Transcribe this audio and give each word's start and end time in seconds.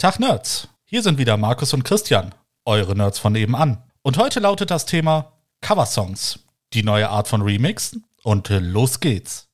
Tag 0.00 0.18
Nerds, 0.18 0.66
hier 0.86 1.02
sind 1.02 1.18
wieder 1.18 1.36
Markus 1.36 1.74
und 1.74 1.84
Christian, 1.84 2.34
eure 2.64 2.96
Nerds 2.96 3.18
von 3.18 3.34
nebenan. 3.34 3.84
Und 4.00 4.16
heute 4.16 4.40
lautet 4.40 4.70
das 4.70 4.86
Thema 4.86 5.34
Coversongs, 5.60 6.38
die 6.72 6.82
neue 6.82 7.10
Art 7.10 7.28
von 7.28 7.42
Remix 7.42 7.98
und 8.22 8.48
los 8.48 9.00
geht's. 9.00 9.48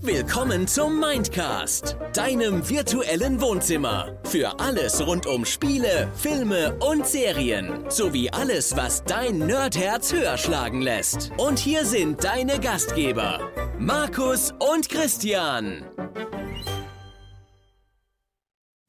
Willkommen 0.00 0.68
zum 0.68 1.00
Mindcast, 1.00 1.96
deinem 2.12 2.68
virtuellen 2.68 3.40
Wohnzimmer. 3.40 4.16
Für 4.22 4.60
alles 4.60 5.04
rund 5.04 5.26
um 5.26 5.44
Spiele, 5.44 6.08
Filme 6.14 6.78
und 6.78 7.08
Serien. 7.08 7.90
Sowie 7.90 8.30
alles, 8.30 8.76
was 8.76 9.02
dein 9.02 9.38
Nerdherz 9.38 10.12
höher 10.12 10.38
schlagen 10.38 10.80
lässt. 10.80 11.32
Und 11.38 11.58
hier 11.58 11.84
sind 11.84 12.22
deine 12.22 12.60
Gastgeber, 12.60 13.40
Markus 13.80 14.54
und 14.60 14.88
Christian. 14.88 15.84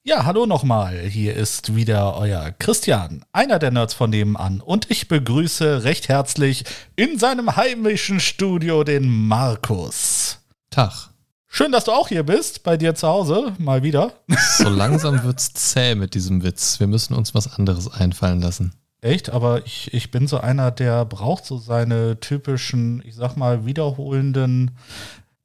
Ja, 0.10 0.26
hallo 0.26 0.48
nochmal. 0.48 1.02
Hier 1.02 1.36
ist 1.36 1.76
wieder 1.76 2.16
euer 2.18 2.52
Christian, 2.58 3.24
einer 3.32 3.60
der 3.60 3.70
Nerds 3.70 3.94
von 3.94 4.10
nebenan. 4.10 4.60
Und 4.60 4.90
ich 4.90 5.08
begrüße 5.08 5.84
recht 5.84 6.10
herzlich 6.10 6.64
in 6.96 7.20
seinem 7.20 7.56
heimischen 7.56 8.20
Studio 8.20 8.84
den 8.84 9.08
Markus. 9.08 10.40
Tag. 10.72 11.12
Schön, 11.46 11.72
dass 11.72 11.84
du 11.84 11.92
auch 11.92 12.08
hier 12.08 12.24
bist, 12.24 12.64
bei 12.64 12.76
dir 12.76 12.96
zu 12.96 13.08
Hause, 13.08 13.54
mal 13.60 13.84
wieder. 13.84 14.14
So 14.58 14.68
langsam 14.68 15.22
wird's 15.22 15.54
zäh 15.54 15.94
mit 15.94 16.16
diesem 16.16 16.42
Witz. 16.42 16.80
Wir 16.80 16.88
müssen 16.88 17.14
uns 17.14 17.36
was 17.36 17.54
anderes 17.60 17.88
einfallen 17.88 18.42
lassen. 18.42 18.74
Echt? 19.02 19.30
Aber 19.30 19.64
ich, 19.68 19.94
ich 19.94 20.10
bin 20.10 20.26
so 20.26 20.40
einer, 20.40 20.72
der 20.72 21.06
braucht 21.06 21.46
so 21.46 21.60
seine 21.60 22.20
typischen, 22.20 23.04
ich 23.06 23.14
sag 23.14 23.38
mal, 23.38 23.68
wiederholenden 23.68 24.72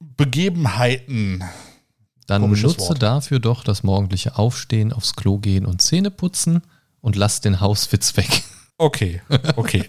Begebenheiten. 0.01 1.45
Dann 2.27 2.43
Komisches 2.43 2.77
nutze 2.77 2.89
Wort. 2.91 3.03
dafür 3.03 3.39
doch 3.39 3.65
das 3.65 3.83
morgendliche 3.83 4.39
Aufstehen, 4.39 4.93
aufs 4.93 5.15
Klo 5.15 5.39
gehen 5.39 5.67
und 5.67 5.83
Zähne 5.83 6.11
putzen 6.11 6.63
und 7.01 7.17
lass 7.17 7.41
den 7.41 7.61
Hauswitz 7.61 8.17
weg. 8.17 8.43
Okay, 8.77 9.23
okay. 9.55 9.89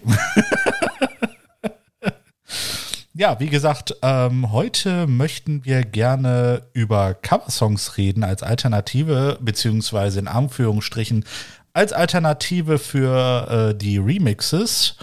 ja, 3.14 3.40
wie 3.40 3.48
gesagt, 3.48 3.96
ähm, 4.00 4.52
heute 4.52 5.08
möchten 5.08 5.64
wir 5.64 5.82
gerne 5.82 6.62
über 6.72 7.14
Coversongs 7.14 7.96
reden 7.96 8.22
als 8.22 8.44
Alternative, 8.44 9.38
beziehungsweise 9.40 10.20
in 10.20 10.28
Anführungsstrichen 10.28 11.24
als 11.72 11.92
Alternative 11.92 12.78
für 12.78 13.70
äh, 13.70 13.74
die 13.76 13.98
Remixes. 13.98 14.94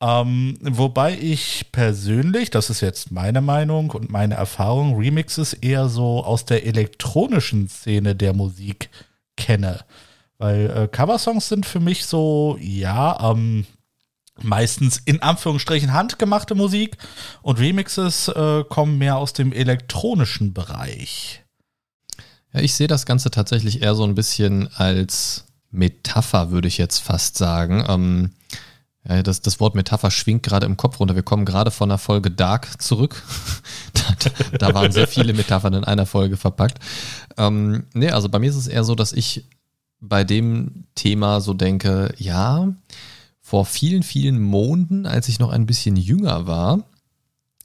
Ähm, 0.00 0.56
wobei 0.60 1.18
ich 1.18 1.72
persönlich, 1.72 2.50
das 2.50 2.70
ist 2.70 2.80
jetzt 2.80 3.10
meine 3.10 3.40
Meinung 3.40 3.90
und 3.90 4.10
meine 4.10 4.34
Erfahrung, 4.34 4.96
Remixes 4.96 5.54
eher 5.54 5.88
so 5.88 6.24
aus 6.24 6.44
der 6.44 6.66
elektronischen 6.66 7.68
Szene 7.68 8.14
der 8.14 8.32
Musik 8.32 8.90
kenne. 9.36 9.84
Weil 10.38 10.70
äh, 10.70 10.88
Coversongs 10.88 11.48
sind 11.48 11.66
für 11.66 11.80
mich 11.80 12.06
so, 12.06 12.56
ja, 12.60 13.32
ähm, 13.32 13.66
meistens 14.40 14.98
in 15.04 15.20
Anführungsstrichen 15.20 15.92
handgemachte 15.92 16.54
Musik 16.54 16.96
und 17.42 17.58
Remixes 17.58 18.28
äh, 18.28 18.62
kommen 18.68 18.98
mehr 18.98 19.16
aus 19.16 19.32
dem 19.32 19.52
elektronischen 19.52 20.54
Bereich. 20.54 21.42
Ja, 22.52 22.60
ich 22.60 22.74
sehe 22.74 22.86
das 22.86 23.04
Ganze 23.04 23.32
tatsächlich 23.32 23.82
eher 23.82 23.96
so 23.96 24.04
ein 24.04 24.14
bisschen 24.14 24.68
als 24.74 25.46
Metapher, 25.70 26.52
würde 26.52 26.68
ich 26.68 26.78
jetzt 26.78 26.98
fast 26.98 27.36
sagen. 27.36 27.84
Ähm, 27.88 28.30
ja, 29.08 29.22
das, 29.22 29.40
das 29.40 29.58
Wort 29.58 29.74
Metapher 29.74 30.10
schwingt 30.10 30.42
gerade 30.42 30.66
im 30.66 30.76
Kopf 30.76 31.00
runter. 31.00 31.14
Wir 31.14 31.22
kommen 31.22 31.46
gerade 31.46 31.70
von 31.70 31.88
der 31.88 31.96
Folge 31.96 32.30
Dark 32.30 32.80
zurück. 32.80 33.22
da, 33.94 34.58
da 34.58 34.74
waren 34.74 34.92
sehr 34.92 35.08
viele 35.08 35.32
Metaphern 35.32 35.72
in 35.72 35.84
einer 35.84 36.04
Folge 36.04 36.36
verpackt. 36.36 36.78
Ähm, 37.38 37.84
nee, 37.94 38.10
also 38.10 38.28
bei 38.28 38.38
mir 38.38 38.50
ist 38.50 38.56
es 38.56 38.66
eher 38.66 38.84
so, 38.84 38.94
dass 38.94 39.14
ich 39.14 39.44
bei 40.00 40.24
dem 40.24 40.84
Thema 40.94 41.40
so 41.40 41.54
denke, 41.54 42.14
ja, 42.18 42.68
vor 43.40 43.64
vielen, 43.64 44.02
vielen 44.02 44.42
Monden, 44.42 45.06
als 45.06 45.28
ich 45.28 45.38
noch 45.38 45.50
ein 45.50 45.64
bisschen 45.64 45.96
jünger 45.96 46.46
war, 46.46 46.84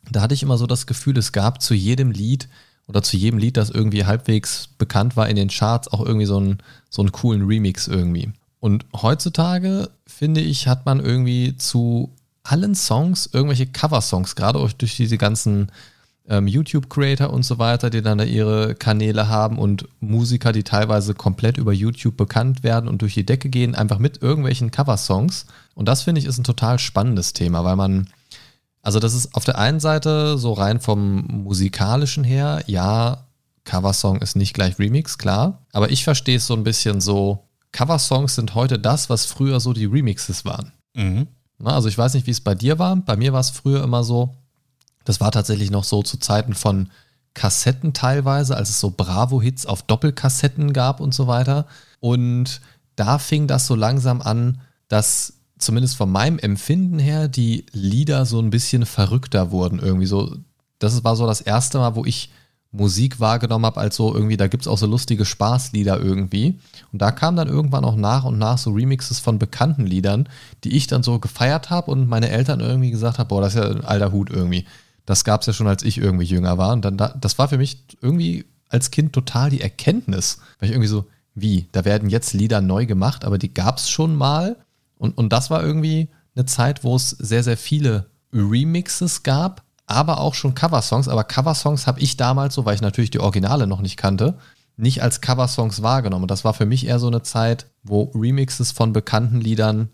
da 0.10 0.22
hatte 0.22 0.34
ich 0.34 0.44
immer 0.44 0.58
so 0.58 0.66
das 0.66 0.88
Gefühl, 0.88 1.18
es 1.18 1.34
gab 1.34 1.62
zu 1.62 1.74
jedem 1.74 2.12
Lied 2.12 2.48
oder 2.88 3.04
zu 3.04 3.18
jedem 3.18 3.38
Lied, 3.38 3.58
das 3.58 3.70
irgendwie 3.70 4.06
halbwegs 4.06 4.70
bekannt 4.78 5.18
war 5.18 5.28
in 5.28 5.36
den 5.36 5.50
Charts, 5.50 5.90
auch 5.90 6.06
irgendwie 6.06 6.26
so 6.26 6.38
einen, 6.38 6.60
so 6.90 7.02
einen 7.02 7.12
coolen 7.12 7.46
Remix 7.46 7.88
irgendwie. 7.88 8.32
Und 8.64 8.86
heutzutage, 8.96 9.90
finde 10.08 10.40
ich, 10.40 10.70
hat 10.70 10.86
man 10.86 11.02
irgendwie 11.02 11.58
zu 11.58 12.16
allen 12.44 12.76
Songs 12.76 13.30
irgendwelche 13.34 13.68
Cover-Songs, 13.68 14.38
gerade 14.38 14.58
auch 14.58 14.72
durch 14.72 14.96
diese 14.96 15.18
ganzen 15.18 15.70
ähm, 16.30 16.48
YouTube-Creator 16.48 17.30
und 17.30 17.44
so 17.44 17.60
weiter, 17.60 17.90
die 17.90 18.02
dann 18.02 18.20
da 18.20 18.24
ihre 18.24 18.74
Kanäle 18.74 19.28
haben 19.28 19.60
und 19.60 19.90
Musiker, 20.00 20.54
die 20.54 20.64
teilweise 20.64 21.14
komplett 21.14 21.58
über 21.58 21.74
YouTube 21.74 22.16
bekannt 22.16 22.64
werden 22.64 22.88
und 22.88 23.02
durch 23.02 23.16
die 23.16 23.26
Decke 23.26 23.50
gehen, 23.50 23.76
einfach 23.76 24.00
mit 24.00 24.22
irgendwelchen 24.22 24.72
Cover-Songs. 24.72 25.46
Und 25.76 25.90
das 25.90 26.04
finde 26.04 26.20
ich 26.22 26.26
ist 26.26 26.38
ein 26.38 26.46
total 26.46 26.80
spannendes 26.80 27.34
Thema, 27.34 27.66
weil 27.66 27.76
man, 27.76 28.08
also 28.82 29.02
das 29.02 29.14
ist 29.14 29.36
auf 29.36 29.44
der 29.44 29.58
einen 29.58 29.82
Seite 29.82 30.38
so 30.38 30.54
rein 30.54 30.80
vom 30.80 31.44
musikalischen 31.44 32.24
her, 32.24 32.64
ja, 32.68 33.26
Coversong 33.66 34.22
ist 34.22 34.38
nicht 34.38 34.54
gleich 34.54 34.80
Remix, 34.80 35.18
klar, 35.18 35.60
aber 35.74 35.92
ich 35.92 36.06
verstehe 36.06 36.38
es 36.38 36.48
so 36.48 36.54
ein 36.54 36.64
bisschen 36.64 37.02
so, 37.02 37.44
Coversongs 37.74 38.36
sind 38.36 38.56
heute 38.56 38.80
das, 38.80 39.10
was 39.10 39.26
früher 39.26 39.60
so 39.60 39.74
die 39.74 39.86
Remixes 39.86 40.46
waren. 40.46 40.72
Mhm. 40.94 41.28
Na, 41.60 41.76
also 41.76 41.90
ich 41.90 41.98
weiß 41.98 42.14
nicht, 42.14 42.28
wie 42.28 42.32
es 42.32 42.42
bei 42.42 42.56
dir 42.56 42.80
war. 42.80 42.96
Bei 42.96 43.18
mir 43.18 43.34
war 43.34 43.42
es 43.42 43.50
früher 43.50 43.84
immer 43.84 44.04
so, 44.04 44.36
das 45.04 45.20
war 45.20 45.32
tatsächlich 45.32 45.72
noch 45.72 45.84
so 45.84 46.02
zu 46.02 46.18
Zeiten 46.18 46.54
von 46.54 46.90
Kassetten 47.34 47.94
teilweise, 47.94 48.56
als 48.56 48.70
es 48.70 48.80
so 48.80 48.94
Bravo-Hits 48.96 49.66
auf 49.66 49.84
Doppelkassetten 49.84 50.72
gab 50.72 51.00
und 51.00 51.14
so 51.14 51.28
weiter. 51.28 51.66
Und 52.00 52.62
da 52.96 53.18
fing 53.18 53.48
das 53.48 53.66
so 53.68 53.76
langsam 53.76 54.22
an, 54.22 54.62
dass 54.88 55.34
zumindest 55.58 55.96
von 55.96 56.12
meinem 56.12 56.38
Empfinden 56.40 57.00
her 57.00 57.28
die 57.28 57.66
Lieder 57.72 58.26
so 58.26 58.40
ein 58.40 58.50
bisschen 58.50 58.86
verrückter 58.86 59.52
wurden. 59.52 59.80
Irgendwie 59.80 60.06
so, 60.06 60.36
das 60.80 61.04
war 61.04 61.16
so 61.16 61.26
das 61.26 61.42
erste 61.42 61.80
Mal, 61.80 61.96
wo 61.96 62.06
ich 62.06 62.30
Musik 62.74 63.20
wahrgenommen 63.20 63.68
habe, 63.68 63.80
als 63.80 63.96
so 63.96 64.14
irgendwie, 64.14 64.36
da 64.36 64.48
gibt 64.48 64.64
es 64.64 64.68
auch 64.68 64.80
so 64.80 64.88
lustige 64.88 65.26
Spaßlieder 65.26 66.02
irgendwie. 66.02 66.60
Und 66.92 67.02
da 67.02 67.12
kamen 67.12 67.38
dann 67.38 67.48
irgendwann 67.48 67.86
auch 67.86 67.96
nach 67.96 68.24
und 68.26 68.40
nach 68.40 68.58
so 68.58 68.72
Remixes 68.72 69.20
von 69.20 69.38
bekannten 69.38 69.86
Liedern, 69.86 70.28
die 70.64 70.76
ich 70.76 70.88
dann 70.88 71.04
so 71.04 71.20
gefeiert 71.20 71.70
habe 71.70 71.92
und 71.92 72.10
meine 72.10 72.30
Eltern 72.30 72.60
irgendwie 72.60 72.90
gesagt 72.90 73.20
haben, 73.20 73.28
boah, 73.28 73.42
das 73.42 73.54
ist 73.54 73.62
ja 73.62 73.70
ein 73.70 73.86
alter 73.86 74.12
Hut 74.12 74.32
irgendwie. 74.32 74.66
Das 75.06 75.24
gab 75.24 75.42
es 75.42 75.48
ja 75.48 75.54
schon, 75.54 75.68
als 75.68 75.84
ich 75.84 76.00
irgendwie 76.00 76.26
jünger 76.26 76.58
war. 76.58 76.74
Und 76.74 76.84
dann, 76.84 76.98
da, 76.98 77.10
das 77.10 77.38
war 77.38 77.48
für 77.48 77.60
mich 77.60 77.86
irgendwie 78.02 78.46
als 78.70 78.90
Kind 78.90 79.14
total 79.14 79.52
die 79.52 79.62
Erkenntnis. 79.62 80.40
Weil 80.60 80.70
ich 80.70 80.74
irgendwie 80.74 80.90
so, 80.90 81.06
wie, 81.36 81.68
da 81.74 81.86
werden 81.86 82.10
jetzt 82.10 82.34
Lieder 82.34 82.60
neu 82.60 82.88
gemacht, 82.88 83.24
aber 83.24 83.38
die 83.38 83.54
gab 83.54 83.78
es 83.78 83.90
schon 83.90 84.16
mal. 84.16 84.58
Und, 84.98 85.16
und 85.18 85.32
das 85.32 85.52
war 85.52 85.64
irgendwie 85.64 86.10
eine 86.36 86.46
Zeit, 86.46 86.84
wo 86.84 86.96
es 86.96 87.12
sehr, 87.12 87.44
sehr 87.44 87.58
viele 87.58 88.08
Remixes 88.34 89.22
gab, 89.22 89.63
aber 89.86 90.20
auch 90.20 90.34
schon 90.34 90.56
Coversongs. 90.56 91.08
Aber 91.08 91.24
Coversongs 91.24 91.88
habe 91.88 92.00
ich 92.00 92.18
damals 92.18 92.56
so, 92.56 92.66
weil 92.66 92.76
ich 92.76 92.82
natürlich 92.82 93.12
die 93.12 93.20
Originale 93.20 93.68
noch 93.68 93.82
nicht 93.82 93.98
kannte, 93.98 94.38
nicht 94.78 95.04
als 95.04 95.22
Coversongs 95.22 95.82
wahrgenommen. 95.82 96.24
Und 96.24 96.32
das 96.32 96.44
war 96.44 96.54
für 96.54 96.66
mich 96.66 96.88
eher 96.88 97.00
so 97.00 97.08
eine 97.08 97.22
Zeit, 97.22 97.68
wo 97.84 98.12
Remixes 98.16 98.72
von 98.72 98.94
bekannten 98.94 99.40
Liedern 99.40 99.90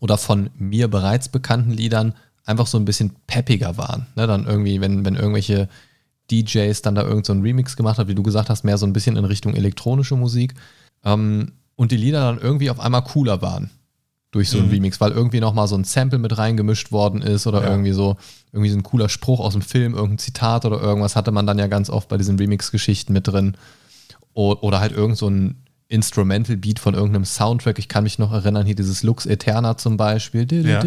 oder 0.00 0.18
von 0.18 0.50
mir 0.58 0.88
bereits 0.88 1.28
bekannten 1.28 1.70
Liedern 1.70 2.14
einfach 2.44 2.66
so 2.66 2.78
ein 2.78 2.84
bisschen 2.84 3.16
peppiger 3.26 3.76
waren. 3.76 4.06
Ne, 4.14 4.26
dann 4.26 4.46
irgendwie, 4.46 4.80
wenn, 4.80 5.04
wenn 5.04 5.16
irgendwelche 5.16 5.68
DJs 6.30 6.80
dann 6.82 6.94
da 6.94 7.02
irgend 7.02 7.26
so 7.26 7.32
einen 7.32 7.42
Remix 7.42 7.76
gemacht 7.76 7.98
haben, 7.98 8.08
wie 8.08 8.14
du 8.14 8.22
gesagt 8.22 8.50
hast, 8.50 8.64
mehr 8.64 8.78
so 8.78 8.86
ein 8.86 8.92
bisschen 8.92 9.16
in 9.16 9.24
Richtung 9.24 9.54
elektronische 9.54 10.16
Musik. 10.16 10.54
Ähm, 11.04 11.52
und 11.76 11.92
die 11.92 11.96
Lieder 11.96 12.20
dann 12.20 12.38
irgendwie 12.38 12.70
auf 12.70 12.80
einmal 12.80 13.04
cooler 13.04 13.42
waren 13.42 13.70
durch 14.36 14.50
so 14.50 14.58
einen 14.58 14.66
Mhm. 14.68 14.72
Remix, 14.74 15.00
weil 15.00 15.12
irgendwie 15.12 15.40
nochmal 15.40 15.66
so 15.66 15.76
ein 15.76 15.84
Sample 15.84 16.18
mit 16.18 16.36
reingemischt 16.36 16.92
worden 16.92 17.22
ist 17.22 17.46
oder 17.46 17.62
Ja. 17.62 17.70
irgendwie 17.70 17.92
so, 17.92 18.16
irgendwie 18.52 18.70
so 18.70 18.76
ein 18.78 18.82
cooler 18.82 19.08
Spruch 19.08 19.40
aus 19.40 19.54
dem 19.54 19.62
Film, 19.62 19.94
irgendein 19.94 20.18
Zitat 20.18 20.64
oder 20.64 20.80
irgendwas 20.80 21.16
hatte 21.16 21.32
man 21.32 21.46
dann 21.46 21.58
ja 21.58 21.66
ganz 21.66 21.90
oft 21.90 22.08
bei 22.08 22.18
diesen 22.18 22.36
Remix-Geschichten 22.38 23.12
mit 23.12 23.26
drin. 23.28 23.56
O 24.34 24.54
oder 24.60 24.80
halt 24.80 24.92
irgend 24.92 25.16
so 25.16 25.28
ein 25.28 25.56
Instrumental-Beat 25.88 26.78
von 26.80 26.94
irgendeinem 26.94 27.24
Soundtrack. 27.24 27.78
Ich 27.78 27.88
kann 27.88 28.02
mich 28.04 28.18
noch 28.18 28.32
erinnern, 28.32 28.66
hier 28.66 28.74
dieses 28.74 29.02
Lux 29.04 29.24
Eterna 29.24 29.76
zum 29.78 29.96
Beispiel. 29.96 30.44
Ja. 30.68 30.80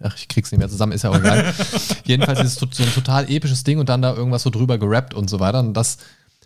Ach, 0.00 0.16
ich 0.16 0.28
krieg's 0.28 0.52
nicht 0.52 0.60
mehr 0.60 0.68
zusammen, 0.68 0.92
ist 0.92 1.02
ja 1.02 1.10
auch 1.10 1.18
egal. 1.18 1.52
Jedenfalls 2.04 2.40
ist 2.40 2.46
es 2.46 2.54
so 2.54 2.82
ein 2.82 2.92
total 2.94 3.30
episches 3.30 3.64
Ding 3.64 3.78
und 3.78 3.88
dann 3.88 4.00
da 4.00 4.14
irgendwas 4.14 4.42
so 4.44 4.50
drüber 4.50 4.78
gerappt 4.78 5.12
und 5.12 5.28
so 5.28 5.40
weiter. 5.40 5.60
Und 5.60 5.74
das, 5.74 5.98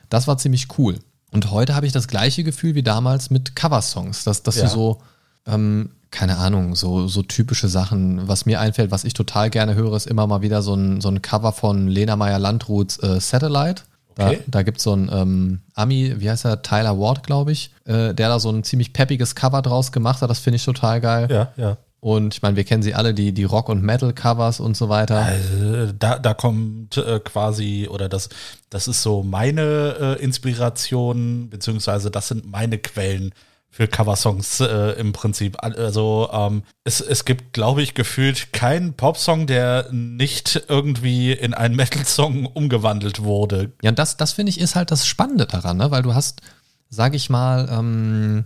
das 0.08 0.26
war 0.26 0.38
ziemlich 0.38 0.66
cool. 0.78 0.98
Und 1.32 1.50
heute 1.50 1.74
habe 1.74 1.86
ich 1.86 1.92
das 1.92 2.08
gleiche 2.08 2.42
Gefühl 2.44 2.74
wie 2.74 2.82
damals 2.82 3.30
mit 3.30 3.54
Coversongs, 3.56 4.24
dass, 4.24 4.42
dass 4.42 4.56
Ja. 4.56 4.64
du 4.64 4.68
so, 4.70 5.02
ähm, 5.46 5.90
keine 6.10 6.38
Ahnung, 6.38 6.74
so, 6.74 7.06
so 7.06 7.22
typische 7.22 7.68
Sachen, 7.68 8.26
was 8.26 8.46
mir 8.46 8.60
einfällt, 8.60 8.90
was 8.90 9.04
ich 9.04 9.14
total 9.14 9.48
gerne 9.50 9.74
höre, 9.76 9.94
ist 9.94 10.06
immer 10.08 10.26
mal 10.26 10.42
wieder 10.42 10.60
so 10.62 10.74
ein, 10.74 11.00
so 11.00 11.08
ein 11.08 11.22
Cover 11.22 11.52
von 11.52 11.86
Lena 11.86 12.16
Meyer-Landruths 12.16 12.98
äh, 13.02 13.20
Satellite. 13.20 13.82
Da, 14.16 14.26
Okay. 14.26 14.40
da 14.48 14.62
gibt 14.62 14.78
es 14.78 14.82
so 14.84 14.92
einen 14.92 15.08
ähm, 15.12 15.60
Ami, 15.74 16.16
wie 16.18 16.28
heißt 16.28 16.44
er, 16.44 16.62
Tyler 16.62 16.98
Ward, 16.98 17.22
glaube 17.22 17.52
ich, 17.52 17.72
äh, 17.84 18.12
der 18.12 18.28
da 18.28 18.40
so 18.40 18.50
ein 18.50 18.64
ziemlich 18.64 18.92
peppiges 18.92 19.36
Cover 19.36 19.62
draus 19.62 19.92
gemacht 19.92 20.20
hat. 20.20 20.28
Das 20.28 20.40
finde 20.40 20.56
ich 20.56 20.64
total 20.64 21.00
geil. 21.00 21.28
Ja, 21.30 21.52
ja. 21.56 21.76
Und 22.00 22.34
ich 22.34 22.42
meine, 22.42 22.56
wir 22.56 22.64
kennen 22.64 22.82
sie 22.82 22.94
alle, 22.94 23.12
die, 23.12 23.32
die 23.32 23.44
Rock- 23.44 23.68
und 23.68 23.82
Metal-Covers 23.82 24.58
und 24.60 24.74
so 24.76 24.88
weiter. 24.88 25.18
Also, 25.18 25.92
da, 25.98 26.18
da 26.18 26.32
kommt 26.32 26.96
äh, 26.96 27.20
quasi, 27.20 27.88
oder 27.90 28.08
das, 28.08 28.30
das 28.70 28.88
ist 28.88 29.02
so 29.02 29.22
meine 29.22 30.16
äh, 30.18 30.22
Inspiration, 30.22 31.50
beziehungsweise 31.50 32.10
das 32.10 32.28
sind 32.28 32.50
meine 32.50 32.78
Quellen 32.78 33.34
für 33.72 33.86
Coversongs 33.86 34.60
äh, 34.60 34.98
im 34.98 35.12
Prinzip. 35.12 35.56
Also 35.62 36.28
ähm, 36.32 36.64
es, 36.84 37.00
es 37.00 37.24
gibt, 37.24 37.52
glaube 37.52 37.82
ich, 37.82 37.94
gefühlt 37.94 38.52
keinen 38.52 38.94
Popsong, 38.94 39.46
der 39.46 39.86
nicht 39.92 40.64
irgendwie 40.68 41.32
in 41.32 41.54
einen 41.54 41.76
Metal-Song 41.76 42.46
umgewandelt 42.46 43.22
wurde. 43.22 43.72
Ja, 43.82 43.90
und 43.90 43.98
das, 43.98 44.16
das 44.16 44.32
finde 44.32 44.50
ich 44.50 44.60
ist 44.60 44.74
halt 44.74 44.90
das 44.90 45.06
Spannende 45.06 45.46
daran, 45.46 45.76
ne? 45.76 45.90
weil 45.92 46.02
du 46.02 46.14
hast, 46.14 46.40
sage 46.88 47.16
ich 47.16 47.30
mal, 47.30 47.68
ähm, 47.70 48.44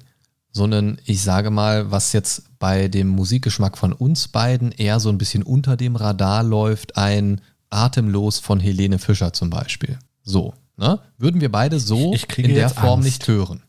so 0.52 0.64
einen, 0.64 1.00
ich 1.04 1.22
sage 1.22 1.50
mal, 1.50 1.90
was 1.90 2.12
jetzt 2.12 2.44
bei 2.64 2.88
dem 2.88 3.08
Musikgeschmack 3.08 3.76
von 3.76 3.92
uns 3.92 4.28
beiden 4.28 4.72
eher 4.72 4.98
so 4.98 5.10
ein 5.10 5.18
bisschen 5.18 5.42
unter 5.42 5.76
dem 5.76 5.96
Radar 5.96 6.42
läuft, 6.42 6.96
ein 6.96 7.42
Atemlos 7.68 8.38
von 8.38 8.58
Helene 8.58 8.98
Fischer 8.98 9.34
zum 9.34 9.50
Beispiel. 9.50 9.98
So, 10.22 10.54
ne? 10.78 10.98
Würden 11.18 11.42
wir 11.42 11.52
beide 11.52 11.78
so 11.78 12.14
in 12.38 12.54
der 12.54 12.70
Form 12.70 13.00
Angst. 13.00 13.04
nicht 13.04 13.28
hören. 13.28 13.64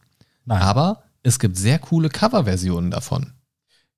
Nein. 0.45 0.61
Aber 0.61 1.03
es 1.23 1.39
gibt 1.39 1.57
sehr 1.57 1.77
coole 1.77 2.07
Coverversionen 2.07 2.89
davon. 2.89 3.33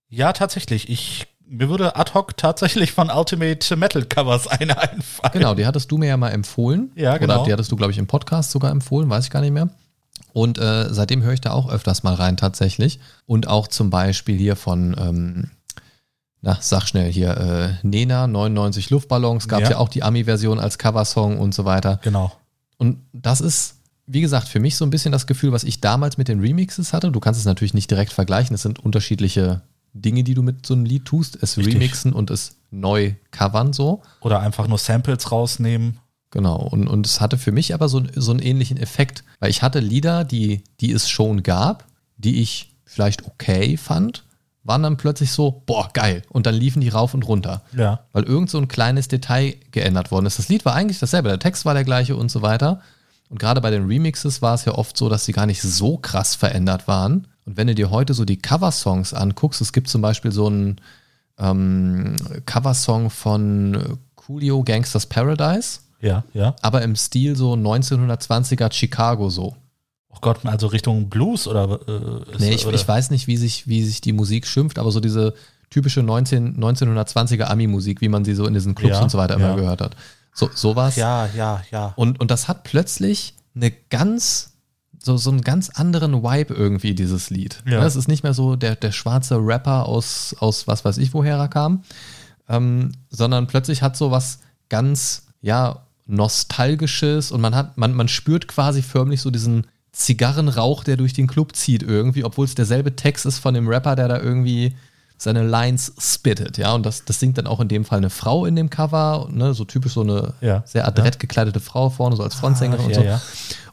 Ja, 0.10 0.34
tatsächlich. 0.34 0.90
Ich, 0.90 1.28
mir 1.46 1.70
würde 1.70 1.96
ad 1.96 2.16
hoc 2.16 2.36
tatsächlich 2.36 2.92
von 2.92 3.12
Ultimate 3.12 3.76
Metal 3.76 4.04
Covers 4.04 4.48
eine 4.48 4.82
einfallen. 4.82 5.32
Genau, 5.32 5.54
die 5.54 5.68
hattest 5.68 5.92
du 5.92 6.00
mir 6.00 6.08
ja 6.08 6.18
mal 6.18 6.30
empfohlen. 6.30 6.92
Ja, 6.96 7.20
genau. 7.20 7.36
Oder 7.36 7.44
die 7.44 7.54
hattest 7.54 7.72
du, 7.72 7.76
glaube 7.76 7.92
ich, 7.92 8.00
im 8.00 8.08
Podcast 8.08 8.50
sogar 8.50 8.72
empfohlen, 8.72 9.12
weiß 9.12 9.26
ich 9.26 9.30
gar 9.30 9.42
nicht 9.42 9.54
mehr. 9.54 9.70
Und 10.38 10.60
äh, 10.60 10.94
seitdem 10.94 11.24
höre 11.24 11.34
ich 11.34 11.42
da 11.42 11.50
auch 11.50 11.68
öfters 11.68 12.04
mal 12.04 12.14
rein 12.14 12.38
tatsächlich. 12.38 13.00
Und 13.26 13.48
auch 13.48 13.68
zum 13.68 13.90
Beispiel 13.90 14.38
hier 14.38 14.56
von, 14.56 14.96
ähm, 15.00 15.50
na, 16.42 16.60
sag 16.62 16.86
schnell 16.88 17.12
hier, 17.12 17.36
äh, 17.36 17.70
Nena, 17.82 18.28
99 18.28 18.92
Luftballons, 18.92 19.48
gab 19.48 19.62
ja. 19.62 19.72
Ja. 19.72 19.78
auch 19.78 19.90
die 19.90 20.04
Ami-Version 20.04 20.60
als 20.60 20.78
Coversong 20.78 21.40
und 21.40 21.56
so 21.56 21.66
weiter. 21.66 22.00
Genau. 22.04 22.32
Und 22.78 23.00
das 23.14 23.42
ist, 23.42 23.78
wie 24.06 24.22
gesagt, 24.22 24.48
für 24.48 24.60
mich 24.60 24.76
so 24.76 24.86
ein 24.86 24.92
bisschen 24.92 25.12
das 25.12 25.26
Gefühl, 25.26 25.54
was 25.54 25.64
ich 25.64 25.82
damals 25.82 26.20
mit 26.20 26.28
den 26.28 26.40
Remixes 26.40 26.94
hatte. 26.94 27.10
Du 27.12 27.20
kannst 27.20 27.40
es 27.40 27.48
natürlich 27.48 27.74
nicht 27.74 27.90
direkt 27.90 28.14
vergleichen. 28.14 28.54
Es 28.54 28.62
sind 28.62 28.78
unterschiedliche 28.78 29.64
Dinge, 29.94 30.24
die 30.24 30.36
du 30.36 30.44
mit 30.44 30.68
so 30.68 30.76
einem 30.76 30.86
Lied 30.86 31.06
tust. 31.06 31.36
Es 31.42 31.58
Richtig. 31.58 31.74
remixen 31.74 32.14
und 32.14 32.30
es 32.30 32.58
neu 32.70 33.16
covern 33.32 33.74
so. 33.74 34.04
Oder 34.22 34.42
einfach 34.42 34.68
nur 34.68 34.78
Samples 34.78 35.32
rausnehmen. 35.32 35.98
Genau, 36.38 36.58
und, 36.58 36.88
und 36.88 37.04
es 37.08 37.20
hatte 37.20 37.40
für 37.40 37.52
mich 37.52 37.74
aber 37.74 37.90
so, 37.90 38.04
so 38.16 38.30
einen 38.30 38.42
ähnlichen 38.44 38.78
Effekt, 38.78 39.24
weil 39.40 39.50
ich 39.50 39.64
hatte 39.64 39.80
Lieder, 39.80 40.24
die, 40.24 40.64
die 40.82 40.92
es 40.92 41.10
schon 41.10 41.42
gab, 41.42 41.86
die 42.18 42.44
ich 42.44 42.76
vielleicht 42.86 43.26
okay 43.26 43.76
fand, 43.76 44.24
waren 44.64 44.84
dann 44.84 44.98
plötzlich 44.98 45.32
so, 45.32 45.64
boah, 45.66 45.90
geil. 45.94 46.22
Und 46.30 46.46
dann 46.46 46.54
liefen 46.54 46.80
die 46.80 46.90
rauf 46.90 47.16
und 47.16 47.28
runter, 47.28 47.64
Ja. 47.76 48.02
weil 48.14 48.22
irgend 48.26 48.52
so 48.52 48.60
ein 48.60 48.68
kleines 48.68 49.08
Detail 49.08 49.56
geändert 49.72 50.12
worden 50.12 50.28
ist. 50.28 50.38
Das 50.38 50.48
Lied 50.48 50.64
war 50.64 50.76
eigentlich 50.76 51.00
dasselbe, 51.00 51.30
der 51.30 51.40
Text 51.40 51.66
war 51.66 51.74
der 51.74 51.84
gleiche 51.86 52.16
und 52.16 52.30
so 52.30 52.44
weiter. 52.44 52.82
Und 53.30 53.40
gerade 53.40 53.60
bei 53.60 53.72
den 53.72 53.88
Remixes 53.88 54.44
war 54.44 54.54
es 54.54 54.66
ja 54.66 54.74
oft 54.76 54.96
so, 54.96 55.10
dass 55.10 55.26
sie 55.26 55.34
gar 55.34 55.48
nicht 55.48 55.64
so 55.64 55.98
krass 55.98 56.36
verändert 56.36 56.88
waren. 56.88 57.26
Und 57.46 57.58
wenn 57.58 57.66
du 57.66 57.74
dir 57.74 57.90
heute 57.90 58.14
so 58.14 58.26
die 58.26 58.38
Coversongs 58.38 59.16
anguckst, 59.16 59.60
es 59.60 59.74
gibt 59.74 59.88
zum 59.88 60.04
Beispiel 60.04 60.32
so 60.32 60.46
einen 60.46 60.80
ähm, 61.40 62.16
Coversong 62.46 63.10
von 63.10 63.98
Coolio 64.16 64.64
Gangsters 64.64 65.08
Paradise 65.08 65.80
Ja, 66.00 66.24
ja. 66.34 66.56
aber 66.62 66.82
im 66.84 66.96
Stil 66.96 67.36
so 67.36 67.54
1920er 67.54 68.72
Chicago 68.72 69.30
so. 69.30 69.56
Oh 70.10 70.18
Gott, 70.22 70.46
also 70.46 70.68
Richtung 70.68 71.10
Blues 71.10 71.48
oder? 71.48 71.80
Äh, 71.88 72.38
Nee, 72.40 72.54
ich, 72.54 72.66
oder? 72.66 72.76
ich 72.76 72.88
weiß 72.88 73.12
nicht, 73.12 73.28
wie 73.28 73.38
sich, 73.38 73.68
wie 73.68 73.84
sich 73.84 74.02
die 74.02 74.14
Musik 74.14 74.48
schimpft, 74.48 74.80
aber 74.80 74.92
so 74.92 75.00
diese 75.00 75.34
typische 75.70 76.02
19, 76.02 76.58
1920er 76.58 77.44
Ami-Musik, 77.46 78.02
wie 78.02 78.10
man 78.10 78.26
sie 78.26 78.34
so 78.34 78.46
in 78.46 78.54
diesen 78.54 78.74
Clubs 78.74 78.96
Ja, 78.96 79.04
und 79.04 79.10
so 79.10 79.18
weiter 79.18 79.36
immer 79.36 79.50
ja. 79.50 79.56
gehört 79.56 79.82
hat. 79.82 79.96
So, 80.34 80.50
sowas. 80.54 80.96
Ja, 80.96 81.28
ja, 81.36 81.62
ja. 81.72 81.94
Und, 81.96 82.20
und 82.20 82.32
das 82.32 82.48
hat 82.48 82.64
plötzlich 82.64 83.34
eine 83.56 83.72
ganz, 83.90 84.54
so, 85.00 85.18
so 85.18 85.32
einen 85.32 85.42
ganz 85.42 85.70
anderen 85.70 86.24
Vibe 86.24 86.54
irgendwie, 86.54 86.94
dieses 86.96 87.30
Lied. 87.30 87.64
Ja. 87.66 87.80
Ne, 87.80 87.86
Es 87.86 87.96
ist 87.96 88.08
nicht 88.08 88.24
mehr 88.24 88.34
so 88.34 88.56
der, 88.56 88.76
der 88.76 88.92
schwarze 88.92 89.38
Rapper 89.38 89.88
aus, 89.88 90.36
aus 90.40 90.68
was 90.68 90.86
weiß 90.86 91.00
ich, 91.00 91.14
woher 91.14 91.38
er 91.38 91.48
kam, 91.48 91.84
ähm, 92.48 92.92
sondern 93.10 93.48
plötzlich 93.48 93.82
hat 93.82 93.98
so 93.98 94.12
was 94.12 94.40
ganz, 94.70 95.28
ja, 95.42 95.87
nostalgisches 96.08 97.32
und 97.32 97.42
man 97.42 97.56
hat, 97.56 97.78
man, 97.78 97.94
man 97.94 98.08
spürt 98.08 98.48
quasi 98.48 98.82
förmlich 98.82 99.22
so 99.22 99.30
diesen 99.32 99.68
Zigarrenrauch, 99.92 100.84
der 100.84 100.98
durch 100.98 101.14
den 101.14 101.28
Club 101.28 101.56
zieht 101.56 101.84
irgendwie, 101.84 102.24
obwohl 102.24 102.46
es 102.46 102.56
derselbe 102.56 102.96
Text 102.96 103.26
ist 103.26 103.40
von 103.40 103.54
dem 103.54 103.68
Rapper, 103.68 103.96
der 103.96 104.08
da 104.08 104.20
irgendwie 104.20 104.76
seine 105.20 105.42
Lines 105.42 105.94
spittet, 105.98 106.60
ja, 106.60 106.74
und 106.76 106.86
das, 106.86 107.04
das 107.04 107.20
singt 107.20 107.40
dann 107.40 107.48
auch 107.48 107.60
in 107.60 107.68
dem 107.68 107.86
Fall 107.86 107.98
eine 107.98 108.12
Frau 108.12 108.46
in 108.46 108.56
dem 108.56 108.70
Cover, 108.70 109.28
ne, 109.32 109.56
so 109.56 109.66
typisch 109.66 109.94
so 109.94 110.02
eine 110.02 110.34
Ja. 110.42 110.62
sehr 110.68 110.88
adrett 110.88 111.20
gekleidete 111.20 111.60
Frau 111.60 111.90
vorne, 111.90 112.16
so 112.16 112.22
als 112.22 112.36
Frontsängerin 112.36 112.84
Ah, 112.84 112.88
und 112.88 112.92
ja, 112.92 113.00
so. 113.02 113.04
ja. 113.04 113.22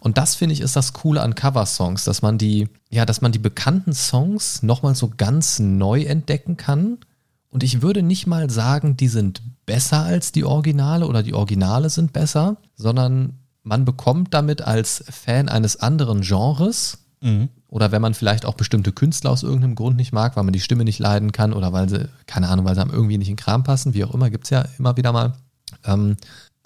Und 0.01 0.17
das 0.17 0.35
finde 0.37 0.55
ich 0.55 0.63
ist 0.63 0.75
das 0.75 0.95
Coole 0.95 1.21
an 1.21 1.35
Coversongs, 1.35 2.05
dass 2.05 2.23
man 2.23 2.39
die, 2.39 2.69
ja, 2.89 3.05
dass 3.05 3.21
man 3.21 3.31
die 3.31 3.39
bekannten 3.39 3.93
Songs 3.93 4.63
nochmal 4.63 4.95
so 4.95 5.11
ganz 5.15 5.59
neu 5.59 6.05
entdecken 6.05 6.57
kann. 6.57 6.97
Und 7.51 7.63
ich 7.63 7.83
würde 7.83 8.03
nicht 8.03 8.27
mal 8.27 8.49
sagen, 8.49 8.97
die 8.97 9.09
sind 9.09 9.43
besser 9.67 10.03
als 10.03 10.33
die 10.33 10.45
Originale 10.45 11.07
oder 11.07 11.23
die 11.23 11.35
Originale 11.35 11.91
sind 11.91 12.13
besser, 12.13 12.57
sondern 12.75 13.39
man 13.63 13.85
bekommt 13.85 14.35
damit 14.35 14.63
als 14.63 15.05
Fan 15.09 15.49
eines 15.49 15.77
anderen 15.77 16.21
Genres 16.21 16.99
Mhm. 17.25 17.49
oder 17.69 17.91
wenn 17.91 18.03
man 18.03 18.13
vielleicht 18.13 18.45
auch 18.45 18.53
bestimmte 18.53 18.93
Künstler 18.93 19.31
aus 19.31 19.43
irgendeinem 19.43 19.77
Grund 19.77 19.97
nicht 19.97 20.13
mag, 20.13 20.37
weil 20.37 20.45
man 20.45 20.53
die 20.53 20.61
Stimme 20.61 20.85
nicht 20.85 20.99
leiden 20.99 21.33
kann 21.33 21.55
oder 21.55 21.73
weil 21.73 21.89
sie, 21.89 22.11
keine 22.27 22.51
Ahnung, 22.51 22.67
weil 22.67 22.75
sie 22.75 22.83
einem 22.83 22.91
irgendwie 22.91 23.17
nicht 23.17 23.31
in 23.31 23.37
den 23.37 23.43
Kram 23.43 23.65
passen, 23.65 23.95
wie 23.95 24.05
auch 24.05 24.13
immer, 24.13 24.29
gibt's 24.29 24.51
ja 24.51 24.67
immer 24.79 24.99
wieder 24.99 25.11
mal, 25.11 25.33
ähm, 25.85 26.17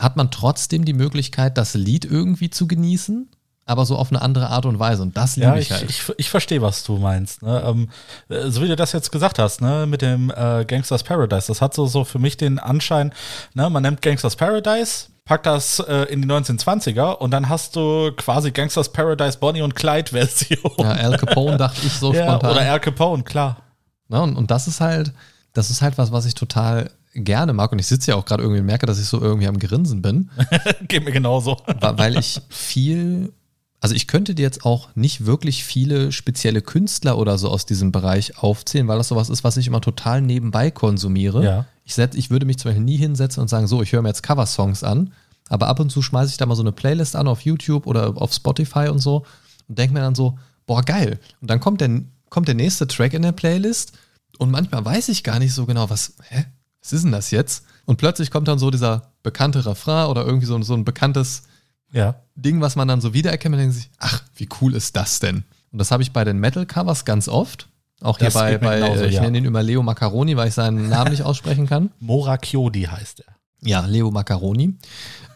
hat 0.01 0.17
man 0.17 0.33
trotzdem 0.33 0.85
die 0.85 0.95
Möglichkeit, 0.95 1.57
das 1.59 1.75
Lied 1.75 2.05
irgendwie 2.05 2.51
zu 2.51 2.67
genießen, 2.67 3.29
aber 3.69 3.85
so 3.87 3.97
auf 3.97 4.11
eine 4.11 4.23
andere 4.23 4.49
Art 4.49 4.67
und 4.67 4.79
Weise. 4.79 5.03
Und 5.03 5.17
das 5.17 5.37
liebe 5.37 5.49
Ja, 5.49 5.57
ich, 5.57 5.71
ich, 5.71 5.73
halt. 5.73 5.91
ich, 5.91 6.03
ich 6.17 6.31
verstehe, 6.31 6.63
was 6.63 6.85
du 6.85 6.97
meinst. 6.97 7.43
Ne? 7.43 7.63
Ähm, 7.65 7.89
äh, 8.29 8.49
so 8.51 8.63
wie 8.63 8.69
du 8.69 8.77
das 8.77 8.93
jetzt 8.93 9.13
gesagt 9.13 9.39
hast, 9.39 9.61
ne, 9.61 9.87
mit 9.87 10.03
dem 10.03 10.31
äh, 10.35 10.65
Gangsters 10.65 11.03
Paradise, 11.03 11.47
das 11.49 11.61
hat 11.63 11.75
so, 11.75 11.87
so 11.87 12.05
für 12.05 12.19
mich 12.19 12.37
den 12.37 12.59
Anschein, 12.59 13.13
ne, 13.55 13.69
man 13.71 13.83
nimmt 13.83 14.03
Gangsters 14.03 14.37
Paradise, 14.37 15.07
packt 15.25 15.47
das 15.47 15.79
äh, 15.81 16.05
in 16.05 16.23
die 16.23 16.29
1920er 16.29 17.13
und 17.19 17.31
dann 17.33 17.49
hast 17.49 17.77
du 17.77 18.11
quasi 18.17 18.51
Gangsters 18.51 18.91
Paradise 18.91 19.39
Bonnie 19.39 19.63
und 19.63 19.75
Clyde 19.75 20.11
Version. 20.11 20.73
ja, 20.79 20.91
Al 20.93 21.17
Capone 21.19 21.57
dachte 21.59 21.81
ich 21.87 21.93
so 21.93 22.13
Ja, 22.15 22.29
spontan. 22.29 22.51
oder 22.53 22.61
Al 22.73 22.81
Capone, 22.81 23.23
klar. 23.23 23.59
Ne? 24.09 24.23
Und, 24.23 24.37
und 24.37 24.51
das 24.51 24.67
ist 24.69 24.81
halt, 24.81 25.13
das 25.53 25.69
ist 25.71 25.83
halt 25.83 25.99
was, 25.99 26.13
was 26.13 26.25
ich 26.25 26.35
total 26.35 26.91
gerne 27.15 27.53
mag. 27.53 27.73
Und 27.73 27.79
ich 27.79 27.87
sitze 27.87 28.13
ja 28.13 28.17
auch 28.17 28.25
gerade 28.25 28.43
irgendwie 28.43 28.61
und 28.61 28.67
merke, 28.67 28.87
dass 28.87 28.99
ich 28.99 29.07
so 29.07 29.21
irgendwie 29.21 29.49
am 29.49 29.59
Grinsen 29.59 30.01
bin. 30.03 30.31
Geht 30.89 31.05
mir 31.05 31.13
genauso. 31.13 31.57
Weil 31.81 32.17
ich 32.17 32.41
viel, 32.49 33.33
also 33.81 33.95
ich 33.95 34.09
könnte 34.09 34.35
dir 34.35 34.43
jetzt 34.43 34.65
auch 34.65 34.89
nicht 34.95 35.25
wirklich 35.25 35.65
viele 35.65 36.11
spezielle 36.11 36.63
Künstler 36.63 37.17
oder 37.17 37.39
so 37.39 37.49
aus 37.49 37.65
diesem 37.65 37.93
Bereich 37.93 38.39
aufzählen, 38.39 38.89
weil 38.89 38.99
das 38.99 39.09
sowas 39.09 39.31
ist, 39.31 39.45
was 39.45 39.57
ich 39.57 39.69
immer 39.69 39.81
total 39.81 40.21
nebenbei 40.21 40.71
konsumiere. 40.71 41.45
Ja. 41.45 41.67
Ich, 41.85 41.95
setz, 41.95 42.17
ich 42.17 42.31
würde 42.31 42.45
mich 42.45 42.59
zum 42.59 42.71
Beispiel 42.71 42.85
nie 42.85 42.97
hinsetzen 42.97 43.41
und 43.41 43.49
sagen, 43.49 43.67
so, 43.67 43.81
ich 43.83 43.93
höre 43.93 44.03
mir 44.03 44.09
jetzt 44.09 44.23
Coversongs 44.23 44.83
an, 44.83 45.13
aber 45.49 45.69
ab 45.69 45.79
und 45.81 45.91
zu 45.91 46.03
schmeiße 46.03 46.33
ich 46.33 46.37
da 46.37 46.47
mal 46.47 46.57
so 46.57 46.63
eine 46.63 46.73
Playlist 46.73 47.15
an 47.15 47.29
auf 47.29 47.43
YouTube 47.43 47.87
oder 47.87 48.21
auf 48.21 48.33
Spotify 48.33 48.89
und 48.89 48.99
so 48.99 49.25
und 49.69 49.79
denke 49.79 49.95
mir 49.95 50.01
dann 50.01 50.15
so, 50.15 50.39
boah, 50.67 50.83
geil. 50.83 51.21
Und 51.41 51.49
dann 51.49 51.61
kommt 51.61 51.81
der, 51.81 52.03
kommt 52.31 52.49
der 52.49 52.57
nächste 52.57 52.89
Track 52.89 53.15
in 53.15 53.23
der 53.23 53.33
Playlist 53.33 53.93
und 54.39 54.51
manchmal 54.51 54.85
weiß 54.85 55.09
ich 55.09 55.23
gar 55.23 55.39
nicht 55.39 55.55
so 55.55 55.67
genau, 55.67 55.89
was, 55.89 56.15
hä, 56.29 56.47
was 56.83 56.93
ist 56.93 57.05
denn 57.05 57.13
das 57.13 57.31
jetzt? 57.31 57.65
Und 57.87 57.97
plötzlich 57.97 58.31
kommt 58.31 58.49
dann 58.49 58.59
so 58.59 58.71
dieser 58.71 59.13
bekannte 59.23 59.65
Refrain 59.65 60.09
oder 60.09 60.27
irgendwie 60.27 60.47
so, 60.47 60.61
so 60.63 60.75
ein 60.75 60.85
bekanntes 60.85 61.45
Ja. 61.93 62.17
Ding, 62.35 62.61
was 62.61 62.77
man 62.77 62.89
dann 62.89 63.01
so 63.01 63.15
wiedererkennt, 63.15 63.53
man 63.53 63.61
denkt 63.61 63.75
sich, 63.75 63.91
ach, 63.99 64.23
wie 64.37 64.49
cool 64.61 64.75
ist 64.75 64.97
das 64.97 65.19
denn? 65.21 65.45
Und 65.73 65.79
das 65.79 65.91
habe 65.91 66.03
ich 66.03 66.13
bei 66.13 66.25
den 66.25 66.39
Metal-Covers 66.39 67.05
ganz 67.05 67.29
oft. 67.29 67.69
Auch 68.01 68.19
hier 68.19 68.27
Das 68.27 68.35
bei, 68.35 68.59
bei 68.59 68.79
genauso, 68.81 69.03
äh, 69.05 69.09
ich 69.09 69.15
ja. 69.15 69.23
nenne 69.23 69.39
ihn 69.39 69.45
immer 69.45 69.63
Leo 69.63 69.83
Macaroni, 69.83 70.37
weil 70.37 70.49
ich 70.49 70.55
seinen 70.55 70.89
Namen 70.89 71.11
nicht 71.11 71.23
aussprechen 71.23 71.67
kann. 71.67 71.91
Mora 72.01 72.39
Chiodi 72.39 72.83
heißt 72.85 73.21
er. 73.27 73.35
Ja, 73.61 73.85
Leo 73.87 74.11
Macaroni. 74.11 74.77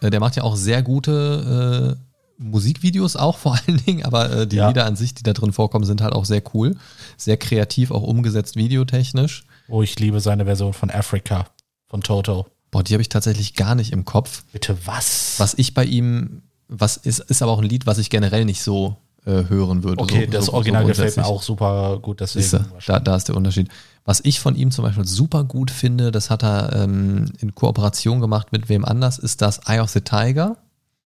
Äh, 0.01 0.09
der 0.09 0.19
macht 0.21 0.35
ja 0.37 0.43
auch 0.43 0.55
sehr 0.55 0.81
gute 0.81 1.97
äh, 1.97 2.41
Musikvideos 2.41 3.15
auch 3.15 3.37
vor 3.37 3.57
allen 3.67 3.83
Dingen, 3.85 4.05
aber 4.05 4.31
äh, 4.31 4.47
die 4.47 4.55
Ja. 4.57 4.69
Lieder 4.69 4.85
an 4.85 4.95
sich, 4.95 5.13
die 5.13 5.23
da 5.23 5.33
drin 5.33 5.51
vorkommen, 5.53 5.85
sind 5.85 6.01
halt 6.01 6.13
auch 6.13 6.25
sehr 6.25 6.41
cool. 6.53 6.75
Sehr 7.17 7.37
kreativ, 7.37 7.91
auch 7.91 8.03
umgesetzt 8.03 8.55
videotechnisch. 8.55 9.43
Oh, 9.67 9.81
ich 9.81 9.99
liebe 9.99 10.19
seine 10.19 10.45
Version 10.45 10.73
von 10.73 10.89
Africa, 10.89 11.47
von 11.87 12.01
Toto. 12.01 12.47
Boah, 12.73 12.83
die 12.83 12.93
habe 12.93 13.01
ich 13.01 13.07
tatsächlich 13.09 13.53
gar 13.55 13.75
nicht 13.75 13.93
im 13.93 14.03
Kopf. 14.03 14.43
Bitte 14.51 14.75
was? 14.85 15.35
Was 15.37 15.53
ich 15.53 15.73
bei 15.73 15.85
ihm, 15.85 16.41
was 16.67 16.97
ist, 16.97 17.19
ist 17.19 17.41
aber 17.41 17.51
auch 17.53 17.59
ein 17.61 17.69
Lied, 17.69 17.85
was 17.85 17.99
ich 17.99 18.09
generell 18.09 18.43
nicht 18.45 18.61
so 18.63 18.97
äh, 19.25 19.43
hören 19.47 19.83
würde. 19.83 20.01
Okay, 20.01 20.25
so, 20.25 20.31
das 20.31 20.45
so- 20.47 20.51
so 20.51 20.57
Original 20.57 20.85
gefällt 20.85 21.15
mir 21.15 21.25
auch 21.25 21.41
super 21.41 21.97
gut, 22.01 22.19
deswegen. 22.19 22.41
Siehste, 22.43 22.65
da, 22.87 22.99
da 22.99 23.15
ist 23.15 23.29
der 23.29 23.37
Unterschied. 23.37 23.69
Was 24.05 24.19
ich 24.25 24.41
von 24.41 24.55
ihm 24.57 24.69
zum 24.71 24.83
Beispiel 24.83 25.05
super 25.05 25.45
gut 25.45 25.71
finde, 25.71 26.11
das 26.11 26.29
hat 26.29 26.43
er 26.43 26.73
ähm, 26.75 27.31
in 27.39 27.55
Kooperation 27.55 28.19
gemacht 28.19 28.51
mit 28.51 28.67
wem 28.67 28.83
anders, 28.83 29.17
ist 29.19 29.41
das 29.41 29.59
Eye 29.67 29.79
of 29.79 29.91
the 29.91 30.01
Tiger. 30.01 30.57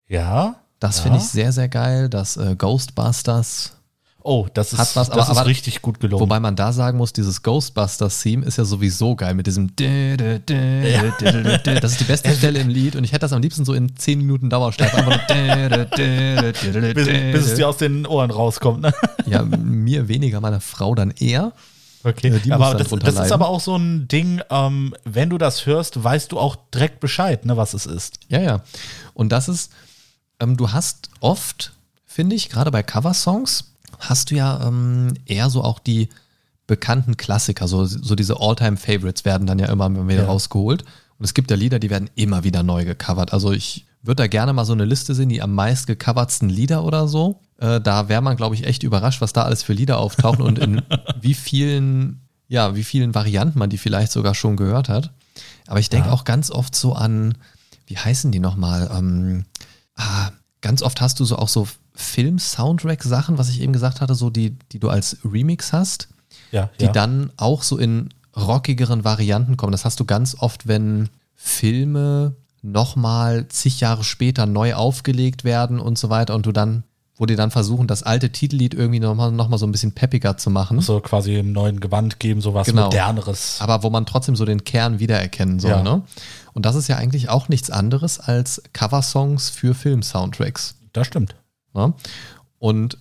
Ja. 0.07 0.55
Das 0.79 0.97
Ja. 0.97 1.03
finde 1.03 1.17
ich 1.17 1.25
sehr, 1.25 1.51
sehr 1.51 1.67
geil. 1.67 2.07
Das 2.09 2.37
äh, 2.37 2.55
Ghostbusters. 2.57 3.73
Oh, 4.27 4.47
das 4.55 4.73
ist, 4.73 4.79
Hat 4.79 4.87
was, 4.95 5.07
das 5.07 5.09
aber- 5.11 5.21
ist 5.21 5.29
aber- 5.37 5.45
richtig 5.45 5.83
gut 5.83 5.99
gelungen. 5.99 6.19
Wobei 6.19 6.39
man 6.39 6.55
da 6.55 6.73
sagen 6.73 6.97
muss, 6.97 7.13
dieses 7.13 7.43
Ghostbusters-Theme 7.43 8.43
ist 8.43 8.57
ja 8.57 8.65
sowieso 8.65 9.15
geil 9.15 9.35
mit 9.35 9.45
diesem. 9.45 9.67
Das 9.75 11.91
ist 11.91 11.99
die 11.99 12.03
beste 12.05 12.33
Stelle 12.35 12.57
im 12.59 12.69
Lied 12.69 12.95
und 12.95 13.03
ich 13.03 13.11
hätte 13.11 13.19
das 13.19 13.33
am 13.33 13.43
liebsten 13.43 13.65
so 13.65 13.75
in 13.75 13.95
10 13.95 14.17
Minuten 14.17 14.49
Dauerschleife. 14.49 14.97
Bis, 15.95 17.05
bis 17.05 17.45
es 17.45 17.53
dir 17.55 17.69
aus 17.69 17.77
den 17.77 18.05
Ohren 18.07 18.31
rauskommt. 18.31 18.81
Ne? 18.81 18.93
Ja, 19.27 19.43
mir 19.43 20.07
weniger, 20.07 20.41
meiner 20.41 20.61
Frau 20.61 20.95
dann 20.95 21.11
eher. 21.11 21.53
Okay, 22.03 22.39
die 22.43 22.51
aber 22.51 22.75
das, 22.75 22.89
das 22.89 23.15
ist 23.25 23.31
aber 23.31 23.47
auch 23.49 23.59
so 23.59 23.75
ein 23.75 24.07
Ding, 24.07 24.41
ähm, 24.49 24.93
wenn 25.05 25.29
du 25.29 25.37
das 25.37 25.65
hörst, 25.65 26.03
weißt 26.03 26.31
du 26.31 26.39
auch 26.39 26.55
direkt 26.73 26.99
Bescheid, 26.99 27.45
ne, 27.45 27.57
was 27.57 27.73
es 27.73 27.85
ist. 27.87 28.19
Ja, 28.27 28.39
ja. 28.41 28.61
Und 29.13 29.29
das 29.31 29.49
ist, 29.49 29.71
ähm, 30.39 30.55
du 30.57 30.71
hast 30.71 31.09
oft, 31.19 31.73
finde 32.05 32.35
ich, 32.35 32.49
gerade 32.49 32.69
bei 32.69 32.83
Coversongs, 32.83 33.71
hast 33.99 34.31
du 34.31 34.35
ja 34.35 34.67
ähm, 34.67 35.13
eher 35.25 35.49
so 35.49 35.63
auch 35.63 35.79
die 35.79 36.09
bekannten 36.67 37.15
Klassiker, 37.17 37.67
so, 37.67 37.85
so 37.85 38.15
diese 38.15 38.39
All-Time-Favorites 38.39 39.23
werden 39.25 39.45
dann 39.47 39.59
ja 39.59 39.67
immer 39.67 39.89
wieder 40.07 40.21
Ja. 40.23 40.25
rausgeholt. 40.25 40.83
Und 41.17 41.23
es 41.25 41.33
gibt 41.33 41.51
ja 41.51 41.57
Lieder, 41.57 41.79
die 41.79 41.89
werden 41.89 42.09
immer 42.15 42.43
wieder 42.43 42.63
neu 42.63 42.83
gecovert. 42.85 43.31
Also 43.33 43.51
ich 43.51 43.85
würde 44.01 44.23
da 44.23 44.27
gerne 44.27 44.51
mal 44.53 44.65
so 44.65 44.73
eine 44.73 44.85
Liste 44.85 45.13
sehen, 45.15 45.29
die 45.29 45.41
am 45.41 45.53
meist 45.53 45.87
gecovertsten 45.87 46.49
Lieder 46.49 46.83
oder 46.83 47.07
so. 47.07 47.39
Äh, 47.59 47.79
da 47.81 48.09
wäre 48.09 48.21
man, 48.21 48.35
glaube 48.35 48.55
ich, 48.55 48.65
echt 48.65 48.83
überrascht, 48.83 49.21
was 49.21 49.31
da 49.33 49.43
alles 49.43 49.63
für 49.63 49.73
Lieder 49.73 49.97
auftauchen 49.99 50.41
und 50.43 50.59
in 50.59 50.81
wie 51.21 51.33
vielen, 51.35 52.21
ja, 52.47 52.75
wie 52.75 52.83
vielen 52.83 53.15
Varianten 53.15 53.57
man 53.59 53.69
die 53.69 53.77
vielleicht 53.77 54.11
sogar 54.11 54.35
schon 54.35 54.57
gehört 54.57 54.89
hat. 54.89 55.11
Aber 55.67 55.79
ich 55.79 55.89
denke 55.89 56.07
Ja. 56.09 56.13
auch 56.13 56.23
ganz 56.23 56.51
oft 56.51 56.75
so 56.75 56.93
an, 56.93 57.37
wie 57.87 57.97
heißen 57.97 58.31
die 58.31 58.39
nochmal? 58.39 58.89
Ähm, 58.93 59.45
ah, 59.95 60.31
ganz 60.61 60.81
oft 60.81 60.99
hast 60.99 61.19
du 61.19 61.25
so 61.25 61.37
auch 61.37 61.49
so 61.49 61.67
Film-Soundtrack-Sachen, 61.95 63.37
was 63.37 63.49
ich 63.49 63.61
eben 63.61 63.73
gesagt 63.73 64.01
hatte, 64.01 64.15
so 64.15 64.29
die, 64.29 64.57
die 64.71 64.79
du 64.79 64.89
als 64.89 65.17
Remix 65.23 65.73
hast, 65.73 66.09
Ja, 66.51 66.69
die 66.79 66.85
ja. 66.85 66.91
dann 66.91 67.31
auch 67.37 67.63
so 67.63 67.77
in 67.77 68.09
rockigeren 68.35 69.03
Varianten 69.03 69.57
kommen. 69.57 69.71
Das 69.71 69.85
hast 69.85 69.99
du 69.99 70.05
ganz 70.05 70.35
oft, 70.39 70.67
wenn 70.67 71.09
Filme 71.35 72.35
nochmal 72.61 73.47
zig 73.47 73.79
Jahre 73.79 74.03
später 74.03 74.45
neu 74.45 74.73
aufgelegt 74.73 75.43
werden 75.43 75.79
und 75.79 75.97
so 75.97 76.09
weiter 76.09 76.35
und 76.35 76.45
du 76.45 76.51
dann, 76.51 76.83
wo 77.15 77.25
die 77.25 77.35
dann 77.35 77.51
versuchen, 77.51 77.87
das 77.87 78.03
alte 78.03 78.31
Titellied 78.31 78.73
irgendwie 78.73 78.99
nochmal 78.99 79.31
noch 79.31 79.47
mal 79.47 79.57
so 79.57 79.65
ein 79.65 79.71
bisschen 79.71 79.93
peppiger 79.93 80.37
zu 80.37 80.49
machen. 80.49 80.81
so 80.81 80.99
quasi 80.99 81.35
im 81.37 81.53
neuen 81.53 81.79
Gewand 81.79 82.19
geben, 82.19 82.41
sowas 82.41 82.65
Genau. 82.67 82.85
moderneres. 82.85 83.57
aber 83.61 83.83
wo 83.83 83.89
man 83.89 84.05
trotzdem 84.05 84.35
so 84.35 84.43
den 84.45 84.63
Kern 84.63 84.99
wiedererkennen 84.99 85.59
soll. 85.59 85.71
Ja. 85.71 85.83
Ne? 85.83 86.01
Und 86.53 86.65
das 86.65 86.75
ist 86.75 86.87
ja 86.87 86.97
eigentlich 86.97 87.29
auch 87.29 87.47
nichts 87.49 87.69
anderes 87.69 88.19
als 88.19 88.61
Coversongs 88.73 89.49
für 89.49 89.73
Film-Soundtracks. 89.75 90.75
Das 90.91 91.07
stimmt. 91.07 91.35
Ne? 91.75 91.93
Und 92.59 92.97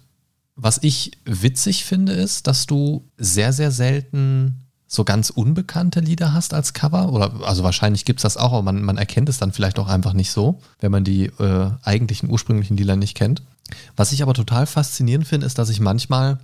was 0.56 0.78
ich 0.82 1.12
witzig 1.24 1.84
finde, 1.84 2.12
ist, 2.12 2.46
dass 2.46 2.66
du 2.66 3.08
sehr, 3.16 3.52
sehr 3.52 3.70
selten 3.70 4.60
so 4.86 5.04
ganz 5.04 5.30
unbekannte 5.30 6.00
Lieder 6.00 6.32
hast 6.32 6.54
als 6.54 6.72
Cover. 6.72 7.12
Oder 7.12 7.32
also 7.44 7.64
wahrscheinlich 7.64 8.04
gibt 8.04 8.20
es 8.20 8.22
das 8.22 8.36
auch, 8.36 8.52
aber 8.52 8.62
man, 8.62 8.82
man 8.82 8.98
erkennt 8.98 9.28
es 9.28 9.38
dann 9.38 9.52
vielleicht 9.52 9.78
auch 9.78 9.88
einfach 9.88 10.12
nicht 10.12 10.30
so, 10.30 10.60
wenn 10.80 10.92
man 10.92 11.04
die 11.04 11.26
äh, 11.26 11.70
eigentlichen 11.82 12.30
ursprünglichen 12.30 12.76
Lieder 12.76 12.96
nicht 12.96 13.16
kennt. 13.16 13.42
Was 13.96 14.12
ich 14.12 14.22
aber 14.22 14.34
total 14.34 14.66
faszinierend 14.66 15.26
finde, 15.26 15.46
ist, 15.46 15.58
dass 15.58 15.70
ich 15.70 15.80
manchmal 15.80 16.38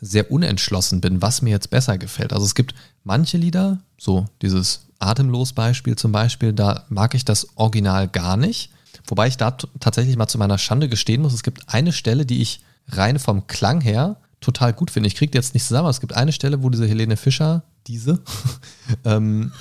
sehr 0.00 0.30
unentschlossen 0.32 1.00
bin, 1.00 1.22
was 1.22 1.42
mir 1.42 1.50
jetzt 1.50 1.70
besser 1.70 1.98
gefällt. 1.98 2.32
Also 2.32 2.44
es 2.44 2.54
gibt 2.54 2.74
manche 3.04 3.36
Lieder, 3.36 3.78
so 3.98 4.26
dieses 4.40 4.86
Atemlos-Beispiel 4.98 5.96
zum 5.96 6.12
Beispiel, 6.12 6.52
da 6.52 6.84
mag 6.88 7.14
ich 7.14 7.24
das 7.24 7.56
Original 7.56 8.08
gar 8.08 8.36
nicht. 8.36 8.70
Wobei 9.06 9.26
ich 9.26 9.36
da 9.36 9.50
tatsächlich 9.80 10.16
mal 10.16 10.28
zu 10.28 10.38
meiner 10.38 10.58
Schande 10.58 10.88
gestehen 10.88 11.22
muss, 11.22 11.32
es 11.32 11.42
gibt 11.42 11.68
eine 11.68 11.92
Stelle, 11.92 12.26
die 12.26 12.40
ich 12.40 12.62
rein 12.88 13.18
vom 13.18 13.46
Klang 13.46 13.80
her 13.80 14.16
total 14.40 14.72
gut 14.72 14.90
finde. 14.90 15.06
Ich 15.06 15.14
kriege 15.14 15.30
die 15.30 15.38
jetzt 15.38 15.54
nicht 15.54 15.64
zusammen, 15.64 15.84
aber 15.84 15.90
es 15.90 16.00
gibt 16.00 16.14
eine 16.14 16.32
Stelle, 16.32 16.62
wo 16.62 16.70
diese 16.70 16.86
Helene 16.86 17.16
Fischer, 17.16 17.62
diese, 17.86 18.20
ähm, 19.04 19.52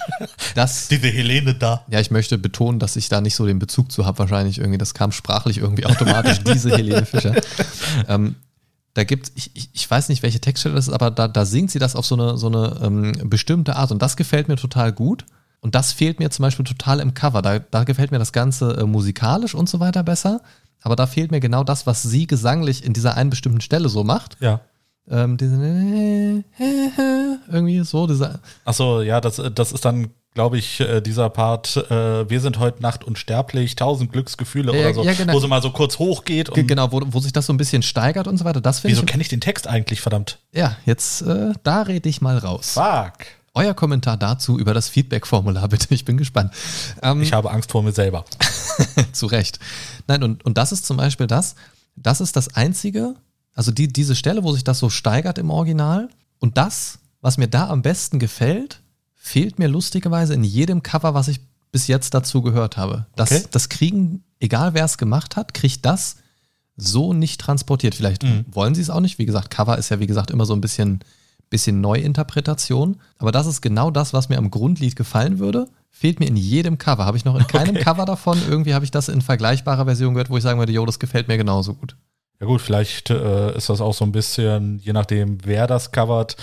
das, 0.55 0.87
Diese 0.89 1.07
Helene 1.07 1.55
da. 1.55 1.85
ja, 1.89 1.99
ich 1.99 2.11
möchte 2.11 2.37
betonen, 2.37 2.79
dass 2.79 2.95
ich 2.95 3.09
da 3.09 3.21
nicht 3.21 3.35
so 3.35 3.45
den 3.45 3.59
Bezug 3.59 3.91
zu 3.91 4.05
habe, 4.05 4.19
wahrscheinlich 4.19 4.57
irgendwie, 4.57 4.77
das 4.77 4.93
kam 4.93 5.11
sprachlich 5.11 5.59
irgendwie 5.59 5.85
automatisch, 5.85 6.39
diese 6.45 6.71
Helene 6.75 7.05
Fischer. 7.05 7.35
Ähm, 8.07 8.35
da 8.93 9.05
gibt 9.05 9.31
ich, 9.35 9.51
ich, 9.53 9.69
ich 9.71 9.89
weiß 9.89 10.09
nicht, 10.09 10.21
welche 10.21 10.41
Textstelle 10.41 10.75
das 10.75 10.87
ist, 10.87 10.93
aber 10.93 11.11
da, 11.11 11.27
da 11.27 11.45
singt 11.45 11.71
sie 11.71 11.79
das 11.79 11.95
auf 11.95 12.05
so 12.05 12.15
eine, 12.15 12.37
so 12.37 12.47
eine 12.47 12.79
ähm, 12.81 13.29
bestimmte 13.29 13.77
Art 13.77 13.91
und 13.91 14.01
das 14.01 14.17
gefällt 14.17 14.49
mir 14.49 14.57
total 14.57 14.91
gut. 14.91 15.25
Und 15.61 15.75
das 15.75 15.93
fehlt 15.93 16.19
mir 16.19 16.29
zum 16.31 16.43
Beispiel 16.43 16.65
total 16.65 16.99
im 16.99 17.13
Cover. 17.13 17.41
Da, 17.41 17.59
da 17.59 17.83
gefällt 17.83 18.11
mir 18.11 18.19
das 18.19 18.33
Ganze 18.33 18.77
äh, 18.77 18.83
musikalisch 18.85 19.53
und 19.55 19.69
so 19.69 19.79
weiter 19.79 20.03
besser. 20.03 20.41
Aber 20.81 20.95
da 20.95 21.05
fehlt 21.05 21.29
mir 21.31 21.39
genau 21.39 21.63
das, 21.63 21.85
was 21.85 22.01
sie 22.01 22.25
gesanglich 22.25 22.83
in 22.83 22.93
dieser 22.93 23.15
einen 23.15 23.29
bestimmten 23.29 23.61
Stelle 23.61 23.87
so 23.87 24.03
macht. 24.03 24.37
Ja. 24.39 24.61
Ähm, 25.09 25.37
diese, 25.37 26.43
irgendwie 27.51 27.79
so, 27.83 28.07
dieser, 28.07 28.39
Achso, 28.65 29.01
ja, 29.01 29.19
das, 29.21 29.41
das 29.53 29.71
ist 29.71 29.83
dann, 29.85 30.09
glaube 30.33 30.57
ich, 30.57 30.79
äh, 30.79 31.01
dieser 31.01 31.29
Part, 31.29 31.75
äh, 31.89 32.29
wir 32.29 32.39
sind 32.39 32.59
heute 32.59 32.81
Nacht 32.81 33.03
unsterblich, 33.03 33.75
tausend 33.75 34.11
Glücksgefühle 34.13 34.73
Ja, 34.75 34.85
oder 34.85 34.93
so, 34.93 35.03
ja, 35.03 35.13
genau. 35.13 35.33
wo 35.33 35.39
sie 35.39 35.47
mal 35.47 35.61
so 35.61 35.71
kurz 35.71 35.99
hochgeht 35.99 36.49
und 36.49 36.55
Ge- 36.55 36.63
Genau, 36.63 36.91
wo, 36.91 37.01
wo 37.05 37.19
sich 37.19 37.33
das 37.33 37.45
so 37.47 37.53
ein 37.53 37.57
bisschen 37.57 37.83
steigert 37.83 38.27
und 38.27 38.37
so 38.37 38.45
weiter. 38.45 38.61
Das 38.61 38.83
wieso 38.83 39.03
kenne 39.03 39.21
ich 39.21 39.29
den 39.29 39.41
Text 39.41 39.67
eigentlich, 39.67 40.01
verdammt? 40.01 40.39
Ja, 40.53 40.77
jetzt, 40.85 41.21
äh, 41.23 41.53
da 41.63 41.81
rede 41.83 42.07
ich 42.09 42.21
mal 42.21 42.37
raus. 42.37 42.71
Fuck. 42.73 43.25
Euer 43.53 43.73
Kommentar 43.73 44.17
dazu 44.17 44.57
über 44.57 44.73
das 44.73 44.87
Feedback-Formular, 44.89 45.67
bitte. 45.69 45.93
Ich 45.93 46.05
bin 46.05 46.17
gespannt. 46.17 46.53
Ähm, 47.01 47.21
Ich 47.21 47.33
habe 47.33 47.51
Angst 47.51 47.71
vor 47.71 47.83
mir 47.83 47.91
selber. 47.91 48.25
zu 49.11 49.25
Recht. 49.25 49.59
Nein, 50.07 50.23
und, 50.23 50.45
und 50.45 50.57
das 50.57 50.71
ist 50.71 50.85
zum 50.85 50.97
Beispiel 50.97 51.27
das, 51.27 51.55
das 51.95 52.21
ist 52.21 52.35
das 52.35 52.55
Einzige, 52.55 53.15
also 53.53 53.71
die, 53.71 53.87
diese 53.91 54.15
Stelle, 54.15 54.43
wo 54.43 54.53
sich 54.53 54.63
das 54.63 54.79
so 54.79 54.89
steigert 54.89 55.37
im 55.37 55.49
Original. 55.49 56.09
Und 56.39 56.57
das, 56.57 56.99
was 57.19 57.37
mir 57.37 57.47
da 57.47 57.69
am 57.69 57.81
besten 57.81 58.19
gefällt, 58.19 58.81
fehlt 59.15 59.59
mir 59.59 59.67
lustigerweise 59.67 60.33
in 60.33 60.43
jedem 60.43 60.81
Cover, 60.81 61.13
was 61.13 61.27
ich 61.27 61.41
bis 61.71 61.87
jetzt 61.87 62.13
dazu 62.13 62.41
gehört 62.41 62.77
habe. 62.77 63.05
Das, 63.15 63.31
Okay. 63.31 63.43
das 63.51 63.69
kriegen, 63.69 64.23
egal 64.39 64.73
wer 64.73 64.85
es 64.85 64.97
gemacht 64.97 65.35
hat, 65.35 65.53
kriegt 65.53 65.85
das 65.85 66.15
so 66.77 67.13
nicht 67.13 67.39
transportiert. 67.39 67.95
Vielleicht 67.95 68.23
wollen 68.53 68.73
sie 68.75 68.81
es 68.81 68.89
auch 68.89 68.99
nicht. 69.01 69.19
Wie 69.19 69.25
gesagt, 69.25 69.51
Cover 69.51 69.77
ist 69.77 69.89
ja, 69.89 69.99
wie 69.99 70.07
gesagt, 70.07 70.31
immer 70.31 70.45
so 70.45 70.53
ein 70.53 70.61
bisschen, 70.61 71.01
bisschen 71.51 71.81
Neuinterpretation. 71.81 72.97
Aber 73.19 73.31
das 73.31 73.45
ist 73.45 73.61
genau 73.61 73.91
das, 73.91 74.13
was 74.13 74.29
mir 74.29 74.39
am 74.39 74.49
Grundlied 74.49 74.95
gefallen 74.95 75.37
würde. 75.37 75.67
Fehlt 75.91 76.19
mir 76.19 76.25
in 76.25 76.37
jedem 76.37 76.79
Cover. 76.79 77.05
Habe 77.05 77.17
ich 77.17 77.25
noch 77.25 77.35
in 77.35 77.45
keinem 77.45 77.75
Okay. 77.75 77.83
Cover 77.83 78.05
davon. 78.05 78.39
Irgendwie 78.49 78.73
habe 78.73 78.85
ich 78.85 78.89
das 78.89 79.09
in 79.09 79.21
vergleichbarer 79.21 79.85
Version 79.85 80.15
gehört, 80.15 80.31
wo 80.31 80.37
ich 80.37 80.43
sagen 80.43 80.57
würde, 80.57 80.71
jo, 80.71 80.83
das 80.85 80.97
gefällt 80.97 81.27
mir 81.27 81.37
genauso 81.37 81.75
gut. 81.75 81.95
Ja 82.39 82.47
gut, 82.47 82.61
vielleicht 82.61 83.11
äh, 83.11 83.55
ist 83.55 83.69
das 83.69 83.81
auch 83.81 83.93
so 83.93 84.03
ein 84.03 84.11
bisschen, 84.11 84.79
je 84.79 84.93
nachdem, 84.93 85.37
wer 85.45 85.67
das 85.67 85.91
covert, 85.91 86.37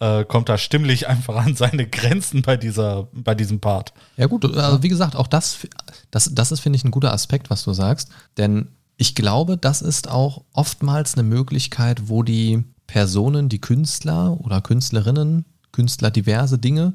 äh, 0.00 0.24
kommt 0.24 0.48
da 0.48 0.58
stimmlich 0.58 1.06
einfach 1.08 1.36
an 1.36 1.54
seine 1.54 1.86
Grenzen 1.86 2.42
bei 2.42 2.56
dieser, 2.56 3.08
bei 3.12 3.36
diesem 3.36 3.60
Part. 3.60 3.92
Ja 4.16 4.26
gut, 4.26 4.44
also 4.56 4.82
wie 4.82 4.88
gesagt, 4.88 5.14
auch 5.14 5.28
das, 5.28 5.58
das, 6.10 6.34
das 6.34 6.50
ist, 6.50 6.58
finde 6.58 6.78
ich, 6.78 6.84
ein 6.84 6.90
guter 6.90 7.12
Aspekt, 7.12 7.50
was 7.50 7.62
du 7.62 7.72
sagst. 7.72 8.08
Denn 8.36 8.68
ich 8.96 9.14
glaube, 9.14 9.56
das 9.56 9.80
ist 9.80 10.08
auch 10.10 10.42
oftmals 10.52 11.14
eine 11.14 11.22
Möglichkeit, 11.22 12.08
wo 12.08 12.24
die 12.24 12.64
Personen, 12.86 13.48
die 13.48 13.60
Künstler 13.60 14.38
oder 14.40 14.60
Künstlerinnen, 14.60 15.44
Künstler 15.72 16.10
diverse 16.10 16.58
Dinge, 16.58 16.94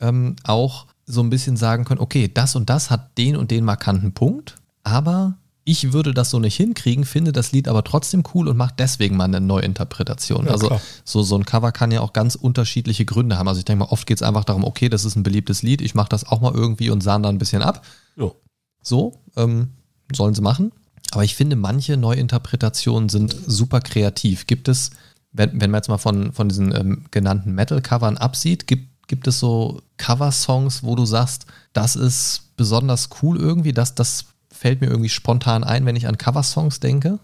ähm, 0.00 0.36
auch 0.44 0.86
so 1.06 1.22
ein 1.22 1.30
bisschen 1.30 1.56
sagen 1.56 1.84
können, 1.84 2.00
okay, 2.00 2.30
das 2.32 2.56
und 2.56 2.70
das 2.70 2.90
hat 2.90 3.16
den 3.18 3.36
und 3.36 3.50
den 3.50 3.64
markanten 3.64 4.12
Punkt, 4.12 4.56
aber 4.84 5.36
ich 5.64 5.92
würde 5.92 6.12
das 6.12 6.30
so 6.30 6.40
nicht 6.40 6.56
hinkriegen, 6.56 7.04
finde 7.04 7.32
das 7.32 7.52
Lied 7.52 7.68
aber 7.68 7.84
trotzdem 7.84 8.24
cool 8.34 8.48
und 8.48 8.56
mache 8.56 8.74
deswegen 8.76 9.16
mal 9.16 9.24
eine 9.24 9.40
Neuinterpretation. 9.40 10.46
Ja, 10.46 10.52
also 10.52 10.66
klar. 10.68 10.80
so, 11.04 11.22
so 11.22 11.36
ein 11.36 11.44
Cover 11.44 11.70
kann 11.70 11.92
ja 11.92 12.00
auch 12.00 12.12
ganz 12.12 12.34
unterschiedliche 12.34 13.04
Gründe 13.04 13.38
haben. 13.38 13.46
Also 13.46 13.60
ich 13.60 13.64
denke 13.64 13.84
mal, 13.84 13.90
oft 13.90 14.06
geht 14.06 14.18
es 14.18 14.22
einfach 14.22 14.44
darum, 14.44 14.64
okay, 14.64 14.88
das 14.88 15.04
ist 15.04 15.14
ein 15.14 15.22
beliebtes 15.22 15.62
Lied, 15.62 15.80
ich 15.80 15.94
mache 15.94 16.08
das 16.08 16.26
auch 16.26 16.40
mal 16.40 16.52
irgendwie 16.52 16.90
und 16.90 17.02
sahn 17.02 17.22
da 17.22 17.28
ein 17.28 17.38
bisschen 17.38 17.62
ab. 17.62 17.84
Jo. 18.16 18.34
So, 18.82 19.20
ähm, 19.36 19.68
sollen 20.12 20.34
sie 20.34 20.42
machen. 20.42 20.72
Aber 21.12 21.24
ich 21.24 21.36
finde, 21.36 21.56
manche 21.56 21.96
Neuinterpretationen 21.96 23.08
sind 23.08 23.36
super 23.46 23.80
kreativ. 23.80 24.46
Gibt 24.46 24.68
es, 24.68 24.90
wenn, 25.32 25.60
wenn 25.60 25.70
man 25.70 25.78
jetzt 25.78 25.88
mal 25.88 25.98
von, 25.98 26.32
von 26.32 26.48
diesen 26.48 26.74
ähm, 26.74 27.04
genannten 27.10 27.54
Metal-Covern 27.54 28.18
absieht, 28.18 28.66
gibt, 28.66 29.08
gibt 29.08 29.26
es 29.26 29.38
so 29.38 29.82
Cover-Songs, 29.96 30.82
wo 30.82 30.94
du 30.94 31.06
sagst, 31.06 31.46
das 31.72 31.96
ist 31.96 32.54
besonders 32.56 33.08
cool 33.22 33.38
irgendwie, 33.38 33.72
das, 33.72 33.94
das 33.94 34.26
fällt 34.50 34.80
mir 34.80 34.88
irgendwie 34.88 35.08
spontan 35.08 35.64
ein, 35.64 35.86
wenn 35.86 35.96
ich 35.96 36.06
an 36.06 36.18
Cover-Songs 36.18 36.80
denke? 36.80 37.18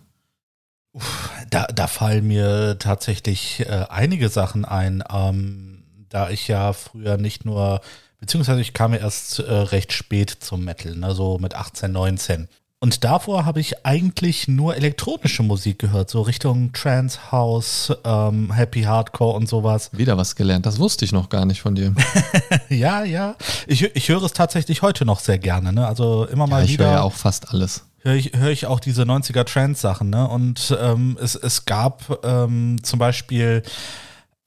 Da, 1.50 1.66
da 1.66 1.86
fallen 1.86 2.26
mir 2.26 2.78
tatsächlich 2.78 3.60
äh, 3.60 3.86
einige 3.88 4.28
Sachen 4.28 4.64
ein, 4.64 5.04
ähm, 5.10 5.84
da 6.08 6.30
ich 6.30 6.48
ja 6.48 6.72
früher 6.72 7.18
nicht 7.18 7.44
nur, 7.44 7.80
beziehungsweise 8.18 8.60
ich 8.60 8.72
kam 8.72 8.94
ja 8.94 9.00
erst 9.00 9.38
äh, 9.38 9.52
recht 9.52 9.92
spät 9.92 10.30
zum 10.30 10.64
Metal, 10.64 10.96
ne, 10.96 11.14
so 11.14 11.38
mit 11.38 11.54
18, 11.54 11.92
19. 11.92 12.48
Und 12.80 13.02
davor 13.02 13.44
habe 13.44 13.58
ich 13.58 13.85
eigentlich 13.85 14.47
nur 14.47 14.76
elektronische 14.76 15.42
Musik 15.42 15.80
gehört, 15.80 16.11
so 16.11 16.23
Richtung 16.23 16.73
Trance 16.73 17.18
House, 17.32 17.92
ähm, 18.04 18.52
Happy 18.52 18.82
Hardcore 18.82 19.35
und 19.37 19.49
sowas. 19.49 19.90
Wieder 19.92 20.16
was 20.16 20.37
gelernt, 20.37 20.64
das 20.64 20.78
wusste 20.78 21.04
ich 21.04 21.11
noch 21.11 21.28
gar 21.28 21.44
nicht 21.44 21.61
von 21.61 21.75
dir. 21.75 21.92
Ja, 22.68 23.02
ja. 23.02 23.35
Ich, 23.66 23.82
ich 23.82 24.08
höre 24.11 24.23
es 24.23 24.32
tatsächlich 24.32 24.82
heute 24.82 25.04
noch 25.06 25.18
sehr 25.20 25.38
gerne, 25.38 25.73
ne? 25.73 25.87
Also 25.88 26.26
immer 26.26 26.44
Ja, 26.44 26.50
mal 26.50 26.64
ich 26.64 26.73
wieder. 26.73 26.85
höre 26.85 26.92
ja 26.92 27.02
auch 27.02 27.14
fast 27.14 27.49
alles. 27.52 27.85
höre 28.02 28.14
ich, 28.14 28.32
hör 28.37 28.50
ich 28.50 28.66
auch 28.66 28.78
diese 28.78 29.02
90er 29.02 29.44
Trends-Sachen, 29.44 30.11
ne? 30.11 30.28
Und 30.28 30.76
ähm, 30.80 31.16
es, 31.20 31.35
es 31.35 31.64
gab 31.64 32.20
ähm, 32.25 32.76
zum 32.85 32.99
Beispiel, 33.00 33.62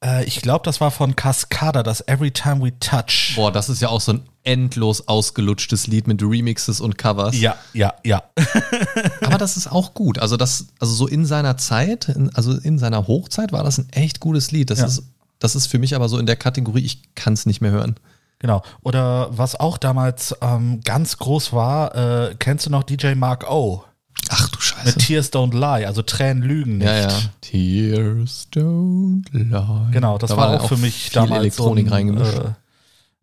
äh, 0.03 0.23
ich 0.25 0.41
glaube, 0.41 0.63
das 0.65 0.81
war 0.81 0.91
von 0.91 1.15
Cascada, 1.15 1.83
das 1.83 2.01
Every 2.07 2.31
Time 2.31 2.63
We 2.63 2.77
Touch. 2.79 3.33
Boah, 3.35 3.51
das 3.51 3.69
ist 3.69 3.81
ja 3.81 3.89
auch 3.89 4.01
so 4.01 4.13
ein 4.13 4.21
endlos 4.43 5.07
ausgelutschtes 5.07 5.87
Lied 5.87 6.07
mit 6.07 6.21
Remixes 6.23 6.81
und 6.81 6.97
Covers. 6.97 7.39
Ja, 7.39 7.55
ja, 7.73 7.93
ja. 8.03 8.23
Aber 9.21 9.37
das 9.37 9.57
ist 9.57 9.71
auch 9.71 9.93
gut. 9.93 10.17
Also 10.19 10.37
das, 10.37 10.67
also 10.79 10.93
so 10.93 11.07
in 11.07 11.25
seiner 11.25 11.57
Zeit, 11.57 12.09
in, 12.09 12.33
also 12.35 12.53
in 12.57 12.79
seiner 12.79 13.07
Hochzeit 13.07 13.51
war 13.51 13.63
das 13.63 13.77
ein 13.77 13.89
echt 13.91 14.19
gutes 14.19 14.51
Lied. 14.51 14.69
Das 14.71 14.79
Ja. 14.79 14.85
ist, 14.85 15.03
das 15.39 15.55
ist 15.55 15.67
für 15.67 15.77
mich 15.79 15.95
aber 15.95 16.09
so 16.09 16.17
in 16.17 16.25
der 16.25 16.35
Kategorie, 16.35 16.81
ich 16.83 17.13
kann 17.15 17.33
es 17.33 17.45
nicht 17.45 17.61
mehr 17.61 17.71
hören. 17.71 17.95
Genau. 18.39 18.63
Oder 18.81 19.29
was 19.37 19.59
auch 19.59 19.77
damals 19.77 20.35
ähm, 20.41 20.81
ganz 20.83 21.17
groß 21.17 21.53
war, 21.53 21.95
äh, 22.29 22.35
kennst 22.39 22.65
du 22.65 22.71
noch 22.71 22.81
DJ 22.83 23.13
Mark 23.13 23.47
O? 23.51 23.83
Ach 24.29 24.49
du 24.49 24.59
Scheiße. 24.59 24.85
Mit 24.85 24.99
Tears 24.99 25.31
Don't 25.33 25.53
Lie, 25.53 25.85
also 25.85 26.01
Tränen 26.01 26.43
lügen 26.43 26.77
nicht. 26.77 26.87
ja, 26.87 27.09
ja. 27.09 27.19
Tears 27.41 28.47
don't 28.53 29.25
lie. 29.31 29.91
Genau, 29.91 30.17
das 30.17 30.29
Da 30.29 30.37
war, 30.37 30.61
auch 30.61 30.67
für 30.67 30.77
mich 30.77 30.95
viel 30.95 31.13
damals 31.13 31.39
Elektronik 31.39 31.87
so 31.87 31.93
ein, 31.93 31.93
reingemischt. 31.93 32.37
Äh, 32.37 32.53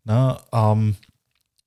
ne, 0.05 0.37
ähm, 0.53 0.97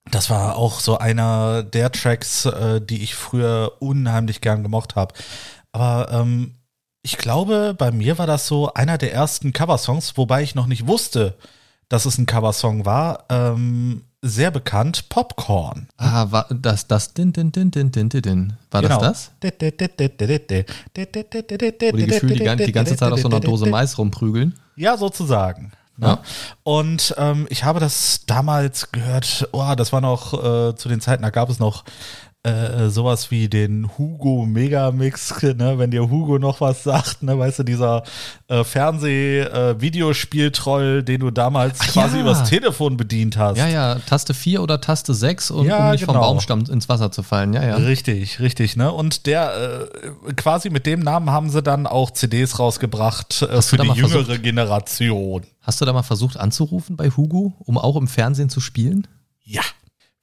das 0.09 0.29
war 0.29 0.55
auch 0.57 0.79
so 0.79 0.97
einer 0.97 1.63
der 1.63 1.91
Tracks, 1.91 2.45
äh, 2.45 2.81
die 2.81 3.03
ich 3.03 3.15
früher 3.15 3.73
unheimlich 3.79 4.41
gern 4.41 4.63
gemocht 4.63 4.95
habe. 4.95 5.13
Aber 5.71 6.11
ähm, 6.11 6.55
ich 7.03 7.17
glaube, 7.17 7.73
bei 7.77 7.91
mir 7.91 8.17
war 8.17 8.27
das 8.27 8.47
so 8.47 8.73
einer 8.73 8.97
der 8.97 9.13
ersten 9.13 9.53
Coversongs, 9.53 10.17
wobei 10.17 10.43
ich 10.43 10.55
noch 10.55 10.67
nicht 10.67 10.87
wusste, 10.87 11.35
dass 11.89 12.05
es 12.05 12.17
ein 12.17 12.25
Coversong 12.25 12.85
war. 12.85 13.25
Ähm, 13.29 14.03
sehr 14.21 14.51
bekannt, 14.51 15.09
Popcorn. 15.09 15.87
ah, 15.97 16.27
war 16.31 16.45
das, 16.49 16.87
das, 16.87 17.13
din, 17.13 17.33
din, 17.33 17.51
din, 17.51 17.71
din, 17.71 17.89
din, 17.91 18.09
din. 18.09 18.53
War 18.69 18.81
Genau. 18.81 18.99
das 19.01 19.31
das? 19.41 19.51
Wo 21.91 21.97
die 21.97 22.05
Gefühle 22.07 22.33
die, 22.35 22.43
gan- 22.43 22.57
die 22.57 22.71
ganze 22.71 22.95
Zeit 22.95 23.11
auf 23.11 23.19
so 23.19 23.27
einer 23.27 23.39
Dose 23.39 23.65
Mais 23.67 23.97
rumprügeln. 23.97 24.57
Ja, 24.75 24.95
sozusagen. 24.97 25.71
Ne? 25.97 26.07
Ja. 26.07 26.19
Und 26.63 27.13
ähm, 27.17 27.47
ich 27.49 27.63
habe 27.63 27.79
das 27.79 28.21
damals 28.25 28.91
gehört, 28.91 29.47
oh, 29.51 29.73
das 29.75 29.91
war 29.91 30.01
noch 30.01 30.33
äh, 30.33 30.75
zu 30.75 30.87
den 30.89 31.01
Zeiten, 31.01 31.23
da 31.23 31.29
gab 31.29 31.49
es 31.49 31.59
noch 31.59 31.83
äh, 32.43 32.89
sowas 32.89 33.29
wie 33.29 33.49
den 33.49 33.87
Hugo 33.97 34.47
Megamix, 34.47 35.43
ne, 35.43 35.77
wenn 35.77 35.91
dir 35.91 36.09
Hugo 36.09 36.39
noch 36.39 36.59
was 36.59 36.83
sagt, 36.83 37.21
ne, 37.21 37.37
weißt 37.37 37.59
du, 37.59 37.63
dieser 37.63 38.01
äh, 38.47 38.63
Fernseh-Videospieltroll, 38.63 41.03
den 41.03 41.19
du 41.19 41.29
damals 41.29 41.77
Ach 41.81 41.87
quasi 41.87 42.15
ja. 42.15 42.23
übers 42.23 42.49
Telefon 42.49 42.97
bedient 42.97 43.37
hast. 43.37 43.59
Ja, 43.59 43.67
ja, 43.67 43.93
Taste 44.07 44.33
4 44.33 44.63
oder 44.63 44.81
Taste 44.81 45.13
6, 45.13 45.51
und, 45.51 45.67
Ja, 45.67 45.85
um 45.85 45.91
nicht 45.91 46.05
vom 46.05 46.15
genau. 46.15 46.25
Baumstamm 46.25 46.63
ins 46.67 46.89
Wasser 46.89 47.11
zu 47.11 47.21
fallen. 47.21 47.53
Ja, 47.53 47.63
ja. 47.63 47.75
Richtig, 47.75 48.39
richtig, 48.39 48.75
ne? 48.75 48.91
Und 48.91 49.27
der, 49.27 49.87
äh, 50.25 50.33
quasi 50.33 50.71
mit 50.71 50.87
dem 50.87 51.01
Namen 51.01 51.29
haben 51.29 51.51
sie 51.51 51.61
dann 51.61 51.85
auch 51.85 52.09
CDs 52.09 52.57
rausgebracht 52.57 53.43
äh, 53.43 53.61
für 53.61 53.77
die 53.77 53.87
jüngere 53.89 54.23
versucht? 54.23 54.41
Generation. 54.41 55.43
Hast 55.61 55.79
du 55.79 55.85
da 55.85 55.93
mal 55.93 56.01
versucht 56.01 56.37
anzurufen 56.37 56.95
bei 56.95 57.11
Hugo, 57.11 57.53
um 57.59 57.77
auch 57.77 57.97
im 57.97 58.07
Fernsehen 58.07 58.49
zu 58.49 58.59
spielen? 58.59 59.05
Ja. 59.43 59.61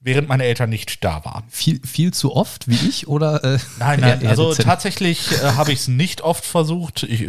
Während 0.09 0.29
meine 0.29 0.45
Eltern 0.45 0.71
nicht 0.71 1.05
da 1.05 1.25
waren. 1.25 1.45
Viel, 1.49 1.81
viel 1.87 2.13
zu 2.13 2.35
oft 2.35 2.67
wie 2.69 2.89
ich 2.89 3.09
oder? 3.09 3.45
Äh, 3.45 3.59
Nein, 3.79 4.01
nein, 4.21 4.27
also 4.27 4.55
tatsächlich 4.55 5.31
äh, 5.33 5.53
habe 5.53 5.73
ich 5.73 5.81
es 5.81 5.89
nicht 5.89 6.23
oft 6.23 6.45
versucht. 6.45 7.03
Ich 7.03 7.29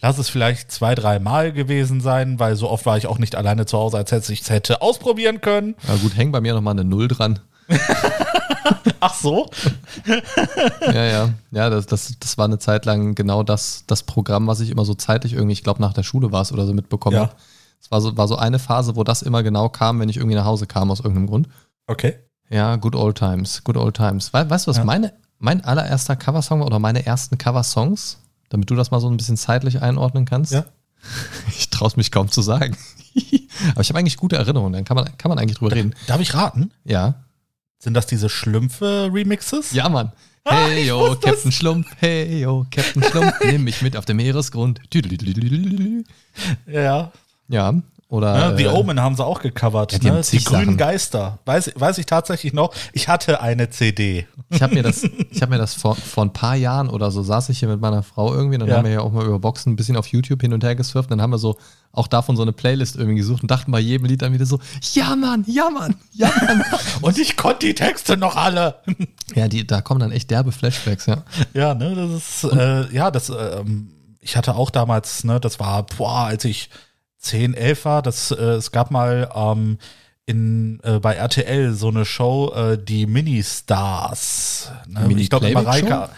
lass 0.00 0.18
es 0.18 0.28
vielleicht 0.28 0.70
zwei, 0.70 0.94
drei 0.94 1.18
Mal 1.18 1.52
gewesen 1.52 2.00
sein, 2.00 2.38
weil 2.38 2.56
so 2.56 2.70
oft 2.70 2.86
war 2.86 2.96
ich 2.96 3.06
auch 3.06 3.18
nicht 3.18 3.34
alleine 3.36 3.66
zu 3.66 3.76
Hause, 3.78 3.96
als 3.96 4.12
hätte 4.12 4.32
ich 4.32 4.42
es 4.42 4.50
hätte 4.50 4.80
ausprobieren 4.82 5.40
können. 5.40 5.74
Na 5.86 5.96
gut, 5.96 6.16
häng 6.16 6.32
bei 6.32 6.40
mir 6.40 6.54
nochmal 6.54 6.74
eine 6.74 6.84
Null 6.84 7.08
dran. 7.08 7.40
Ach 9.00 9.14
so? 9.14 9.48
Ja, 10.82 11.04
ja. 11.04 11.28
Ja, 11.50 11.70
das, 11.70 11.86
das, 11.86 12.14
das 12.20 12.38
war 12.38 12.44
eine 12.44 12.58
Zeit 12.58 12.84
lang 12.84 13.14
genau 13.14 13.42
das, 13.42 13.84
das 13.86 14.02
Programm, 14.02 14.46
was 14.46 14.60
ich 14.60 14.70
immer 14.70 14.84
so 14.84 14.94
zeitlich 14.94 15.32
irgendwie, 15.32 15.52
ich 15.52 15.62
glaube 15.62 15.80
nach 15.80 15.92
der 15.92 16.02
Schule 16.02 16.32
war 16.32 16.42
es 16.42 16.52
oder 16.52 16.66
so 16.66 16.72
mitbekommen 16.72 17.16
Ja. 17.16 17.22
habe. 17.22 17.34
Es 17.82 17.90
war 17.90 18.00
so, 18.00 18.16
war 18.16 18.28
so 18.28 18.36
eine 18.36 18.58
Phase, 18.58 18.94
wo 18.96 19.04
das 19.04 19.22
immer 19.22 19.42
genau 19.42 19.68
kam, 19.68 20.00
wenn 20.00 20.08
ich 20.08 20.16
irgendwie 20.18 20.36
nach 20.36 20.44
Hause 20.44 20.66
kam 20.66 20.90
aus 20.90 21.00
irgendeinem 21.00 21.26
Grund. 21.28 21.48
Okay. 21.90 22.14
Ja, 22.48 22.76
good 22.76 22.94
old 22.94 23.18
times, 23.18 23.62
good 23.64 23.76
old 23.76 23.96
times. 23.96 24.32
We 24.32 24.48
weißt 24.48 24.66
du, 24.66 24.70
was 24.70 24.76
Ja. 24.78 24.84
meine, 24.84 25.12
mein 25.38 25.64
allererster 25.64 26.14
Coversong 26.16 26.60
war 26.60 26.66
oder 26.66 26.78
meine 26.78 27.04
ersten 27.04 27.36
Coversongs, 27.36 28.18
damit 28.48 28.70
du 28.70 28.76
das 28.76 28.90
mal 28.90 29.00
so 29.00 29.08
ein 29.10 29.16
bisschen 29.16 29.36
zeitlich 29.36 29.82
einordnen 29.82 30.24
kannst? 30.24 30.52
Ja. 30.52 30.64
Ich 31.48 31.70
traue 31.70 31.88
es 31.88 31.96
mich 31.96 32.10
kaum 32.12 32.30
zu 32.30 32.42
sagen. 32.42 32.76
Aber 33.72 33.80
ich 33.80 33.88
habe 33.88 33.98
eigentlich 33.98 34.16
gute 34.18 34.36
Erinnerungen, 34.36 34.72
dann 34.72 34.84
kann 34.84 34.96
man, 34.96 35.16
kann 35.18 35.28
man 35.30 35.38
eigentlich 35.38 35.56
drüber 35.58 35.74
reden. 35.74 35.94
Darf 36.06 36.20
ich 36.20 36.34
raten? 36.34 36.70
Ja. 36.84 37.14
Sind 37.78 37.94
das 37.94 38.06
diese 38.06 38.28
Schlümpfe-Remixes? 38.28 39.72
Ja, 39.72 39.88
Mann. 39.88 40.12
Ah, 40.44 40.66
Hey 40.68 40.86
yo. 40.86 41.16
Captain 41.20 41.52
Schlumpf, 41.52 41.86
hey 41.98 42.40
yo, 42.42 42.66
Captain 42.70 43.02
Schlumpf, 43.02 43.34
nimm 43.44 43.64
mich 43.64 43.82
mit 43.82 43.96
auf 43.96 44.04
den 44.04 44.16
Meeresgrund. 44.16 44.80
Ja. 46.66 47.12
Ja, 47.48 47.74
oder. 48.10 48.34
ja 48.36 48.56
The 48.56 48.64
äh, 48.64 48.68
Omen 48.68 49.00
haben 49.00 49.16
sie 49.16 49.24
auch 49.24 49.40
gecovert. 49.40 49.92
ja, 49.92 49.98
die 49.98 50.10
ne? 50.10 50.20
Die 50.30 50.44
grünen. 50.44 50.76
Geister. 50.76 51.38
Weiß, 51.46 51.72
weiß 51.76 51.98
ich 51.98 52.06
tatsächlich 52.06 52.52
noch. 52.52 52.74
Ich 52.92 53.08
hatte 53.08 53.40
eine 53.40 53.70
CD. 53.70 54.26
Ich 54.50 54.60
habe 54.62 54.74
mir 54.74 54.82
das, 54.82 55.02
ich 55.30 55.40
habe 55.40 55.52
mir 55.52 55.58
das 55.58 55.74
vor, 55.74 55.94
vor 55.96 56.24
ein 56.24 56.32
paar 56.32 56.56
Jahren 56.56 56.88
oder 56.90 57.10
so 57.10 57.22
saß 57.22 57.48
ich 57.48 57.60
hier 57.60 57.68
mit 57.68 57.80
meiner 57.80 58.02
Frau 58.02 58.34
irgendwie, 58.34 58.58
dann 58.58 58.68
Ja. 58.68 58.76
haben 58.76 58.84
wir 58.84 58.92
ja 58.92 59.00
auch 59.00 59.12
mal 59.12 59.24
über 59.24 59.38
Boxen 59.38 59.72
ein 59.72 59.76
bisschen 59.76 59.96
auf 59.96 60.06
YouTube 60.08 60.42
hin 60.42 60.52
und 60.52 60.62
her 60.64 60.74
gesurft, 60.74 61.10
dann 61.10 61.22
haben 61.22 61.30
wir 61.30 61.38
so 61.38 61.56
auch 61.92 62.06
davon 62.06 62.36
so 62.36 62.42
eine 62.42 62.52
Playlist 62.52 62.94
irgendwie 62.96 63.16
gesucht 63.16 63.42
und 63.42 63.50
dachten 63.50 63.72
bei 63.72 63.80
jedem 63.80 64.06
Lied 64.06 64.22
dann 64.22 64.32
wieder 64.32 64.46
so, 64.46 64.60
ja 64.92 65.16
Mann, 65.16 65.44
ja 65.48 65.70
Mann, 65.70 65.96
ja 66.12 66.30
Mann. 66.46 66.62
Und 67.00 67.18
ich 67.18 67.36
konnte 67.36 67.66
die 67.66 67.74
Texte 67.74 68.16
noch 68.16 68.36
alle. 68.36 68.76
ja, 69.34 69.48
die, 69.48 69.66
da 69.66 69.80
kommen 69.80 69.98
dann 69.98 70.12
echt 70.12 70.30
derbe 70.30 70.52
Flashbacks, 70.52 71.06
ja. 71.06 71.24
Ja, 71.52 71.74
ne, 71.74 71.96
das 71.96 72.44
ist, 72.44 72.52
äh, 72.52 72.92
ja, 72.94 73.10
das, 73.10 73.30
ähm, 73.30 73.90
ich 74.20 74.36
hatte 74.36 74.54
auch 74.54 74.70
damals, 74.70 75.24
ne, 75.24 75.40
das 75.40 75.58
war, 75.58 75.84
boah, 75.84 76.26
als 76.26 76.44
ich 76.44 76.70
10, 77.20 77.54
11 77.54 77.84
war, 77.84 78.02
das, 78.02 78.30
äh, 78.30 78.34
es 78.34 78.72
gab 78.72 78.90
mal 78.90 79.30
ähm, 79.34 79.78
in, 80.26 80.80
äh, 80.82 80.98
bei 80.98 81.14
RTL 81.14 81.72
so 81.74 81.88
eine 81.88 82.04
Show, 82.04 82.52
äh, 82.54 82.78
die 82.82 83.06
Mini-Stars. 83.06 84.70
Ne? 84.86 85.00
Mini 85.06 85.22
ich 85.22 85.30
glaube, 85.30 85.50
Mareike. 85.52 85.86
M- 85.94 86.08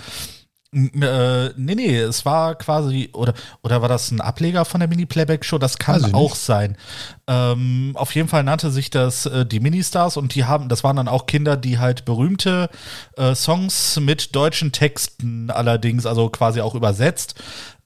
Äh, 0.74 1.50
nee, 1.56 1.74
nee, 1.74 1.98
es 1.98 2.24
war 2.24 2.54
quasi, 2.54 3.10
oder, 3.12 3.34
oder 3.62 3.82
war 3.82 3.90
das 3.90 4.10
ein 4.10 4.22
Ableger 4.22 4.64
von 4.64 4.80
der 4.80 4.88
Mini-Playback-Show? 4.88 5.58
Das 5.58 5.76
kann 5.76 6.00
ich 6.00 6.14
auch 6.14 6.30
nicht. 6.30 6.40
sein. 6.40 6.78
Ähm, 7.26 7.92
auf 7.94 8.14
jeden 8.14 8.28
Fall 8.28 8.42
nannte 8.42 8.70
sich 8.70 8.88
das 8.88 9.26
äh, 9.26 9.44
die 9.44 9.60
Ministars 9.60 10.16
und 10.16 10.34
die 10.34 10.46
haben, 10.46 10.70
das 10.70 10.82
waren 10.82 10.96
dann 10.96 11.08
auch 11.08 11.26
Kinder, 11.26 11.58
die 11.58 11.78
halt 11.78 12.06
berühmte 12.06 12.70
äh, 13.18 13.34
Songs 13.34 14.00
mit 14.00 14.34
deutschen 14.34 14.72
Texten 14.72 15.50
allerdings, 15.50 16.06
also 16.06 16.30
quasi 16.30 16.62
auch 16.62 16.74
übersetzt, 16.74 17.34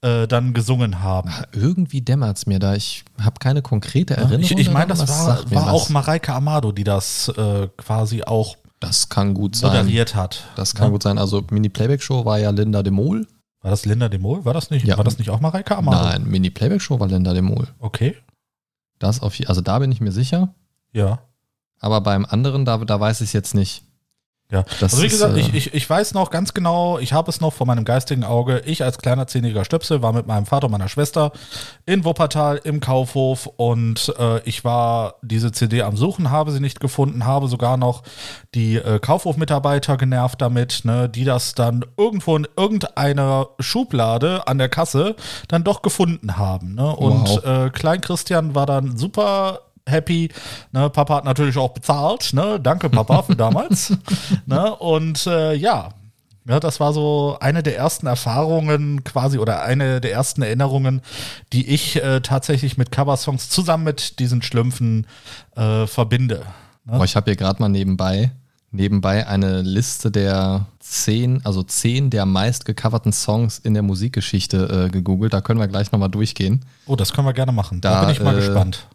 äh, 0.01 0.25
dann 0.25 0.53
gesungen 0.53 1.01
haben. 1.03 1.29
Irgendwie 1.51 1.99
dämmert's 1.99 2.45
mir 2.45 2.59
da. 2.59 2.75
Ich 2.75 3.03
habe 3.19 3.39
keine 3.39 3.61
konkrete 3.61 4.15
Erinnerung. 4.15 4.43
Ich, 4.43 4.57
ich 4.57 4.71
meine, 4.71 4.87
das 4.87 5.09
war, 5.09 5.51
war 5.51 5.73
auch 5.73 5.89
Mareike 5.89 6.33
Amado, 6.33 6.71
die 6.71 6.85
das 6.85 7.27
äh, 7.35 7.67
quasi 7.75 8.23
auch 8.23 8.55
Das 8.79 9.09
kann 9.09 9.33
gut 9.33 9.55
sein. 9.55 9.71
moderiert 9.71 10.13
hat. 10.15 10.43
Das 10.55 10.75
kann 10.75 10.87
Ja. 10.87 10.91
gut 10.91 11.03
sein. 11.03 11.17
Also 11.17 11.43
Mini-Playback-Show 11.49 12.25
war 12.25 12.37
ja 12.39 12.51
Linda 12.51 12.83
de 12.83 12.91
Mol. 12.91 13.25
War 13.61 13.71
das 13.71 13.85
Linda 13.85 14.07
de 14.07 14.19
Mol? 14.19 14.45
War 14.45 14.53
das 14.53 14.69
nicht? 14.69 14.85
Ja. 14.85 14.97
War 14.97 15.03
das 15.03 15.17
nicht 15.17 15.29
auch 15.31 15.39
Mareike 15.39 15.75
Amado? 15.75 15.97
Nein, 16.03 16.25
Mini-Playback-Show 16.25 16.99
war 16.99 17.07
Linda 17.07 17.33
de 17.33 17.41
Mol. 17.41 17.67
Okay. 17.79 18.15
Das 18.99 19.21
auf, 19.21 19.33
also 19.47 19.61
da 19.61 19.79
bin 19.79 19.91
ich 19.91 19.99
mir 19.99 20.11
sicher. 20.11 20.53
Ja. 20.93 21.19
Aber 21.79 22.01
beim 22.01 22.25
anderen, 22.25 22.65
da, 22.65 22.77
da 22.77 22.99
weiß 22.99 23.21
ich 23.21 23.29
es 23.29 23.33
jetzt 23.33 23.55
nicht. 23.55 23.83
Ja, 24.49 24.63
Das 24.79 24.93
also 24.93 25.01
wie 25.01 25.07
ist, 25.07 25.11
gesagt, 25.11 25.35
äh, 25.35 25.41
ich, 25.41 25.53
ich, 25.53 25.73
ich 25.73 25.89
weiß 25.89 26.13
noch 26.13 26.29
ganz 26.31 26.53
genau, 26.53 26.99
ich 26.99 27.11
habe 27.11 27.29
es 27.29 27.41
noch 27.41 27.51
vor 27.51 27.67
meinem 27.67 27.83
geistigen 27.83 28.23
Auge. 28.23 28.61
Ich 28.65 28.81
als 28.81 28.97
kleiner 28.97 29.27
zehnjähriger 29.27 29.65
Stöpsel 29.65 30.01
war 30.01 30.13
mit 30.13 30.25
meinem 30.25 30.45
Vater 30.45 30.67
und 30.67 30.71
meiner 30.71 30.87
Schwester 30.87 31.33
in 31.85 32.05
Wuppertal 32.05 32.61
im 32.63 32.79
Kaufhof 32.79 33.47
und 33.57 34.13
äh, 34.17 34.39
ich 34.47 34.63
war 34.63 35.15
diese 35.21 35.51
CD 35.51 35.81
am 35.81 35.97
Suchen, 35.97 36.31
habe 36.31 36.51
sie 36.53 36.61
nicht 36.61 36.79
gefunden, 36.79 37.25
habe 37.25 37.49
sogar 37.49 37.75
noch 37.75 38.03
die 38.55 38.75
äh, 38.77 38.99
Kaufhofmitarbeiter 38.99 39.97
genervt 39.97 40.41
damit, 40.41 40.85
ne, 40.85 41.09
die 41.09 41.25
das 41.25 41.53
dann 41.53 41.83
irgendwo 41.97 42.37
in 42.37 42.47
irgendeiner 42.55 43.49
Schublade 43.59 44.47
an 44.47 44.57
der 44.59 44.69
Kasse 44.69 45.17
dann 45.49 45.65
doch 45.65 45.81
gefunden 45.81 46.37
haben. 46.37 46.73
Ne? 46.75 46.95
Und 46.95 47.27
Wow. 47.27 47.45
äh, 47.65 47.69
Klein 47.71 47.99
Christian 47.99 48.55
war 48.55 48.65
dann 48.65 48.95
super 48.97 49.59
happy. 49.87 50.29
Ne, 50.71 50.89
Papa 50.89 51.15
hat 51.17 51.25
natürlich 51.25 51.57
auch 51.57 51.71
bezahlt. 51.71 52.33
Ne? 52.33 52.59
Danke, 52.59 52.89
Papa, 52.89 53.23
für 53.23 53.35
damals. 53.37 53.93
ne? 54.45 54.75
Und 54.75 55.25
äh, 55.27 55.53
ja. 55.53 55.89
ja, 56.47 56.59
das 56.59 56.79
war 56.79 56.93
so 56.93 57.37
eine 57.39 57.63
der 57.63 57.77
ersten 57.77 58.07
Erfahrungen 58.07 59.03
quasi 59.03 59.37
oder 59.37 59.63
eine 59.63 60.01
der 60.01 60.11
ersten 60.11 60.41
Erinnerungen, 60.41 61.01
die 61.53 61.67
ich 61.67 62.01
äh, 62.01 62.21
tatsächlich 62.21 62.77
mit 62.77 62.91
Coversongs 62.91 63.49
zusammen 63.49 63.83
mit 63.83 64.19
diesen 64.19 64.41
Schlümpfen 64.41 65.07
äh, 65.55 65.87
verbinde. 65.87 66.43
Ne? 66.85 66.97
Boah, 66.97 67.05
ich 67.05 67.15
habe 67.15 67.25
hier 67.25 67.35
gerade 67.35 67.61
mal 67.61 67.69
nebenbei, 67.69 68.31
nebenbei 68.71 69.27
eine 69.27 69.61
Liste 69.61 70.11
der 70.11 70.67
zehn, 70.79 71.41
also 71.45 71.63
zehn 71.63 72.09
der 72.09 72.25
meist 72.25 72.65
gecoverten 72.65 73.11
Songs 73.11 73.59
in 73.59 73.73
der 73.73 73.83
Musikgeschichte 73.83 74.85
äh, 74.87 74.89
gegoogelt. 74.89 75.33
Da 75.33 75.41
können 75.41 75.59
wir 75.59 75.67
gleich 75.67 75.91
nochmal 75.91 76.09
durchgehen. 76.09 76.63
Oh, 76.85 76.95
das 76.95 77.13
können 77.13 77.27
wir 77.27 77.33
gerne 77.33 77.51
machen. 77.51 77.81
Da, 77.81 77.91
Da, 77.91 78.01
bin 78.01 78.09
ich 78.11 78.21
mal 78.21 78.33
äh, 78.33 78.39
gespannt. 78.39 78.87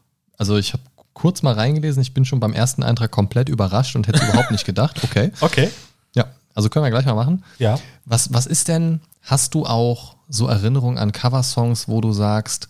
Also 0.42 0.56
ich 0.56 0.72
habe 0.72 0.82
kurz 1.12 1.44
mal 1.44 1.54
reingelesen. 1.54 2.02
Ich 2.02 2.14
bin 2.14 2.24
schon 2.24 2.40
beim 2.40 2.52
ersten 2.52 2.82
Eintrag 2.82 3.12
komplett 3.12 3.48
überrascht 3.48 3.94
und 3.94 4.08
hätte 4.08 4.24
überhaupt 4.24 4.50
nicht 4.50 4.64
gedacht. 4.64 5.00
Okay. 5.04 5.30
Okay. 5.40 5.70
Ja, 6.16 6.24
Also 6.52 6.68
können 6.68 6.84
wir 6.84 6.90
gleich 6.90 7.06
mal 7.06 7.14
machen. 7.14 7.44
Ja. 7.60 7.78
Was, 8.06 8.32
was 8.34 8.46
ist 8.46 8.66
denn, 8.66 8.98
hast 9.20 9.54
du 9.54 9.66
auch 9.66 10.16
so 10.28 10.48
Erinnerungen 10.48 10.98
an 10.98 11.12
Coversongs, 11.12 11.86
wo 11.86 12.00
du 12.00 12.10
sagst, 12.10 12.66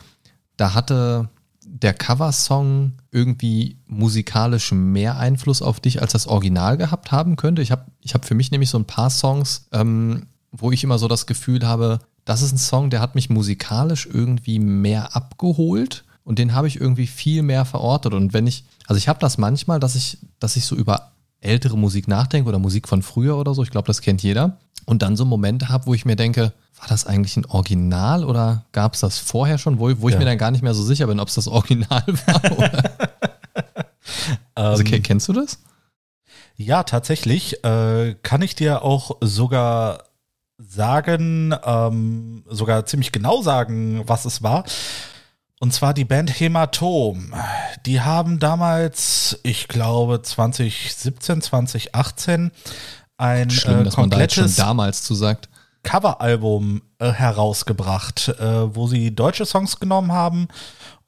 da 0.59 0.75
hatte 0.75 1.31
der 1.65 1.95
Coversong 1.95 2.93
irgendwie 3.11 3.79
musikalisch 3.87 4.73
mehr 4.73 5.17
Einfluss 5.17 5.63
auf 5.63 5.81
dich, 5.81 6.03
als 6.03 6.13
das 6.13 6.27
Original 6.27 6.77
gehabt 6.77 7.11
haben 7.11 7.37
könnte? 7.37 7.63
Ich 7.63 7.71
habe 7.71 7.87
ich 8.03 8.13
hab 8.13 8.27
für 8.27 8.35
mich 8.35 8.51
nämlich 8.51 8.69
so 8.69 8.79
ein 8.79 8.85
paar 8.85 9.09
Songs, 9.09 9.69
ähm, 9.73 10.27
wo 10.51 10.73
ich 10.73 10.85
immer 10.85 10.99
so 10.99 11.09
das 11.09 11.25
Gefühl 11.25 11.67
habe, 11.67 12.01
das 12.27 12.43
ist 12.43 12.53
ein 12.53 12.59
Song, 12.59 12.91
der 12.91 13.01
hat 13.01 13.15
mich 13.15 13.31
musikalisch 13.31 14.07
irgendwie 14.13 14.59
mehr 14.59 15.17
abgeholt 15.17 16.05
und 16.25 16.39
den 16.39 16.55
habe 16.55 16.69
ich 16.69 16.81
irgendwie 16.81 17.07
viel 17.07 17.43
mehr 17.43 17.65
verortet. 17.65 18.15
Und 18.15 18.33
wenn 18.33 18.47
ich, 18.47 18.65
also 18.87 18.99
ich 18.99 19.09
habe 19.09 19.19
das 19.19 19.39
manchmal, 19.39 19.81
dass 19.81 19.95
ich, 19.95 20.19
dass 20.39 20.57
ich 20.57 20.65
so 20.65 20.77
über 20.77 21.13
ältere 21.41 21.77
Musik 21.77 22.07
nachdenke 22.09 22.49
oder 22.49 22.59
Musik 22.59 22.89
von 22.89 23.03
früher 23.03 23.37
oder 23.37 23.55
so, 23.55 23.63
ich 23.63 23.71
glaube, 23.71 23.87
das 23.87 24.01
kennt 24.01 24.23
jeder. 24.23 24.59
Und 24.85 25.03
dann 25.03 25.17
so 25.17 25.25
Momente 25.25 25.69
habe, 25.69 25.87
wo 25.87 25.95
ich 25.95 26.05
mir 26.05 26.17
denke, 26.17 26.53
war 26.79 26.89
das 26.89 27.07
eigentlich 27.07 27.37
ein 27.37 27.47
Original 27.47 28.25
oder 28.25 28.65
gab 28.73 28.95
es 28.95 29.01
das 29.01 29.19
vorher 29.19 29.59
schon, 29.59 29.79
wo, 29.79 29.91
wo 30.01 30.09
ich 30.09 30.15
Ja. 30.15 30.19
mir 30.19 30.25
dann 30.25 30.39
gar 30.39 30.51
nicht 30.51 30.63
mehr 30.63 30.75
so 30.75 30.83
sicher 30.83 31.07
bin, 31.07 31.21
ob 31.21 31.29
es 31.29 31.35
das 31.35 31.47
Original 31.49 32.03
war? 32.27 32.59
Oder? 32.59 32.91
also, 34.55 34.83
Ähm, 34.85 35.03
kennst 35.03 35.29
du 35.29 35.33
das? 35.33 35.59
Ja, 36.57 36.83
tatsächlich 36.83 37.65
äh, 37.65 38.15
kann 38.23 38.43
ich 38.43 38.55
dir 38.55 38.83
auch 38.83 39.17
sogar 39.21 40.05
sagen, 40.59 41.55
ähm, 41.65 42.45
sogar 42.49 42.87
ziemlich 42.87 43.11
genau 43.13 43.43
sagen, 43.43 44.03
was 44.07 44.25
es 44.25 44.43
war. 44.43 44.65
Und 45.63 45.73
zwar 45.73 45.95
die 45.95 46.05
Band 46.05 46.41
Hämatom. 46.41 47.33
Die 47.87 48.01
haben 48.01 48.41
damals, 48.41 49.39
ich 49.45 49.69
glaube 49.69 50.21
2017, 50.21 51.41
2018 51.41 52.51
ein 53.17 53.49
Schlimm, 53.49 53.83
äh, 53.83 53.85
dass 53.85 53.97
man 53.97 54.11
da 54.11 54.19
jetzt 54.19 54.35
schon 54.35 54.43
komplettes 54.43 54.57
damals 54.57 55.05
zu 55.05 55.15
sagt. 55.15 55.49
Coveralbum 55.85 56.83
äh, 56.99 57.13
herausgebracht, 57.13 58.27
äh, 58.41 58.75
wo 58.75 58.89
sie 58.89 59.15
deutsche 59.15 59.47
Songs 59.47 59.79
genommen 59.79 60.11
haben 60.11 60.49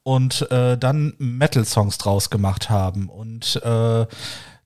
und 0.03 0.49
äh, 0.49 0.77
dann 0.77 1.15
Metal-Songs 1.17 1.97
draus 1.97 2.29
gemacht 2.29 2.69
haben. 2.69 3.09
Und 3.09 3.57
äh, 3.57 4.05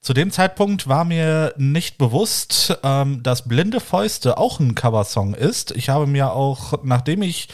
zu 0.02 0.14
dem 0.14 0.30
Zeitpunkt 0.30 0.88
war 0.88 1.04
mir 1.04 1.56
nicht 1.58 1.98
bewusst, 1.98 2.78
ähm, 2.84 3.24
dass 3.24 3.48
Blinde 3.48 3.80
Fäuste 3.80 4.38
auch 4.38 4.60
ein 4.60 4.76
Coversong 4.76 5.34
ist. 5.34 5.72
Ich 5.72 5.90
habe 5.90 6.06
mir 6.06 6.34
auch, 6.34 6.84
nachdem 6.84 7.24
ich 7.24 7.48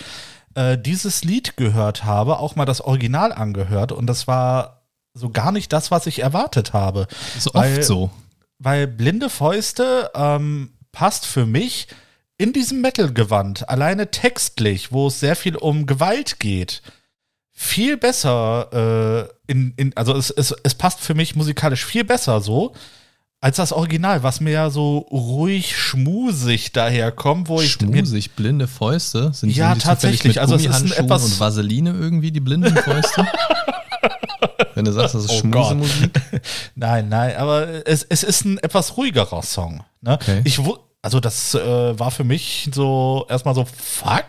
äh, 0.55 0.77
dieses 0.77 1.23
Lied 1.23 1.57
gehört 1.57 2.03
habe, 2.03 2.39
auch 2.39 2.55
mal 2.55 2.65
das 2.65 2.81
Original 2.81 3.31
angehört 3.31 3.91
und 3.91 4.07
das 4.07 4.27
war 4.27 4.81
so 5.13 5.29
gar 5.29 5.51
nicht 5.51 5.71
das, 5.71 5.91
was 5.91 6.07
ich 6.07 6.19
erwartet 6.19 6.73
habe 6.73 7.07
Ist 7.37 7.53
Weil- 7.53 7.77
oft 7.79 7.83
so. 7.85 8.09
weil 8.59 8.87
blinde 8.87 9.29
Fäuste 9.29 10.11
ähm, 10.15 10.73
passt 10.91 11.25
für 11.25 11.45
mich 11.45 11.87
in 12.37 12.51
diesem 12.51 12.81
Metal-Gewand, 12.81 13.69
alleine 13.69 14.11
textlich, 14.11 14.91
wo 14.91 15.07
es 15.07 15.21
sehr 15.21 15.37
viel 15.37 15.55
um 15.55 15.85
Gewalt 15.85 16.39
geht, 16.39 16.81
viel 17.53 17.95
besser, 17.95 19.29
äh, 19.47 19.51
in, 19.51 19.73
in, 19.77 19.95
also 19.95 20.13
es, 20.13 20.31
es, 20.31 20.53
es 20.63 20.75
passt 20.75 20.99
für 20.99 21.13
mich 21.13 21.37
musikalisch 21.37 21.85
viel 21.85 22.03
besser 22.03 22.41
so, 22.41 22.73
als 23.45 23.57
das 23.57 23.73
Original, 23.73 24.23
was 24.23 24.39
mir 24.41 24.49
ja 24.53 24.69
so 24.71 24.97
ruhig 25.11 25.77
schmusig 25.77 26.71
daherkommt, 26.71 27.47
wo 27.47 27.61
ich 27.61 27.73
Schmusig, 27.73 28.31
blinde 28.31 28.67
Fäuste. 28.67 29.33
Sind 29.33 29.51
Ja, 29.55 29.69
sind 29.73 29.83
tatsächlich. 29.83 30.41
Also 30.41 30.55
es 30.55 30.65
ist 30.65 30.81
ein 30.81 30.91
etwas- 30.93 31.25
und 31.25 31.39
Vaseline 31.39 31.91
irgendwie, 31.91 32.31
die 32.31 32.39
blinden 32.39 32.75
Fäuste? 32.75 33.27
Wenn 34.73 34.85
du 34.85 34.91
sagst, 34.91 35.13
das 35.13 35.25
ist 35.25 35.29
Oh. 35.29 35.39
Schmusemusik. 35.41 36.19
Nein, 36.75 37.07
nein, 37.07 37.35
aber 37.37 37.87
es, 37.87 38.01
es 38.09 38.23
ist 38.23 38.45
ein 38.45 38.57
etwas 38.57 38.97
ruhigerer 38.97 39.43
Song. 39.43 39.83
Ne? 40.01 40.13
Okay. 40.13 40.41
Ich, 40.43 40.59
also 41.03 41.19
das 41.19 41.53
äh, 41.53 41.99
war 41.99 42.09
für 42.09 42.23
mich 42.23 42.71
so 42.73 43.27
erstmal 43.29 43.53
so, 43.53 43.65
fuck. 43.65 44.25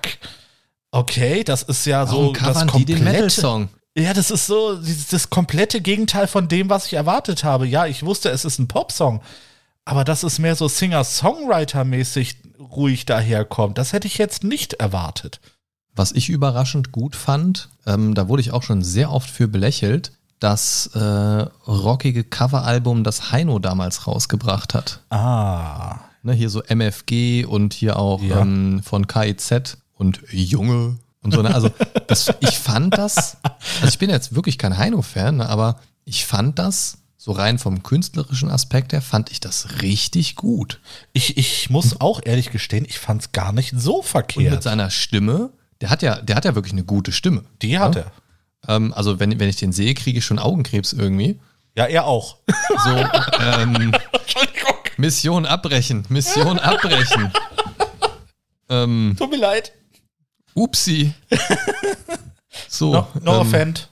Okay, 0.90 1.42
das 1.42 1.62
ist 1.62 1.86
ja 1.86 2.06
so 2.06 2.18
Warum 2.18 2.34
das 2.34 2.42
covern 2.42 2.70
die 2.76 2.84
den 2.84 2.96
komplette. 2.96 3.16
Metal-Song? 3.22 3.68
Ja, 3.96 4.12
das 4.12 4.30
ist 4.30 4.46
so 4.46 4.78
das 5.10 5.30
komplette 5.30 5.80
Gegenteil 5.80 6.26
von 6.26 6.48
dem, 6.48 6.68
was 6.68 6.86
ich 6.86 6.94
erwartet 6.94 7.44
habe. 7.44 7.66
Ja, 7.66 7.86
ich 7.86 8.02
wusste, 8.04 8.28
es 8.28 8.44
ist 8.44 8.58
ein 8.58 8.68
Popsong, 8.68 9.22
aber 9.86 10.04
dass 10.04 10.22
es 10.22 10.38
mehr 10.38 10.54
so 10.54 10.68
Singer-Songwriter-mäßig 10.68 12.36
ruhig 12.58 13.06
daherkommt, 13.06 13.78
das 13.78 13.92
hätte 13.92 14.06
ich 14.06 14.18
jetzt 14.18 14.44
nicht 14.44 14.74
erwartet. 14.74 15.40
Was 15.94 16.12
ich 16.12 16.28
überraschend 16.28 16.92
gut 16.92 17.16
fand, 17.16 17.70
ähm, 17.86 18.14
da 18.14 18.28
wurde 18.28 18.42
ich 18.42 18.52
auch 18.52 18.62
schon 18.62 18.82
sehr 18.82 19.10
oft 19.12 19.30
für 19.30 19.48
belächelt, 19.48 20.12
das 20.40 20.88
äh, 20.94 20.98
rockige 21.00 22.22
Coveralbum, 22.22 23.02
das 23.02 23.32
Heino 23.32 23.58
damals 23.58 24.06
rausgebracht 24.06 24.74
hat. 24.74 25.00
Ah, 25.10 26.00
Ne, 26.22 26.32
hier 26.32 26.50
so 26.50 26.60
MFG 26.60 27.44
und 27.44 27.72
hier 27.72 27.98
auch 27.98 28.20
Ja. 28.20 28.40
ähm, 28.40 28.82
von 28.82 29.06
KIZ 29.06 29.78
und 29.94 30.20
Junge 30.32 30.98
und 31.26 31.32
so. 31.34 31.42
Ne? 31.42 31.54
Also 31.54 31.70
das, 32.06 32.32
ich 32.40 32.58
fand 32.58 32.96
das, 32.96 33.36
also 33.80 33.88
ich 33.88 33.98
bin 33.98 34.08
jetzt 34.10 34.34
wirklich 34.34 34.56
kein 34.58 34.76
Heino-Fan, 34.78 35.36
ne, 35.36 35.48
aber 35.48 35.80
ich 36.04 36.24
fand 36.24 36.58
das, 36.58 36.98
so 37.18 37.32
rein 37.32 37.58
vom 37.58 37.82
künstlerischen 37.82 38.50
Aspekt 38.50 38.92
her, 38.92 39.02
fand 39.02 39.30
ich 39.32 39.40
das 39.40 39.82
richtig 39.82 40.36
gut. 40.36 40.80
ich, 41.12 41.36
ich 41.36 41.68
muss 41.70 42.00
auch 42.00 42.20
ehrlich 42.24 42.50
gestehen, 42.52 42.84
ich 42.88 42.98
fand 42.98 43.20
es 43.22 43.32
gar 43.32 43.52
nicht 43.52 43.74
so 43.76 43.94
Und 43.96 43.98
mit 43.98 44.06
verkehrt. 44.10 44.62
seiner 44.62 44.90
Stimme, 44.90 45.50
der 45.80 45.90
hat 45.90 46.02
ja, 46.02 46.20
der 46.20 46.36
hat 46.36 46.44
ja 46.44 46.54
wirklich 46.54 46.72
eine 46.72 46.84
gute 46.84 47.12
Stimme. 47.12 47.44
Die 47.62 47.78
hat 47.78 47.96
Ja? 47.96 48.02
er. 48.68 48.76
Ähm, 48.76 48.94
also 48.94 49.18
wenn, 49.20 49.38
wenn 49.40 49.48
ich 49.48 49.56
den 49.56 49.72
sehe, 49.72 49.94
kriege 49.94 50.18
ich 50.18 50.24
schon 50.24 50.38
Augenkrebs 50.38 50.92
irgendwie. 50.92 51.38
Ja, 51.76 51.84
er 51.86 52.06
auch. 52.06 52.38
So, 52.84 52.96
ähm, 53.42 53.92
Mission 54.96 55.44
abbrechen, 55.46 56.06
Mission 56.08 56.58
abbrechen. 56.58 57.32
ähm, 58.68 59.14
tut 59.18 59.30
mir 59.30 59.36
leid. 59.36 59.72
Upsi. 60.56 61.12
So, 62.68 62.90
No, 62.92 63.08
no 63.22 63.32
ähm, 63.34 63.40
offend. 63.40 63.90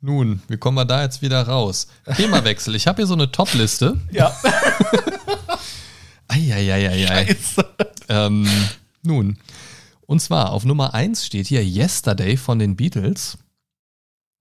nun, 0.00 0.40
wie 0.46 0.56
kommen 0.56 0.76
wir 0.76 0.84
da 0.84 1.02
jetzt 1.02 1.20
wieder 1.20 1.42
raus? 1.42 1.88
Themawechsel. 2.16 2.74
Ich 2.76 2.86
habe 2.86 2.98
hier 2.98 3.06
so 3.08 3.14
eine 3.14 3.30
Top-Liste. 3.32 4.00
Ja. 4.12 4.32
Eieieiei. 6.28 7.06
Scheiße. 7.06 7.66
Ähm, 8.08 8.48
nun, 9.02 9.38
und 10.06 10.20
zwar 10.20 10.52
auf 10.52 10.64
Nummer 10.64 10.94
1 10.94 11.26
steht 11.26 11.46
hier 11.48 11.64
Yesterday 11.64 12.36
von 12.36 12.58
den 12.58 12.76
Beatles. 12.76 13.38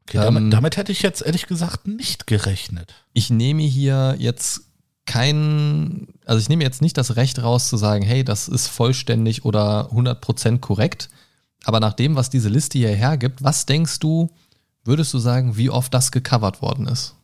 Okay, 0.08 0.18
damit, 0.20 0.44
Ähm, 0.44 0.52
damit 0.52 0.78
hätte 0.78 0.92
ich 0.92 1.02
jetzt 1.02 1.22
ehrlich 1.22 1.48
gesagt 1.48 1.88
nicht 1.88 2.28
gerechnet. 2.28 2.94
Ich 3.14 3.30
nehme 3.30 3.64
hier 3.64 4.16
jetzt 4.20 4.67
kein, 5.08 6.08
also 6.26 6.40
ich 6.40 6.50
nehme 6.50 6.64
jetzt 6.64 6.82
nicht 6.82 6.98
das 6.98 7.16
Recht 7.16 7.42
raus 7.42 7.70
zu 7.70 7.78
sagen, 7.78 8.04
hey, 8.04 8.24
das 8.24 8.48
ist 8.48 8.68
vollständig 8.68 9.46
oder 9.46 9.90
100% 9.92 10.60
korrekt. 10.60 11.10
Aber 11.64 11.80
nach 11.80 11.94
dem, 11.94 12.16
was 12.16 12.30
diese 12.30 12.50
Liste 12.50 12.78
hier 12.78 12.96
hergibt, 12.96 13.44
was 13.44 13.66
denkst 13.66 14.00
du, 14.00 14.30
würdest 14.84 15.14
du 15.14 15.18
sagen, 15.18 15.58
wie 15.58 15.70
oft 15.70 15.94
das 15.94 16.12
gecovert 16.12 16.62
worden 16.62 16.88
ist? 16.88 17.16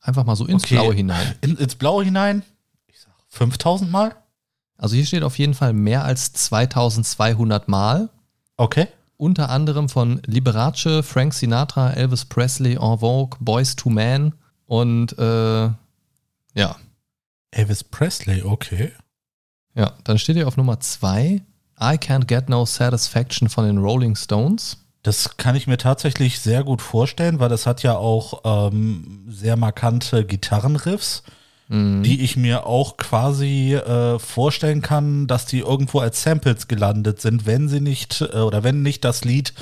Einfach 0.00 0.24
mal 0.24 0.36
so 0.36 0.46
ins 0.46 0.64
Okay. 0.64 0.76
Blaue 0.76 0.94
hinein. 0.94 1.34
In, 1.42 1.56
ins 1.56 1.74
Blaue 1.74 2.04
hinein? 2.04 2.42
Ich 2.86 3.00
sag 3.00 3.12
5000 3.28 3.90
Mal? 3.90 4.14
Also 4.78 4.94
hier 4.94 5.06
steht 5.06 5.22
auf 5.22 5.38
jeden 5.38 5.54
Fall 5.54 5.72
mehr 5.72 6.04
als 6.04 6.32
2200 6.32 7.68
Mal. 7.68 8.08
Okay. 8.56 8.88
Unter 9.16 9.50
anderem 9.50 9.88
von 9.88 10.20
Liberace, 10.26 11.02
Frank 11.02 11.34
Sinatra, 11.34 11.90
Elvis 11.90 12.24
Presley, 12.24 12.74
En 12.74 12.98
Vogue, 12.98 13.38
Boys 13.40 13.74
to 13.74 13.88
Man 13.88 14.34
und 14.66 15.18
äh, 15.18 15.70
ja, 16.54 16.76
Elvis 17.56 17.84
Presley, 17.84 18.42
okay. 18.42 18.92
Ja, 19.74 19.92
dann 20.04 20.18
steht 20.18 20.36
hier 20.36 20.48
auf 20.48 20.56
Nummer 20.56 20.80
2 20.80 21.42
I 21.80 21.94
Can't 21.98 22.24
Get 22.26 22.48
No 22.48 22.64
Satisfaction 22.64 23.48
von 23.48 23.66
den 23.66 23.78
Rolling 23.78 24.16
Stones. 24.16 24.78
Das 25.02 25.36
kann 25.36 25.54
ich 25.54 25.66
mir 25.66 25.78
tatsächlich 25.78 26.40
sehr 26.40 26.64
gut 26.64 26.82
vorstellen, 26.82 27.38
weil 27.38 27.48
das 27.48 27.66
hat 27.66 27.82
ja 27.82 27.96
auch 27.96 28.70
ähm, 28.72 29.24
sehr 29.28 29.56
markante 29.56 30.24
Gitarrenriffs, 30.24 31.22
Mhm. 31.68 32.04
die 32.04 32.22
ich 32.22 32.36
mir 32.36 32.64
auch 32.64 32.96
quasi 32.96 33.74
äh, 33.74 34.20
vorstellen 34.20 34.82
kann, 34.82 35.26
dass 35.26 35.46
die 35.46 35.58
irgendwo 35.58 35.98
als 35.98 36.22
Samples 36.22 36.68
gelandet 36.68 37.20
sind, 37.20 37.44
wenn 37.44 37.68
sie 37.68 37.80
nicht 37.80 38.20
äh, 38.20 38.36
oder 38.38 38.62
wenn 38.62 38.82
nicht 38.82 39.04
das 39.04 39.24
Lied 39.24 39.52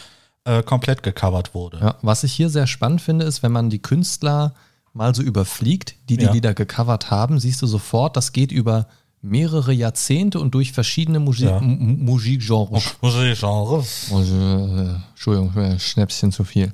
äh, 0.44 0.62
komplett 0.62 1.02
gecovert 1.02 1.54
wurde. 1.54 1.78
Ja, 1.80 1.94
was 2.02 2.22
ich 2.22 2.34
hier 2.34 2.50
sehr 2.50 2.66
spannend 2.66 3.00
finde, 3.00 3.24
ist, 3.24 3.42
wenn 3.42 3.52
man 3.52 3.70
die 3.70 3.80
Künstler 3.80 4.52
mal 4.94 5.14
so 5.14 5.22
überfliegt, 5.22 5.96
die 6.08 6.16
die 6.16 6.24
Ja. 6.24 6.32
Lieder 6.32 6.54
gecovert 6.54 7.10
haben, 7.10 7.38
siehst 7.40 7.60
du 7.60 7.66
sofort, 7.66 8.16
das 8.16 8.32
geht 8.32 8.50
über 8.52 8.86
mehrere 9.20 9.72
Jahrzehnte 9.72 10.38
und 10.38 10.54
durch 10.54 10.72
verschiedene 10.72 11.18
Musik, 11.18 11.48
Ja. 11.48 11.60
Musikgenres. 11.60 12.94
Musikgenres. 13.00 14.10
Äh, 14.10 14.94
Entschuldigung, 15.10 15.78
Schnäpschen 15.78 16.30
zu 16.32 16.44
viel. 16.44 16.72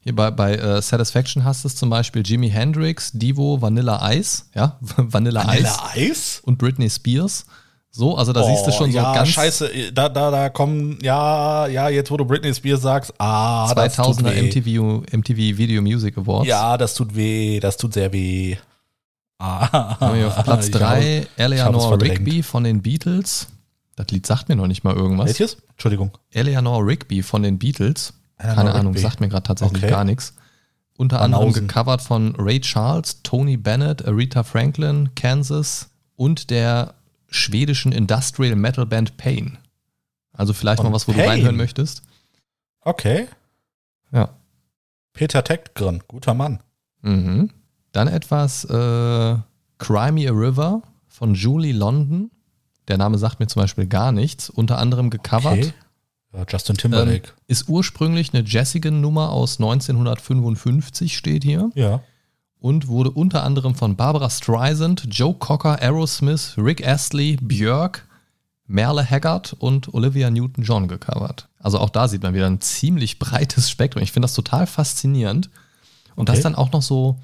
Hier 0.00 0.14
bei, 0.14 0.30
bei 0.30 0.54
äh, 0.54 0.80
Satisfaction 0.82 1.44
hast 1.44 1.64
du 1.64 1.68
es 1.68 1.74
zum 1.76 1.90
Beispiel 1.90 2.22
Jimi 2.24 2.48
Hendrix, 2.50 3.10
Divo, 3.12 3.60
Vanilla 3.60 4.12
Ice, 4.12 4.44
ja, 4.54 4.76
Vanilla, 4.80 5.42
Ice 5.42 5.48
Vanilla 5.48 5.90
Eis? 5.94 6.40
und 6.44 6.58
Britney 6.58 6.88
Spears. 6.90 7.46
So, 7.96 8.14
also 8.16 8.32
da 8.32 8.44
siehst 8.44 8.66
du 8.66 8.72
schon 8.72 8.92
so 8.92 8.98
Oh, 8.98 9.02
ja, 9.02 9.14
ganz 9.14 9.28
Scheiße, 9.30 9.70
da, 9.94 10.08
da, 10.10 10.30
da 10.30 10.48
kommen, 10.50 10.98
ja, 11.02 11.66
ja, 11.66 11.88
jetzt 11.88 12.10
wo 12.10 12.16
du 12.18 12.24
Britney 12.26 12.54
Spears 12.54 12.82
sagst, 12.82 13.14
ah, 13.18 13.72
das 13.74 13.96
tut 13.96 14.04
2000er 14.18 14.34
weh. 14.34 14.42
MTV, 14.42 15.16
MTV 15.16 15.36
Video 15.58 15.80
Music 15.82 16.18
Awards. 16.18 16.46
Ja, 16.46 16.76
das 16.76 16.94
tut 16.94 17.16
weh, 17.16 17.58
das 17.58 17.76
tut 17.78 17.94
sehr 17.94 18.12
weh. 18.12 18.56
Ah, 19.38 19.96
auf 20.26 20.44
Platz 20.44 20.66
ich 20.66 20.72
3 20.72 20.80
habe- 20.84 21.04
ich 21.54 21.60
habe 21.62 21.76
es 21.78 21.84
Eleanor. 21.84 22.00
Rigby 22.02 22.42
von 22.42 22.64
den 22.64 22.82
Beatles. 22.82 23.48
Das 23.96 24.06
Lied 24.08 24.26
sagt 24.26 24.48
mir 24.48 24.56
noch 24.56 24.66
nicht 24.66 24.84
mal 24.84 24.94
irgendwas. 24.94 25.26
Welches? 25.28 25.56
Entschuldigung. 25.70 26.10
Eleanor 26.30 26.86
Rigby 26.86 27.22
von 27.22 27.42
den 27.42 27.58
Beatles. 27.58 28.12
Eleanor 28.38 28.56
Keine 28.64 28.74
Ahnung, 28.74 28.92
Rigby. 28.92 29.02
sagt 29.02 29.20
mir 29.20 29.28
gerade 29.28 29.42
tatsächlich 29.44 29.82
Okay. 29.82 29.90
gar 29.90 30.04
nichts. 30.04 30.34
Unter 30.98 31.20
anderem 31.20 31.52
gecovert 31.52 32.00
von 32.02 32.34
Ray 32.38 32.60
Charles, 32.60 33.22
Tony 33.22 33.56
Bennett, 33.58 34.06
Aretha 34.06 34.42
Franklin, 34.42 35.10
Kansas 35.14 35.90
und 36.14 36.48
der 36.50 36.94
schwedischen 37.28 37.92
Industrial 37.92 38.56
Metal 38.56 38.86
Band 38.86 39.16
Pain. 39.16 39.58
Also 40.32 40.52
vielleicht 40.52 40.78
Von 40.82 40.90
mal 40.90 40.94
was, 40.94 41.08
wo 41.08 41.12
du 41.12 41.18
Pain? 41.18 41.28
reinhören 41.28 41.56
möchtest. 41.56 42.02
Okay. 42.82 43.26
Ja. 44.12 44.30
Peter 45.12 45.42
Tektgren, 45.42 46.02
guter 46.06 46.34
Mann. 46.34 46.60
Mhm. 47.02 47.50
Dann 47.92 48.08
etwas 48.08 48.64
äh, 48.64 49.36
Cry 49.78 50.12
Me 50.12 50.28
a 50.28 50.32
River 50.32 50.82
von 51.08 51.34
Julie 51.34 51.72
London. 51.72 52.30
Der 52.88 52.98
Name 52.98 53.18
sagt 53.18 53.40
mir 53.40 53.46
zum 53.46 53.62
Beispiel 53.62 53.86
gar 53.86 54.12
nichts. 54.12 54.50
Unter 54.50 54.78
anderem 54.78 55.10
gecovert. 55.10 55.52
Okay. 55.58 55.72
Justin 56.48 56.76
Timberlake. 56.76 57.30
Ist 57.46 57.68
ursprünglich 57.68 58.34
eine 58.34 58.44
Jessican-Nummer 58.44 59.30
aus 59.30 59.58
1955, 59.58 61.16
steht 61.16 61.44
hier. 61.44 61.70
ja. 61.74 62.02
Und 62.66 62.88
wurde 62.88 63.12
unter 63.12 63.44
anderem 63.44 63.76
von 63.76 63.94
Barbara 63.94 64.28
Streisand, 64.28 65.06
Joe 65.08 65.34
Cocker, 65.34 65.80
Aerosmith, 65.80 66.54
Rick 66.58 66.84
Astley, 66.84 67.36
Björk, 67.40 68.08
Merle 68.66 69.08
Haggard 69.08 69.52
und 69.60 69.94
Olivia 69.94 70.30
Newton-John 70.30 70.88
gecovert. 70.88 71.48
Also 71.60 71.78
auch 71.78 71.90
da 71.90 72.08
sieht 72.08 72.24
man 72.24 72.34
wieder 72.34 72.46
ein 72.48 72.60
ziemlich 72.60 73.20
breites 73.20 73.70
Spektrum. 73.70 74.02
Ich 74.02 74.10
finde 74.10 74.24
das 74.24 74.34
total 74.34 74.66
faszinierend. 74.66 75.48
Und 76.16 76.28
das 76.28 76.38
Okay. 76.38 76.42
dann 76.42 76.54
auch 76.56 76.72
noch 76.72 76.82
so, 76.82 77.20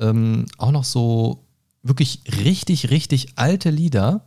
ähm, 0.00 0.46
auch 0.56 0.70
noch 0.70 0.84
so 0.84 1.44
wirklich 1.82 2.22
richtig, 2.42 2.88
richtig 2.88 3.34
alte 3.36 3.68
Lieder. 3.68 4.22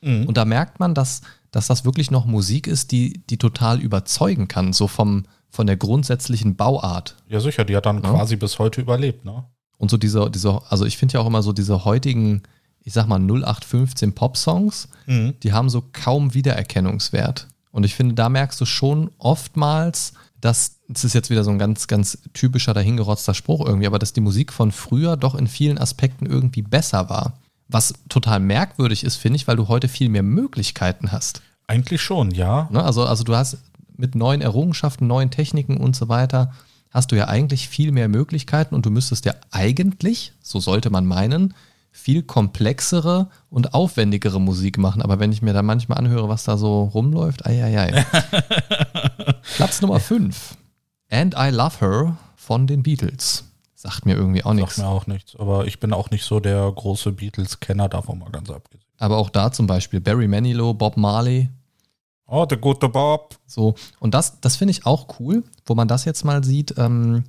Mhm. 0.00 0.24
Und 0.24 0.38
da 0.38 0.46
merkt 0.46 0.80
man, 0.80 0.94
dass, 0.94 1.20
dass 1.50 1.66
das 1.66 1.84
wirklich 1.84 2.10
noch 2.10 2.24
Musik 2.24 2.66
ist, 2.66 2.92
die, 2.92 3.22
die 3.28 3.36
total 3.36 3.78
überzeugen 3.78 4.48
kann, 4.48 4.72
so 4.72 4.88
vom, 4.88 5.24
von 5.50 5.66
der 5.66 5.76
grundsätzlichen 5.76 6.56
Bauart. 6.56 7.16
Ja, 7.28 7.40
sicher, 7.40 7.66
die 7.66 7.76
hat 7.76 7.84
dann 7.84 8.02
Ja. 8.02 8.08
quasi 8.10 8.36
bis 8.36 8.58
heute 8.58 8.80
überlebt, 8.80 9.26
ne? 9.26 9.44
Und 9.78 9.90
so 9.90 9.96
diese, 9.96 10.30
diese 10.30 10.60
also 10.70 10.84
ich 10.86 10.96
finde 10.96 11.14
ja 11.14 11.20
auch 11.20 11.26
immer 11.26 11.42
so 11.42 11.52
diese 11.52 11.84
heutigen, 11.84 12.42
ich 12.82 12.92
sag 12.92 13.06
mal 13.06 13.18
0815 13.20 14.14
Pop-Songs, 14.14 14.88
Mhm. 15.06 15.34
die 15.42 15.52
haben 15.52 15.68
so 15.68 15.84
kaum 15.92 16.32
Wiedererkennungswert. 16.34 17.48
Und 17.72 17.84
ich 17.84 17.94
finde, 17.94 18.14
da 18.14 18.28
merkst 18.28 18.60
du 18.60 18.64
schon 18.66 19.10
oftmals, 19.18 20.12
dass, 20.40 20.76
das 20.88 21.04
ist 21.04 21.14
jetzt 21.14 21.30
wieder 21.30 21.42
so 21.44 21.50
ein 21.50 21.58
ganz, 21.58 21.86
ganz 21.86 22.18
typischer 22.34 22.74
dahingerotzter 22.74 23.34
Spruch 23.34 23.66
irgendwie, 23.66 23.86
aber 23.86 23.98
dass 23.98 24.12
die 24.12 24.20
Musik 24.20 24.52
von 24.52 24.72
früher 24.72 25.16
doch 25.16 25.34
in 25.34 25.46
vielen 25.46 25.78
Aspekten 25.78 26.26
irgendwie 26.26 26.62
besser 26.62 27.08
war. 27.08 27.34
Was 27.68 27.94
total 28.08 28.40
merkwürdig 28.40 29.04
ist, 29.04 29.16
finde 29.16 29.36
ich, 29.36 29.48
weil 29.48 29.56
du 29.56 29.68
heute 29.68 29.88
viel 29.88 30.08
mehr 30.10 30.22
Möglichkeiten 30.22 31.12
hast. 31.12 31.40
Eigentlich 31.66 32.02
schon, 32.02 32.30
ja. 32.30 32.68
Ne? 32.70 32.82
Also, 32.84 33.04
also 33.04 33.24
du 33.24 33.34
hast 33.34 33.58
mit 33.96 34.14
neuen 34.14 34.42
Errungenschaften, 34.42 35.06
neuen 35.06 35.30
Techniken 35.30 35.78
und 35.78 35.96
so 35.96 36.08
weiter, 36.08 36.52
hast 36.94 37.12
du 37.12 37.16
ja 37.16 37.28
eigentlich 37.28 37.68
viel 37.68 37.92
mehr 37.92 38.08
Möglichkeiten 38.08 38.74
und 38.74 38.86
du 38.86 38.90
müsstest 38.90 39.24
ja 39.26 39.34
eigentlich, 39.50 40.32
so 40.40 40.60
sollte 40.60 40.88
man 40.90 41.04
meinen, 41.04 41.52
viel 41.90 42.22
komplexere 42.22 43.28
und 43.50 43.74
aufwendigere 43.74 44.40
Musik 44.40 44.78
machen. 44.78 45.02
Aber 45.02 45.18
wenn 45.20 45.32
ich 45.32 45.42
mir 45.42 45.52
da 45.52 45.62
manchmal 45.62 45.98
anhöre, 45.98 46.28
was 46.28 46.44
da 46.44 46.56
so 46.56 46.84
rumläuft, 46.84 47.46
ei, 47.46 47.62
ei, 47.62 47.78
ei. 47.78 48.04
Platz 49.56 49.80
Nummer 49.80 50.00
5. 50.00 50.56
And 51.10 51.34
I 51.38 51.50
Love 51.50 51.80
Her 51.80 52.16
von 52.36 52.66
den 52.66 52.82
Beatles. 52.82 53.44
Sagt 53.74 54.06
mir 54.06 54.14
irgendwie 54.14 54.42
auch 54.42 54.50
Sagt 54.50 54.60
nichts. 54.60 54.78
mir 54.78 54.86
auch 54.88 55.06
nichts. 55.06 55.36
Aber 55.36 55.66
ich 55.66 55.78
bin 55.78 55.92
auch 55.92 56.10
nicht 56.10 56.24
so 56.24 56.40
der 56.40 56.70
große 56.72 57.12
Beatles-Kenner, 57.12 57.88
davon 57.88 58.18
mal 58.18 58.30
ganz 58.30 58.50
abgesehen. 58.50 58.84
Aber 58.98 59.18
auch 59.18 59.30
da 59.30 59.52
zum 59.52 59.66
Beispiel 59.66 60.00
Barry 60.00 60.26
Manilow, 60.26 60.74
Bob 60.74 60.96
Marley, 60.96 61.50
Oh, 62.26 62.46
der 62.46 62.58
gute 62.58 62.88
Bob. 62.88 63.36
So, 63.46 63.74
und 64.00 64.14
das, 64.14 64.40
das 64.40 64.56
finde 64.56 64.72
ich 64.72 64.86
auch 64.86 65.20
cool, 65.20 65.44
wo 65.66 65.74
man 65.74 65.88
das 65.88 66.04
jetzt 66.04 66.24
mal 66.24 66.42
sieht, 66.42 66.74
ähm, 66.78 67.24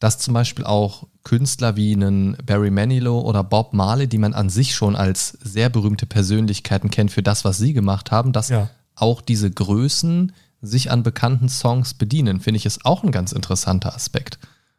dass 0.00 0.18
zum 0.18 0.34
Beispiel 0.34 0.64
auch 0.64 1.06
Künstler 1.24 1.76
wie 1.76 1.92
einen 1.94 2.36
Barry 2.44 2.70
Manilow 2.70 3.20
oder 3.20 3.42
Bob 3.44 3.72
Marley, 3.72 4.08
die 4.08 4.18
man 4.18 4.34
an 4.34 4.50
sich 4.50 4.74
schon 4.74 4.94
als 4.96 5.28
sehr 5.42 5.68
berühmte 5.70 6.06
Persönlichkeiten 6.06 6.90
kennt 6.90 7.10
für 7.12 7.22
das, 7.22 7.44
was 7.44 7.58
sie 7.58 7.72
gemacht 7.72 8.10
haben, 8.10 8.32
dass 8.32 8.48
Ja. 8.48 8.68
auch 8.94 9.20
diese 9.20 9.50
Größen 9.50 10.32
sich 10.60 10.90
an 10.90 11.02
bekannten 11.02 11.48
Songs 11.48 11.94
bedienen, 11.94 12.40
finde 12.40 12.56
ich 12.58 12.66
ist 12.66 12.84
auch 12.84 13.04
ein 13.04 13.12
ganz 13.12 13.32
interessanter 13.32 13.94
Aspekt. 13.94 14.38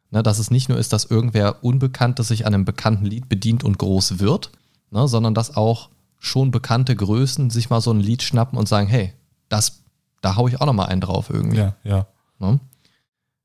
Ne, 0.10 0.24
dass 0.24 0.40
es 0.40 0.52
nicht 0.52 0.70
nur 0.70 0.78
ist, 0.78 0.94
dass 0.94 1.04
irgendwer 1.06 1.64
Unbekanntes 1.66 2.30
sich 2.30 2.46
an 2.46 2.54
einem 2.54 2.64
bekannten 2.64 3.06
Lied 3.06 3.28
bedient 3.28 3.66
und 3.66 3.78
groß 3.78 4.20
wird, 4.20 4.52
ne, 4.90 5.06
sondern 5.08 5.34
dass 5.34 5.58
auch 5.58 5.90
schon 6.18 6.50
bekannte 6.52 6.96
Größen 6.96 7.50
sich 7.50 7.70
mal 7.70 7.82
so 7.82 7.92
ein 7.92 8.00
Lied 8.00 8.24
schnappen 8.24 8.58
und 8.58 8.70
sagen, 8.70 8.88
hey, 8.88 9.14
das, 9.50 9.84
da 10.22 10.36
hau 10.36 10.48
ich 10.48 10.62
auch 10.62 10.66
noch 10.66 10.74
mal 10.74 10.86
einen 10.86 11.02
drauf 11.02 11.30
irgendwie. 11.30 11.58
Ja, 11.58 11.76
ja. 11.84 12.08
Ne? 12.40 12.60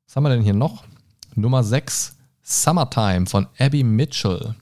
Was 0.06 0.16
haben 0.16 0.24
wir 0.24 0.30
denn 0.30 0.42
hier 0.42 0.54
noch? 0.54 0.84
Nummer 1.34 1.64
6, 1.64 2.16
Summertime 2.42 3.26
von 3.26 3.46
Abby 3.58 3.82
Mitchell 3.82 4.54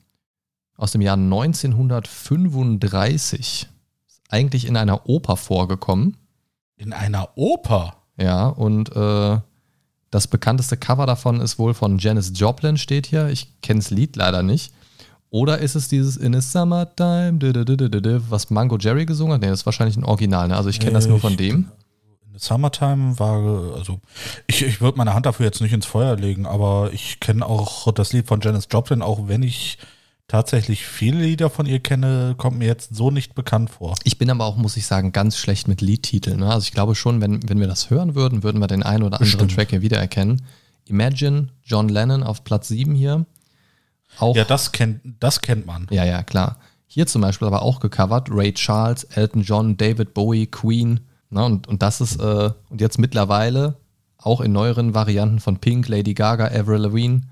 aus 0.77 0.93
dem 0.93 1.01
Jahr 1.01 1.17
1935. 1.17 3.69
Ist 4.07 4.23
eigentlich 4.29 4.67
in 4.67 4.77
einer 4.77 5.09
Oper 5.09 5.37
vorgekommen. 5.37 6.17
In 6.77 6.93
einer 6.93 7.37
Oper. 7.37 7.97
Ja, 8.17 8.47
und 8.47 8.95
äh, 8.95 9.41
das 10.11 10.27
bekannteste 10.27 10.77
Cover 10.77 11.07
davon 11.07 11.41
ist 11.41 11.59
wohl 11.59 11.75
von 11.75 11.99
Janis 11.99 12.33
Joplin, 12.35 12.77
steht 12.77 13.07
hier. 13.07 13.29
Ich 13.29 13.61
kenne 13.61 13.81
das 13.81 13.91
Lied 13.91 14.17
leider 14.17 14.43
nicht. 14.43 14.73
Oder 15.31 15.59
ist 15.59 15.77
es 15.77 15.89
dieses 15.89 16.17
In 16.17 16.35
a 16.35 16.41
Summertime, 16.41 17.39
was 18.29 18.51
Mango 18.51 18.77
Jerry 18.79 19.07
gesungen 19.07 19.35
hat? 19.35 19.41
Nee, 19.41 19.49
das 19.49 19.61
ist 19.61 19.67
wahrscheinlich 19.67 19.97
ein 19.97 20.05
Original. 20.05 20.49
Ne? 20.49 20.57
Also 20.57 20.69
ich 20.69 20.81
kenne 20.81 20.93
das 20.93 21.07
nur 21.07 21.21
von 21.21 21.33
Ich- 21.33 21.39
dem. 21.39 21.69
In 22.27 22.33
the 22.39 22.45
Summertime 22.47 23.19
war, 23.19 23.77
also 23.77 24.01
ich, 24.47 24.63
ich 24.63 24.81
würde 24.81 24.99
meine 24.99 25.15
Hand 25.15 25.27
dafür 25.27 25.47
jetzt 25.47 25.61
nicht 25.61 25.73
ins 25.73 25.87
Feuer 25.87 26.17
legen, 26.17 26.47
aber 26.47 26.91
ich 26.93 27.21
kenne 27.21 27.45
auch 27.47 27.93
das 27.93 28.13
Lied 28.13 28.27
von 28.27 28.41
Janis 28.41 28.69
Joplin, 28.71 29.03
auch 29.03 29.29
wenn 29.29 29.43
ich 29.43 29.79
tatsächlich 30.29 30.85
viele 30.87 31.23
Lieder 31.23 31.51
von 31.51 31.67
ihr 31.67 31.81
kenne, 31.81 32.35
kommt 32.37 32.59
mir 32.59 32.67
jetzt 32.67 32.95
so 32.95 33.11
nicht 33.11 33.35
bekannt 33.35 33.71
vor. 33.71 33.97
Ich 34.05 34.17
bin 34.17 34.31
aber 34.31 34.45
auch, 34.45 34.57
muss 34.57 34.77
ich 34.77 34.87
sagen, 34.87 35.11
ganz 35.11 35.37
schlecht 35.37 35.67
mit 35.67 35.81
Liedtiteln. 35.81 36.39
Ne? 36.41 36.47
Also 36.53 36.63
ich 36.65 36.73
glaube 36.73 36.95
schon, 36.95 37.21
wenn, 37.21 37.49
wenn 37.49 37.59
wir 37.59 37.67
das 37.67 37.91
hören 37.91 38.15
würden, 38.15 38.43
würden 38.45 38.61
wir 38.61 38.69
den 38.69 38.85
einen 38.85 39.03
oder 39.03 39.21
anderen 39.21 39.33
Bestimmt. 39.47 39.55
Track 39.57 39.71
hier 39.71 39.83
wiedererkennen. 39.83 40.43
Imagine, 40.87 41.49
John 41.65 41.89
Lennon 41.89 42.23
auf 42.23 42.45
Platz 42.45 42.69
7 42.69 42.95
hier. 42.95 43.27
Auch, 44.19 44.37
Ja, 44.37 44.45
das 44.45 44.73
kennt, 44.73 45.01
das 45.21 45.41
kennt 45.41 45.67
man. 45.67 45.87
ja, 45.91 46.05
ja, 46.05 46.23
klar. 46.23 46.57
Hier 46.87 47.07
zum 47.07 47.23
Beispiel 47.23 47.47
aber 47.47 47.63
auch 47.63 47.79
gecovert. 47.79 48.29
Ray 48.31 48.53
Charles, 48.53 49.05
Elton 49.05 49.43
John, 49.43 49.77
David 49.77 50.13
Bowie, 50.13 50.47
Queen. 50.47 51.01
Ne? 51.31 51.45
Und, 51.45 51.69
und 51.69 51.83
das 51.83 52.01
ist, 52.01 52.21
äh, 52.21 52.51
und 52.69 52.81
jetzt 52.81 52.99
mittlerweile 52.99 53.77
auch 54.19 54.41
in 54.41 54.53
neueren 54.53 54.93
Varianten 54.93 55.39
von 55.39 55.59
Pink, 55.59 55.87
Lady 55.87 56.15
Gaga, 56.15 56.47
Avril 56.47 56.81
Lavigne. 56.81 57.23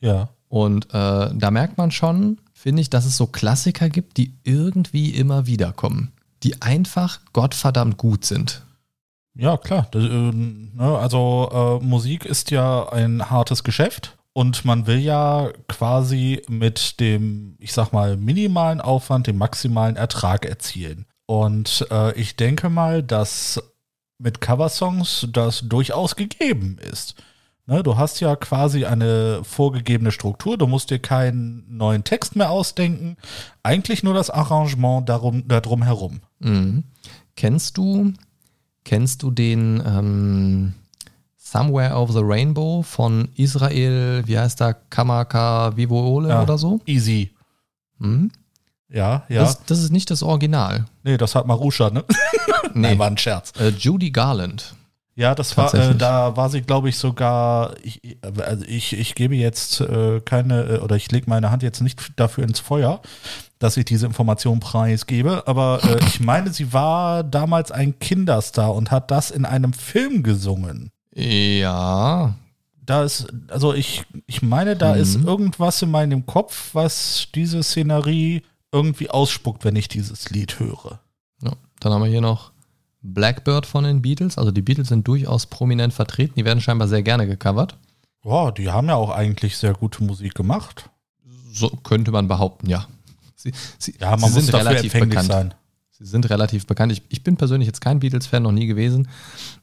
Ja. 0.00 0.28
Und 0.48 0.86
äh, 0.92 1.30
da 1.34 1.50
merkt 1.50 1.78
man 1.78 1.90
schon, 1.90 2.38
finde 2.52 2.82
ich, 2.82 2.90
dass 2.90 3.06
es 3.06 3.16
so 3.16 3.26
Klassiker 3.26 3.88
gibt, 3.88 4.18
die 4.18 4.34
irgendwie 4.44 5.10
immer 5.10 5.46
wieder 5.46 5.72
kommen. 5.72 6.12
Die 6.42 6.60
einfach 6.60 7.20
gottverdammt 7.32 7.96
gut 7.96 8.26
sind. 8.26 8.62
Ja, 9.34 9.56
klar. 9.56 9.88
Das, 9.90 10.04
äh, 10.04 10.06
ne, 10.06 10.98
also 10.98 11.80
äh, 11.80 11.84
Musik 11.84 12.26
ist 12.26 12.50
ja 12.50 12.88
ein 12.90 13.30
hartes 13.30 13.64
Geschäft 13.64 14.17
und 14.38 14.64
man 14.64 14.86
will 14.86 15.00
ja 15.00 15.50
quasi 15.66 16.42
mit 16.46 17.00
dem, 17.00 17.56
ich 17.58 17.72
sag 17.72 17.90
mal, 17.90 18.16
minimalen 18.16 18.80
Aufwand 18.80 19.26
den 19.26 19.36
maximalen 19.36 19.96
Ertrag 19.96 20.46
erzielen. 20.46 21.06
Und 21.26 21.84
äh, 21.90 22.12
ich 22.12 22.36
denke 22.36 22.70
mal, 22.70 23.02
dass 23.02 23.60
mit 24.16 24.40
Coversongs 24.40 25.26
das 25.32 25.62
durchaus 25.62 26.14
gegeben 26.14 26.76
ist. 26.78 27.16
Ne, 27.66 27.82
du 27.82 27.96
hast 27.96 28.20
ja 28.20 28.36
quasi 28.36 28.84
eine 28.84 29.40
vorgegebene 29.42 30.12
Struktur, 30.12 30.56
du 30.56 30.68
musst 30.68 30.90
dir 30.90 31.00
keinen 31.00 31.64
neuen 31.76 32.04
Text 32.04 32.36
mehr 32.36 32.50
ausdenken, 32.50 33.16
eigentlich 33.64 34.04
nur 34.04 34.14
das 34.14 34.30
Arrangement 34.30 35.08
darum, 35.08 35.48
darum 35.48 35.82
herum. 35.82 36.20
Mhm. 36.38 36.84
Kennst 37.34 37.76
du, 37.76 38.12
kennst 38.84 39.24
du 39.24 39.32
den 39.32 39.82
ähm, 39.84 40.74
Somewhere 41.50 41.94
Over 41.96 42.12
the 42.12 42.22
Rainbow 42.22 42.82
von 42.82 43.28
Israel, 43.36 44.22
wie 44.26 44.38
heißt 44.38 44.60
der, 44.60 44.74
Kamaka 44.74 45.76
Vivoole 45.76 46.28
Ja. 46.28 46.42
oder 46.42 46.58
so? 46.58 46.80
Easy. 46.86 47.30
Mhm. 47.98 48.30
Ja, 48.90 49.24
ja. 49.28 49.40
Das, 49.42 49.64
das 49.64 49.78
ist 49.80 49.92
nicht 49.92 50.10
das 50.10 50.22
Original. 50.22 50.84
nee, 51.04 51.16
das 51.16 51.34
hat 51.34 51.46
Marusha, 51.46 51.90
ne? 51.90 52.04
Nee, 52.74 52.80
Nein, 52.88 52.98
war 52.98 53.06
ein 53.06 53.16
Scherz. 53.18 53.52
äh, 53.58 53.68
Judy 53.70 54.10
Garland. 54.10 54.74
Ja, 55.14 55.34
das 55.34 55.56
war, 55.56 55.72
äh, 55.74 55.94
da 55.96 56.36
war 56.36 56.48
sie, 56.48 56.60
glaube 56.60 56.90
ich, 56.90 56.96
sogar, 56.96 57.74
ich, 57.82 58.18
also 58.46 58.64
ich, 58.66 58.92
ich 58.96 59.14
gebe 59.16 59.34
jetzt 59.34 59.80
äh, 59.80 60.20
keine, 60.20 60.62
äh, 60.64 60.78
oder 60.78 60.94
ich 60.96 61.10
lege 61.10 61.28
meine 61.28 61.50
Hand 61.50 61.62
jetzt 61.64 61.80
nicht 61.80 62.12
dafür 62.16 62.44
ins 62.44 62.60
Feuer, 62.60 63.00
dass 63.58 63.76
ich 63.76 63.84
diese 63.86 64.06
Information 64.06 64.60
preisgebe, 64.60 65.42
aber 65.48 65.80
äh, 65.82 65.98
ich 66.06 66.20
meine, 66.20 66.52
sie 66.52 66.72
war 66.72 67.24
damals 67.24 67.72
ein 67.72 67.98
Kinderstar 67.98 68.72
und 68.74 68.90
hat 68.92 69.10
das 69.10 69.30
in 69.32 69.44
einem 69.44 69.72
Film 69.72 70.22
gesungen. 70.22 70.90
Ja, 71.22 72.34
da 72.86 73.02
ist, 73.04 73.26
also 73.48 73.74
ich, 73.74 74.04
ich 74.26 74.40
meine, 74.42 74.76
da 74.76 74.94
Mhm. 74.94 75.00
ist 75.00 75.16
irgendwas 75.16 75.82
in 75.82 75.90
meinem 75.90 76.24
Kopf, 76.26 76.70
was 76.74 77.28
diese 77.34 77.62
Szenerie 77.62 78.42
irgendwie 78.72 79.10
ausspuckt, 79.10 79.64
wenn 79.64 79.76
ich 79.76 79.88
dieses 79.88 80.30
Lied 80.30 80.58
höre. 80.60 81.00
Ja. 81.42 81.52
Dann 81.80 81.92
haben 81.92 82.02
wir 82.02 82.10
hier 82.10 82.20
noch 82.20 82.52
Blackbird 83.02 83.66
von 83.66 83.84
den 83.84 84.00
Beatles. 84.02 84.38
Also 84.38 84.50
die 84.50 84.62
Beatles 84.62 84.88
sind 84.88 85.06
durchaus 85.08 85.46
prominent 85.46 85.92
vertreten. 85.92 86.34
Die 86.36 86.44
werden 86.44 86.60
scheinbar 86.60 86.88
sehr 86.88 87.02
gerne 87.02 87.26
gecovert. 87.26 87.76
Boah, 88.22 88.52
die 88.52 88.70
haben 88.70 88.88
ja 88.88 88.94
auch 88.96 89.10
eigentlich 89.10 89.56
sehr 89.56 89.72
gute 89.74 90.02
Musik 90.04 90.34
gemacht. 90.34 90.90
So 91.52 91.68
könnte 91.70 92.10
man 92.10 92.28
behaupten, 92.28 92.68
ja. 92.68 92.86
Sie, 93.36 93.52
sie, 93.78 93.94
Ja, 94.00 94.10
man 94.16 94.30
sie 94.30 94.34
muss 94.36 94.44
sind 94.46 94.52
dafür 94.54 94.70
relativ 94.70 94.92
bekannt. 94.92 95.28
sein. 95.28 95.54
Sie 95.98 96.06
sind 96.06 96.30
relativ 96.30 96.66
bekannt. 96.66 96.92
Ich, 96.92 97.02
ich 97.08 97.24
bin 97.24 97.36
persönlich 97.36 97.66
jetzt 97.66 97.80
kein 97.80 97.98
Beatles-Fan, 97.98 98.42
noch 98.42 98.52
nie 98.52 98.66
gewesen. 98.66 99.08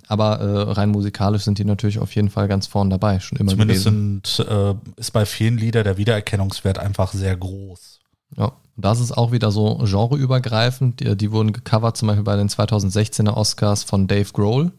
Aber 0.07 0.39
äh, 0.39 0.71
rein 0.73 0.89
musikalisch 0.89 1.43
sind 1.43 1.59
die 1.59 1.65
natürlich 1.65 1.99
auf 1.99 2.13
jeden 2.13 2.29
Fall 2.29 2.49
ganz 2.49 2.67
vorn 2.67 2.89
dabei, 2.89 3.21
schon 3.21 3.37
immer 3.37 3.51
Zumindest 3.51 3.85
gewesen. 3.85 4.21
sind, 4.23 4.47
äh, 4.47 4.75
ist 4.97 5.11
bei 5.11 5.25
vielen 5.25 5.57
Lieder 5.57 5.83
der 5.83 5.97
Wiedererkennungswert 5.97 6.77
einfach 6.77 7.13
sehr 7.13 7.37
groß. 7.37 8.01
Ja, 8.35 8.51
das 8.75 8.99
ist 8.99 9.13
auch 9.13 9.31
wieder 9.31 9.51
so 9.51 9.77
genreübergreifend. 9.77 10.99
Die, 10.99 11.15
die 11.15 11.31
wurden 11.31 11.53
gecovert, 11.53 11.95
zum 11.95 12.07
Beispiel 12.07 12.23
bei 12.23 12.35
den 12.35 12.49
2016er 12.49 13.33
Oscars 13.33 13.83
von 13.83 14.07
Dave 14.07 14.31
Grohl, 14.33 14.71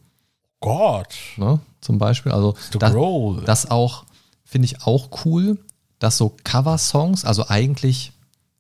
Gott, 0.61 1.15
ne, 1.37 1.61
zum 1.81 1.99
Beispiel. 1.99 2.33
Also 2.33 2.55
das, 2.79 2.93
Grohl. 2.93 3.43
das 3.45 3.71
auch, 3.71 4.05
finde 4.45 4.67
ich 4.67 4.83
auch 4.83 5.25
cool, 5.25 5.59
dass 5.99 6.17
so 6.19 6.35
Cover-Songs, 6.45 7.25
also 7.25 7.49
eigentlich, 7.49 8.13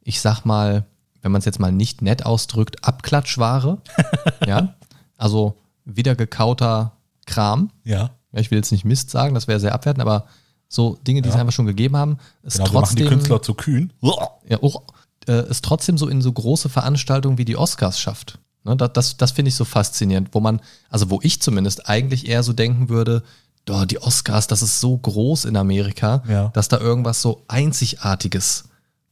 ich 0.02 0.20
sag 0.20 0.44
mal, 0.44 0.86
wenn 1.22 1.32
man 1.32 1.38
es 1.40 1.44
jetzt 1.44 1.58
mal 1.60 1.72
nicht 1.72 2.02
nett 2.02 2.24
ausdrückt, 2.26 2.84
Abklatschware, 2.84 3.78
ja, 4.46 4.74
also 5.16 5.56
wieder 5.84 6.14
gekauter 6.14 6.92
Kram. 7.26 7.70
ja, 7.84 8.10
ich 8.32 8.50
will 8.50 8.58
jetzt 8.58 8.72
nicht 8.72 8.84
Mist 8.84 9.10
sagen, 9.10 9.34
das 9.34 9.48
wäre 9.48 9.60
sehr 9.60 9.74
abwertend, 9.74 10.02
aber 10.02 10.26
so 10.68 10.98
Dinge, 11.06 11.22
die 11.22 11.28
Ja. 11.28 11.34
es 11.34 11.40
einfach 11.40 11.52
schon 11.52 11.66
gegeben 11.66 11.96
haben, 11.96 12.18
ist 12.42 12.58
genau, 12.58 12.72
wir 12.72 12.80
machen 12.80 12.96
die 12.96 13.02
trotzdem, 13.02 13.08
Künstler 13.18 13.42
zu 13.42 13.54
kühn. 13.54 13.92
ja, 14.48 14.58
oh, 14.60 14.80
äh, 15.26 15.32
es 15.32 15.62
trotzdem 15.62 15.96
so 15.98 16.08
in 16.08 16.20
so 16.22 16.32
große 16.32 16.68
Veranstaltungen 16.68 17.38
wie 17.38 17.44
die 17.44 17.56
Oscars 17.56 17.98
schafft. 17.98 18.38
Ne, 18.64 18.76
das 18.76 18.92
das, 18.92 19.16
das 19.16 19.30
finde 19.32 19.48
ich 19.50 19.54
so 19.54 19.64
faszinierend, 19.64 20.30
wo 20.32 20.40
man, 20.40 20.60
also 20.90 21.08
wo 21.10 21.20
ich 21.22 21.40
zumindest 21.40 21.88
eigentlich 21.88 22.28
eher 22.28 22.42
so 22.42 22.52
denken 22.52 22.88
würde, 22.88 23.22
oh, 23.70 23.84
die 23.84 24.00
Oscars, 24.02 24.48
das 24.48 24.60
ist 24.62 24.80
so 24.80 24.96
groß 24.98 25.44
in 25.44 25.56
Amerika, 25.56 26.22
Ja. 26.28 26.48
dass 26.48 26.68
da 26.68 26.78
irgendwas 26.78 27.22
so 27.22 27.44
Einzigartiges, 27.48 28.64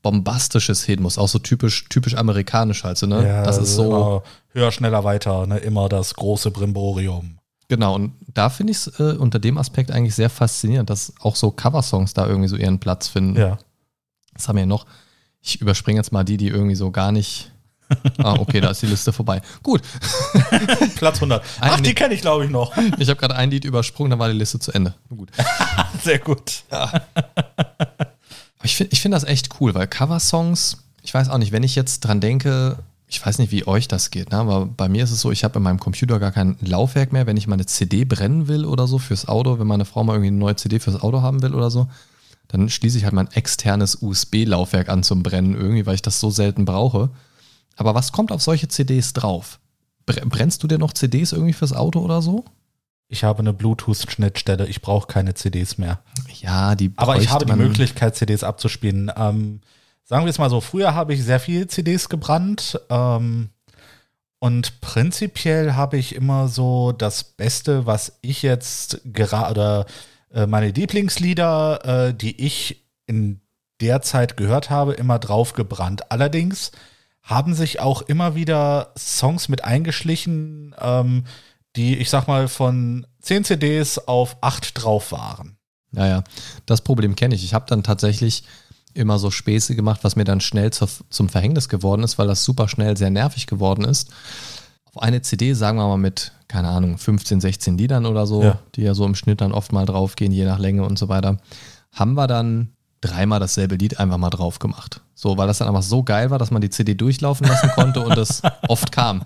Bombastisches 0.05 0.85
hin 0.85 1.03
muss, 1.03 1.17
auch 1.17 1.29
so 1.29 1.39
typisch, 1.39 1.87
typisch 1.89 2.15
amerikanisch 2.15 2.85
halt 2.85 2.99
so, 2.99 3.07
ne? 3.07 3.27
Ja, 3.27 3.43
das 3.43 3.57
ist 3.57 3.75
so, 3.75 3.85
immer 3.85 4.23
höher, 4.51 4.71
schneller, 4.71 5.03
weiter, 5.03 5.47
ne? 5.47 5.57
immer 5.57 5.89
das 5.89 6.15
große 6.15 6.51
Brimborium. 6.51 7.39
genau, 7.69 7.95
und 7.95 8.13
da 8.33 8.51
finde 8.51 8.73
ich 8.73 8.77
es 8.77 9.01
äh, 9.01 9.17
unter 9.17 9.39
dem 9.39 9.57
Aspekt 9.57 9.91
eigentlich 9.91 10.15
sehr 10.15 10.29
faszinierend, 10.29 10.91
dass 10.91 11.15
auch 11.21 11.37
so 11.37 11.51
Coversongs 11.51 12.13
da 12.13 12.27
irgendwie 12.27 12.49
so 12.49 12.57
ihren 12.57 12.79
Platz 12.79 13.09
finden. 13.09 13.41
Ja. 13.41 13.59
Was 14.35 14.47
haben 14.47 14.59
wir 14.59 14.67
noch? 14.67 14.85
Ich 15.41 15.61
überspringe 15.63 15.99
jetzt 15.99 16.13
mal 16.13 16.23
die, 16.23 16.37
die 16.37 16.49
irgendwie 16.49 16.77
so 16.77 16.91
gar 16.91 17.11
nicht. 17.11 17.51
Ah, 18.19 18.35
okay, 18.39 18.61
da 18.61 18.71
ist 18.71 18.81
die 18.81 18.87
Liste 18.87 19.13
vorbei. 19.13 19.43
Gut, 19.63 19.83
Platz 20.97 21.17
100. 21.17 21.45
Ach, 21.61 21.81
die 21.81 21.95
kenne 21.95 22.15
ich, 22.15 22.23
glaube 22.23 22.45
ich, 22.47 22.51
noch. 22.51 22.75
ich 22.99 23.09
habe 23.09 23.21
gerade 23.21 23.37
ein 23.37 23.51
Lied 23.51 23.65
übersprungen, 23.67 24.11
dann 24.11 24.19
war 24.19 24.29
die 24.29 24.39
Liste 24.39 24.59
zu 24.59 24.73
Ende. 24.73 24.95
Gut. 25.15 25.31
Sehr 26.03 26.19
gut. 26.19 26.65
Aber 26.71 27.05
ich 28.65 28.77
finde 28.77 28.93
ich 28.93 29.01
find 29.01 29.15
das 29.15 29.25
echt 29.25 29.61
cool, 29.61 29.75
weil 29.75 29.87
Coversongs, 29.87 30.79
ich 31.03 31.13
weiß 31.15 31.29
auch 31.29 31.39
nicht, 31.39 31.53
wenn 31.53 31.63
ich 31.63 31.75
jetzt 31.75 32.01
dran 32.01 32.21
denke, 32.21 32.79
ich 33.07 33.25
weiß 33.25 33.39
nicht, 33.39 33.53
wie 33.53 33.67
euch 33.67 33.87
das 33.87 34.11
geht, 34.11 34.31
ne? 34.31 34.39
aber 34.39 34.67
bei 34.67 34.89
mir 34.89 35.05
ist 35.05 35.11
es 35.11 35.21
so, 35.21 35.31
ich 35.31 35.45
habe 35.45 35.59
in 35.59 35.63
meinem 35.63 35.79
Computer 35.79 36.19
gar 36.19 36.33
kein 36.33 36.57
Laufwerk 36.61 37.13
mehr, 37.13 37.27
wenn 37.27 37.37
ich 37.37 37.47
mal 37.47 37.55
eine 37.55 37.67
CD 37.67 38.05
brennen 38.05 38.49
will 38.49 38.65
oder 38.65 38.87
so 38.89 38.99
fürs 38.99 39.29
Auto, 39.29 39.59
wenn 39.59 39.67
meine 39.67 39.85
Frau 39.85 40.03
mal 40.03 40.15
irgendwie 40.15 40.29
eine 40.29 40.39
neue 40.39 40.57
CD 40.57 40.81
fürs 40.81 41.01
Auto 41.01 41.23
haben 41.23 41.43
will 41.43 41.55
oder 41.55 41.71
so, 41.71 41.89
dann 42.49 42.69
schließe 42.69 42.99
ich 42.99 43.05
halt 43.05 43.15
mein 43.15 43.31
externes 43.33 43.99
USB-Laufwerk 44.03 44.89
an 44.89 45.03
zum 45.03 45.23
Brennen 45.23 45.55
irgendwie, 45.55 45.87
weil 45.87 45.95
ich 45.95 46.03
das 46.03 46.19
so 46.21 46.31
selten 46.31 46.65
brauche. 46.65 47.11
Aber 47.77 47.95
was 47.95 48.13
kommt 48.13 48.33
auf 48.33 48.43
solche 48.43 48.69
CDs 48.69 49.13
drauf? 49.13 49.61
Bre- 50.07 50.25
Brennst 50.27 50.63
du 50.63 50.67
dir 50.69 50.79
noch 50.79 50.93
CDs 50.93 51.33
irgendwie 51.33 51.53
fürs 51.53 51.73
Auto 51.73 52.01
oder 52.01 52.23
so? 52.23 52.45
Ich 53.09 53.25
habe 53.25 53.41
eine 53.41 53.53
Bluetooth-Schnittstelle. 53.53 54.67
Ich 54.67 54.81
brauche 54.81 55.07
keine 55.07 55.35
CDs 55.35 55.79
mehr. 55.79 56.01
Ja, 56.41 56.75
die 56.75 56.93
Aber 56.97 57.17
ich 57.17 57.31
habe 57.31 57.47
die 57.47 57.53
Möglichkeit, 57.53 58.17
CDs 58.17 58.43
abzuspielen. 58.43 59.11
Ähm, 59.17 59.61
sagen 60.05 60.25
wir 60.25 60.31
es 60.31 60.39
mal 60.39 60.51
so, 60.51 60.61
früher 60.61 60.95
habe 60.95 61.15
ich 61.15 61.23
sehr 61.23 61.41
viele 61.41 61.67
CDs 61.67 62.09
gebrannt. 62.09 62.81
Ähm, 62.91 63.51
und 64.39 64.81
prinzipiell 64.81 65.75
habe 65.75 65.97
ich 65.97 66.15
immer 66.15 66.49
so 66.49 66.93
das 66.93 67.25
Beste, 67.25 67.87
was 67.87 68.19
ich 68.21 68.43
jetzt 68.43 69.01
gerade, 69.05 69.87
äh, 70.33 70.47
meine 70.47 70.71
Lieblingslieder, 70.71 72.09
äh, 72.09 72.15
die 72.15 72.45
ich 72.45 72.85
in 73.07 73.41
der 73.81 74.03
Zeit 74.03 74.37
gehört 74.37 74.71
habe, 74.71 74.93
immer 74.95 75.19
drauf 75.19 75.53
gebrannt. 75.53 76.11
Allerdings 76.11 76.73
haben 77.23 77.55
sich 77.55 77.81
auch 77.81 78.03
immer 78.03 78.35
wieder 78.35 78.93
Songs 78.99 79.49
mit 79.49 79.65
eingeschlichen, 79.65 80.75
ähm, 80.79 81.25
die, 81.77 81.97
ich 81.97 82.11
sag 82.11 82.27
mal, 82.29 82.49
von 82.49 83.07
10 83.21 83.45
CDs 83.45 83.99
auf 83.99 84.37
8 84.41 84.83
drauf 84.83 85.13
waren. 85.13 85.57
Ja, 85.93 86.07
ja, 86.07 86.25
das 86.67 86.81
Problem 86.81 87.15
kenne 87.17 87.35
ich. 87.35 87.45
Ich 87.45 87.55
habe 87.55 87.67
dann 87.69 87.83
tatsächlich 87.83 88.45
immer 88.95 89.19
so 89.19 89.31
Späße 89.31 89.75
gemacht, 89.75 90.01
was 90.03 90.17
mir 90.17 90.25
dann 90.25 90.41
schnell 90.41 90.73
zur, 90.73 90.89
zum 91.11 91.29
Verhängnis 91.29 91.69
geworden 91.69 92.03
ist, 92.03 92.19
weil 92.19 92.27
das 92.29 92.45
super 92.45 92.69
schnell 92.69 92.97
sehr 92.97 93.11
nervig 93.11 93.47
geworden 93.47 93.85
ist. 93.85 94.11
Auf 94.85 95.03
eine 95.03 95.23
CD, 95.23 95.55
sagen 95.55 95.79
wir 95.79 95.89
mal 95.89 95.97
mit, 95.97 96.33
keine 96.47 96.69
Ahnung, 96.69 96.99
15, 96.99 97.41
16 97.41 97.77
Liedern 97.79 98.07
oder 98.07 98.27
so, 98.27 98.43
Ja. 98.43 98.59
die 98.77 98.83
ja 98.83 98.95
so 98.95 99.05
im 99.05 99.15
Schnitt 99.17 99.41
dann 99.41 99.53
oft 99.53 99.73
mal 99.73 99.87
draufgehen, 99.87 100.33
je 100.33 100.45
nach 100.45 100.59
Länge 100.61 100.85
und 100.85 100.99
so 100.99 101.09
weiter, 101.09 101.39
haben 101.93 102.15
wir 102.15 102.27
dann 102.29 102.74
dreimal 103.05 103.41
dasselbe 103.41 103.77
Lied 103.77 103.99
einfach 104.01 104.19
mal 104.19 104.31
drauf 104.31 104.59
gemacht. 104.59 105.01
So, 105.15 105.37
weil 105.39 105.47
das 105.47 105.59
dann 105.59 105.69
einfach 105.69 105.83
so 105.83 106.03
geil 106.03 106.31
war, 106.31 106.39
dass 106.39 106.51
man 106.51 106.61
die 106.63 106.71
CD 106.71 106.95
durchlaufen 106.95 107.47
lassen 107.47 107.71
konnte 107.75 108.01
und 108.01 108.17
das 108.17 108.43
oft 108.69 108.91
kam. 108.93 109.23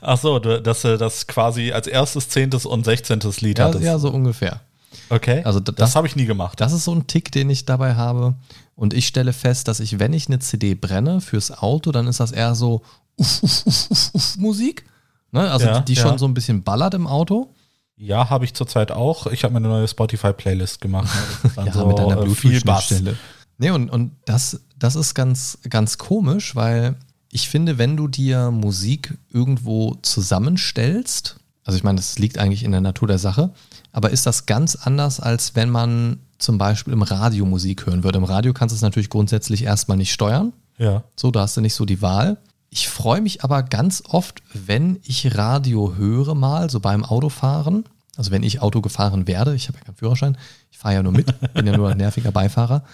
Ach 0.00 0.18
so, 0.18 0.38
dass 0.38 0.82
du 0.82 0.96
das 0.98 1.26
quasi 1.26 1.72
als 1.72 1.86
erstes, 1.86 2.28
zehntes 2.28 2.64
und 2.66 2.84
sechzehntes 2.84 3.40
Lied 3.40 3.58
Ja, 3.58 3.66
hattest. 3.66 3.84
ja, 3.84 3.98
so 3.98 4.10
ungefähr. 4.10 4.60
Okay. 5.08 5.42
Also 5.44 5.60
das 5.60 5.74
das- 5.74 5.96
habe 5.96 6.06
ich 6.06 6.16
nie 6.16 6.26
gemacht. 6.26 6.60
Das 6.60 6.72
ist 6.72 6.84
so 6.84 6.94
ein 6.94 7.06
Tick, 7.06 7.30
den 7.32 7.50
ich 7.50 7.64
dabei 7.66 7.94
habe. 7.94 8.34
Und 8.76 8.94
ich 8.94 9.06
stelle 9.06 9.32
fest, 9.34 9.68
dass 9.68 9.78
ich, 9.80 9.98
wenn 9.98 10.12
ich 10.14 10.28
eine 10.28 10.38
CD 10.38 10.74
brenne 10.74 11.20
fürs 11.20 11.50
Auto, 11.50 11.92
dann 11.92 12.06
ist 12.06 12.18
das 12.20 12.32
eher 12.32 12.54
so 12.54 12.80
uff, 13.16 13.42
uff, 13.42 13.66
uff, 13.66 13.90
uff, 13.90 14.10
uff 14.14 14.36
Musik. 14.38 14.86
Ne? 15.32 15.50
Also 15.50 15.66
Ja, 15.66 15.80
die, 15.80 15.92
die 15.92 16.00
ja. 16.00 16.02
schon 16.08 16.16
so 16.18 16.26
ein 16.26 16.32
bisschen 16.34 16.62
ballert 16.62 16.94
im 16.94 17.06
Auto. 17.06 17.54
Ja, 18.00 18.30
habe 18.30 18.46
ich 18.46 18.54
zurzeit 18.54 18.90
auch. 18.92 19.26
Ich 19.26 19.44
habe 19.44 19.52
mir 19.52 19.58
eine 19.58 19.68
neue 19.68 19.86
Spotify-Playlist 19.86 20.80
gemacht. 20.80 21.10
ne? 21.44 21.50
Ja, 21.66 21.72
so, 21.72 21.86
mit 21.86 21.98
deiner 21.98 22.18
äh. 22.18 22.24
Bluetooth-Schnittstelle. 22.24 23.16
Nee, 23.58 23.70
und, 23.70 23.90
und 23.90 24.12
das, 24.24 24.62
das 24.78 24.96
ist 24.96 25.14
ganz, 25.14 25.58
ganz 25.68 25.98
komisch, 25.98 26.56
weil 26.56 26.96
ich 27.30 27.50
finde, 27.50 27.76
wenn 27.76 27.98
du 27.98 28.08
dir 28.08 28.50
Musik 28.50 29.18
irgendwo 29.30 29.96
zusammenstellst, 30.00 31.36
also 31.64 31.76
ich 31.76 31.84
meine, 31.84 31.96
das 31.96 32.18
liegt 32.18 32.38
eigentlich 32.38 32.64
in 32.64 32.72
der 32.72 32.80
Natur 32.80 33.06
der 33.06 33.18
Sache, 33.18 33.52
aber 33.92 34.10
ist 34.10 34.24
das 34.24 34.46
ganz 34.46 34.76
anders, 34.76 35.20
als 35.20 35.54
wenn 35.54 35.68
man 35.68 36.20
zum 36.38 36.56
Beispiel 36.56 36.94
im 36.94 37.02
Radio 37.02 37.44
Musik 37.44 37.84
hören 37.84 38.02
würde. 38.02 38.16
Im 38.16 38.24
Radio 38.24 38.54
kannst 38.54 38.72
du 38.72 38.76
es 38.76 38.82
natürlich 38.82 39.10
grundsätzlich 39.10 39.62
erstmal 39.64 39.98
nicht 39.98 40.12
steuern. 40.12 40.54
Ja. 40.78 41.04
So, 41.14 41.30
da 41.30 41.40
hast 41.40 41.58
du 41.58 41.60
nicht 41.60 41.74
so 41.74 41.84
die 41.84 42.00
Wahl. 42.00 42.38
Ich 42.70 42.88
freue 42.88 43.20
mich 43.20 43.42
aber 43.42 43.64
ganz 43.64 44.02
oft, 44.08 44.42
wenn 44.54 45.00
ich 45.02 45.36
Radio 45.36 45.96
höre 45.96 46.34
mal, 46.36 46.70
so 46.70 46.78
beim 46.78 47.04
Autofahren. 47.04 47.84
Also 48.16 48.30
wenn 48.30 48.44
ich 48.44 48.62
Auto 48.62 48.80
gefahren 48.80 49.26
werde, 49.26 49.54
ich 49.54 49.68
habe 49.68 49.78
ja 49.78 49.84
keinen 49.84 49.96
Führerschein, 49.96 50.38
ich 50.70 50.78
fahre 50.78 50.94
ja 50.94 51.02
nur 51.02 51.12
mit, 51.12 51.34
bin 51.54 51.66
ja 51.66 51.76
nur 51.76 51.90
ein 51.90 51.96
nerviger 51.96 52.30
Beifahrer. 52.30 52.84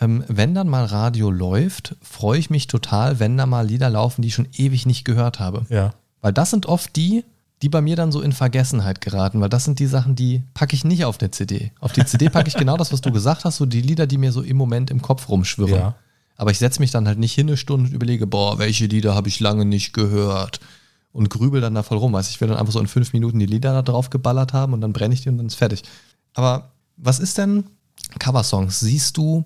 Ähm, 0.00 0.24
wenn 0.28 0.54
dann 0.54 0.68
mal 0.68 0.84
Radio 0.84 1.30
läuft, 1.30 1.94
freue 2.02 2.38
ich 2.38 2.50
mich 2.50 2.66
total, 2.66 3.20
wenn 3.20 3.36
da 3.36 3.46
mal 3.46 3.66
Lieder 3.66 3.88
laufen, 3.88 4.22
die 4.22 4.28
ich 4.28 4.34
schon 4.34 4.48
ewig 4.56 4.86
nicht 4.86 5.04
gehört 5.04 5.38
habe. 5.38 5.64
Ja. 5.68 5.94
Weil 6.20 6.32
das 6.32 6.50
sind 6.50 6.66
oft 6.66 6.96
die, 6.96 7.24
die 7.62 7.68
bei 7.68 7.80
mir 7.80 7.96
dann 7.96 8.12
so 8.12 8.20
in 8.20 8.32
Vergessenheit 8.32 9.00
geraten, 9.00 9.40
weil 9.40 9.48
das 9.48 9.64
sind 9.64 9.78
die 9.78 9.86
Sachen, 9.86 10.16
die 10.16 10.42
packe 10.52 10.74
ich 10.74 10.84
nicht 10.84 11.04
auf 11.04 11.16
der 11.16 11.32
CD. 11.32 11.72
Auf 11.80 11.92
die 11.92 12.04
CD 12.04 12.28
packe 12.28 12.48
ich 12.48 12.56
genau 12.56 12.76
das, 12.76 12.92
was 12.92 13.00
du 13.00 13.12
gesagt 13.12 13.44
hast, 13.44 13.56
so 13.56 13.64
die 13.64 13.80
Lieder, 13.80 14.06
die 14.06 14.18
mir 14.18 14.32
so 14.32 14.42
im 14.42 14.56
Moment 14.56 14.90
im 14.90 15.00
Kopf 15.00 15.28
rumschwirren. 15.28 15.74
Ja. 15.74 15.94
Aber 16.36 16.50
ich 16.50 16.58
setze 16.58 16.80
mich 16.80 16.90
dann 16.90 17.06
halt 17.06 17.18
nicht 17.18 17.34
hin 17.34 17.48
eine 17.48 17.56
Stunde 17.56 17.88
und 17.88 17.94
überlege, 17.94 18.26
boah, 18.26 18.58
welche 18.58 18.86
Lieder 18.86 19.14
habe 19.14 19.28
ich 19.28 19.40
lange 19.40 19.64
nicht 19.64 19.92
gehört 19.92 20.60
und 21.12 21.30
grübel 21.30 21.60
dann 21.60 21.74
da 21.74 21.82
voll 21.82 21.98
rum. 21.98 22.12
Du, 22.12 22.18
ich 22.18 22.40
will 22.40 22.48
dann 22.48 22.58
einfach 22.58 22.72
so 22.72 22.80
in 22.80 22.86
fünf 22.86 23.12
Minuten 23.14 23.38
die 23.38 23.46
Lieder 23.46 23.72
da 23.72 23.82
drauf 23.82 24.10
geballert 24.10 24.52
haben 24.52 24.74
und 24.74 24.82
dann 24.82 24.92
brenne 24.92 25.14
ich 25.14 25.22
die 25.22 25.30
und 25.30 25.38
dann 25.38 25.46
ist 25.46 25.54
fertig. 25.54 25.82
Aber 26.34 26.72
was 26.96 27.18
ist 27.18 27.38
denn 27.38 27.64
Coversongs? 28.18 28.80
Siehst 28.80 29.16
du, 29.16 29.44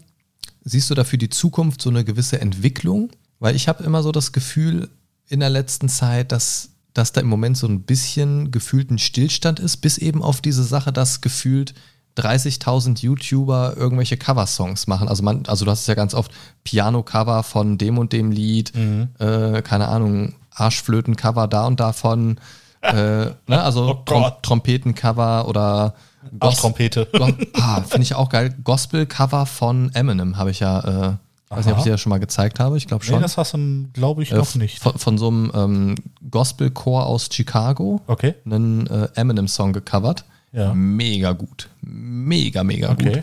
siehst 0.65 0.91
du 0.91 0.95
da 0.95 1.05
für 1.05 1.19
die 1.19 1.29
Zukunft 1.29 1.81
so 1.81 1.91
eine 1.91 2.05
gewisse 2.05 2.41
Entwicklung? 2.41 3.11
Weil 3.39 3.55
ich 3.55 3.69
habe 3.69 3.85
immer 3.85 4.03
so 4.03 4.11
das 4.13 4.33
Gefühl 4.33 4.91
in 5.29 5.41
der 5.41 5.51
letzten 5.51 5.89
Zeit, 5.89 6.33
dass, 6.33 6.71
dass 6.93 7.13
da 7.13 7.21
im 7.21 7.29
Moment 7.29 7.57
so 7.57 7.69
ein 7.69 7.83
bisschen 7.83 8.51
gefühlt 8.51 8.91
ein 8.91 8.99
Stillstand 8.99 9.61
ist, 9.61 9.79
bis 9.79 9.97
eben 9.97 10.23
auf 10.23 10.41
diese 10.41 10.65
Sache, 10.65 10.93
dass 10.93 11.21
gefühlt 11.21 11.75
30.000 12.19 13.01
YouTuber 13.03 13.75
irgendwelche 13.77 14.17
Coversongs 14.17 14.87
machen. 14.87 15.09
Also 15.09 15.23
man, 15.23 15.45
also 15.47 15.65
du 15.65 15.71
hast 15.71 15.81
es 15.83 15.87
ja 15.87 15.95
ganz 15.95 16.15
oft 16.15 16.33
Piano-Cover 16.65 17.43
von 17.43 17.79
dem 17.79 17.99
und 17.99 18.13
dem 18.13 18.31
Lied, 18.31 18.73
äh, 19.19 19.63
keine 19.63 19.89
Ahnung, 19.89 20.35
Arschflöten-Cover 20.55 21.49
da 21.49 21.67
und 21.67 21.81
davon, 21.81 22.39
äh, 22.83 22.93
ne, 23.47 23.63
also 23.63 23.91
Oh 23.91 24.03
Trom. 24.05 24.25
Trompetencover 24.43 25.49
oder 25.49 25.95
Auch 26.41 26.55
Trompete. 26.55 27.07
Go 27.13 27.29
ah, 27.55 27.81
Finde 27.83 28.03
ich 28.03 28.15
auch 28.15 28.29
geil. 28.29 28.55
Gospel-Cover 28.65 29.47
von 29.47 29.91
Eminem 29.95 30.37
habe 30.37 30.51
ich 30.51 30.61
ja, 30.61 30.81
äh, 30.81 31.17
weiß 31.49 31.65
nicht, 31.65 31.73
ob 31.73 31.79
ich 31.79 31.85
dir 31.85 31.93
das 31.93 32.01
schon 32.01 32.11
mal 32.11 32.21
gezeigt 32.21 32.61
habe. 32.61 32.77
Ich 32.77 32.87
glaube 32.87 33.05
Nee, 33.05 33.13
schon. 33.13 33.23
das 33.23 33.37
hast 33.39 33.55
du, 33.55 33.87
glaube 33.93 34.23
ich, 34.23 34.33
Äh, 34.33 34.37
noch 34.37 34.55
nicht. 34.57 34.81
Von, 34.81 34.99
von 34.99 35.17
so 35.19 35.29
einem 35.29 35.51
ähm, 35.55 35.95
Gospel-Chor 36.31 37.07
aus 37.07 37.29
Chicago. 37.33 38.01
Okay. 38.07 38.35
Einen 38.45 38.87
äh, 38.87 39.09
Eminem-Song 39.15 39.73
gecovert. 39.73 40.25
Ja. 40.53 40.75
Mega 40.75 41.33
gut. 41.33 41.69
Mega, 41.81 42.65
mega 42.65 42.95
gut. 42.95 43.07
Okay. 43.07 43.23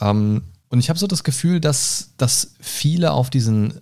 Ähm, 0.00 0.42
und 0.68 0.78
ich 0.78 0.88
habe 0.88 0.98
so 0.98 1.06
das 1.06 1.24
Gefühl, 1.24 1.60
dass, 1.60 2.12
dass 2.16 2.54
viele 2.60 3.12
auf 3.12 3.30
diesen 3.30 3.80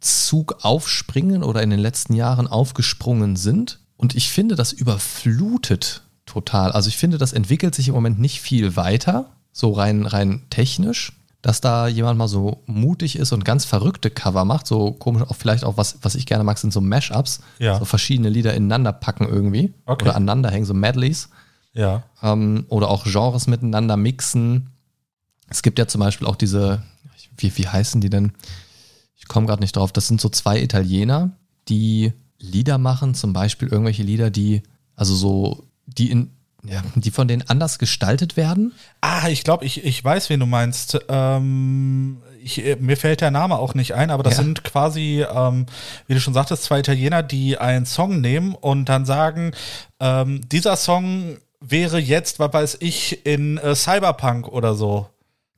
Zug 0.00 0.58
aufspringen 0.62 1.42
oder 1.42 1.62
in 1.62 1.70
den 1.70 1.78
letzten 1.78 2.14
Jahren 2.14 2.46
aufgesprungen 2.46 3.36
sind. 3.36 3.80
Und 3.96 4.14
ich 4.14 4.30
finde, 4.30 4.54
das 4.54 4.72
überflutet 4.72 6.02
total. 6.26 6.72
Also 6.72 6.88
ich 6.88 6.96
finde, 6.96 7.18
das 7.18 7.32
entwickelt 7.32 7.74
sich 7.74 7.88
im 7.88 7.94
Moment 7.94 8.18
nicht 8.18 8.40
viel 8.40 8.76
weiter, 8.76 9.30
so 9.52 9.72
rein, 9.72 10.04
rein 10.04 10.42
technisch, 10.50 11.12
dass 11.40 11.60
da 11.60 11.86
jemand 11.86 12.18
mal 12.18 12.28
so 12.28 12.62
mutig 12.66 13.16
ist 13.16 13.32
und 13.32 13.44
ganz 13.44 13.64
verrückte 13.64 14.10
Cover 14.10 14.44
macht. 14.44 14.66
So 14.66 14.92
komisch, 14.92 15.22
auch 15.22 15.36
vielleicht 15.36 15.64
auch 15.64 15.76
was, 15.76 15.98
was 16.02 16.16
ich 16.16 16.26
gerne 16.26 16.44
mag, 16.44 16.58
sind 16.58 16.72
so 16.72 16.80
Mashups. 16.80 17.40
Ja. 17.58 17.78
So 17.78 17.84
verschiedene 17.84 18.28
Lieder 18.28 18.52
ineinander 18.52 18.92
packen 18.92 19.26
irgendwie. 19.28 19.72
Okay. 19.86 20.04
Oder 20.04 20.16
aneinander 20.16 20.50
hängen, 20.50 20.66
so 20.66 20.74
Medleys 20.74 21.30
Ja. 21.76 22.02
ähm, 22.22 22.64
oder 22.68 22.88
auch 22.88 23.04
Genres 23.04 23.46
miteinander 23.46 23.96
mixen. 23.96 24.70
Es 25.48 25.62
gibt 25.62 25.78
ja 25.78 25.86
zum 25.86 26.00
Beispiel 26.00 26.26
auch 26.26 26.36
diese, 26.36 26.82
wie, 27.36 27.56
wie 27.56 27.68
heißen 27.68 28.00
die 28.00 28.10
denn? 28.10 28.32
Ich 29.16 29.28
komme 29.28 29.46
gerade 29.46 29.62
nicht 29.62 29.76
drauf. 29.76 29.92
Das 29.92 30.08
sind 30.08 30.20
so 30.20 30.28
zwei 30.28 30.60
Italiener, 30.60 31.32
die 31.68 32.12
Lieder 32.38 32.78
machen, 32.78 33.14
zum 33.14 33.32
Beispiel 33.32 33.68
irgendwelche 33.68 34.02
Lieder, 34.02 34.30
die, 34.30 34.62
also 34.94 35.14
so, 35.14 35.64
die 35.86 36.10
in, 36.10 36.30
ja, 36.64 36.82
die 36.96 37.10
von 37.10 37.28
denen 37.28 37.42
anders 37.48 37.78
gestaltet 37.78 38.36
werden. 38.36 38.72
Ah, 39.00 39.28
ich 39.28 39.44
glaube, 39.44 39.64
ich, 39.64 39.84
ich 39.84 40.02
weiß, 40.04 40.30
wen 40.30 40.40
du 40.40 40.46
meinst. 40.46 40.98
Ähm, 41.08 42.18
ich, 42.42 42.62
mir 42.80 42.96
fällt 42.96 43.20
der 43.20 43.30
Name 43.30 43.56
auch 43.58 43.74
nicht 43.74 43.94
ein, 43.94 44.10
aber 44.10 44.22
das 44.22 44.36
Ja. 44.36 44.42
sind 44.44 44.64
quasi, 44.64 45.24
ähm, 45.32 45.66
wie 46.06 46.14
du 46.14 46.20
schon 46.20 46.34
sagtest, 46.34 46.64
zwei 46.64 46.80
Italiener, 46.80 47.22
die 47.22 47.58
einen 47.58 47.86
Song 47.86 48.20
nehmen 48.20 48.54
und 48.54 48.88
dann 48.88 49.04
sagen, 49.06 49.52
ähm, 50.00 50.40
dieser 50.50 50.76
Song 50.76 51.38
wäre 51.68 51.98
jetzt, 51.98 52.38
was 52.38 52.52
weiß 52.52 52.76
ich, 52.80 53.24
in 53.26 53.58
äh, 53.58 53.74
Cyberpunk 53.74 54.48
oder 54.48 54.74
so. 54.74 55.08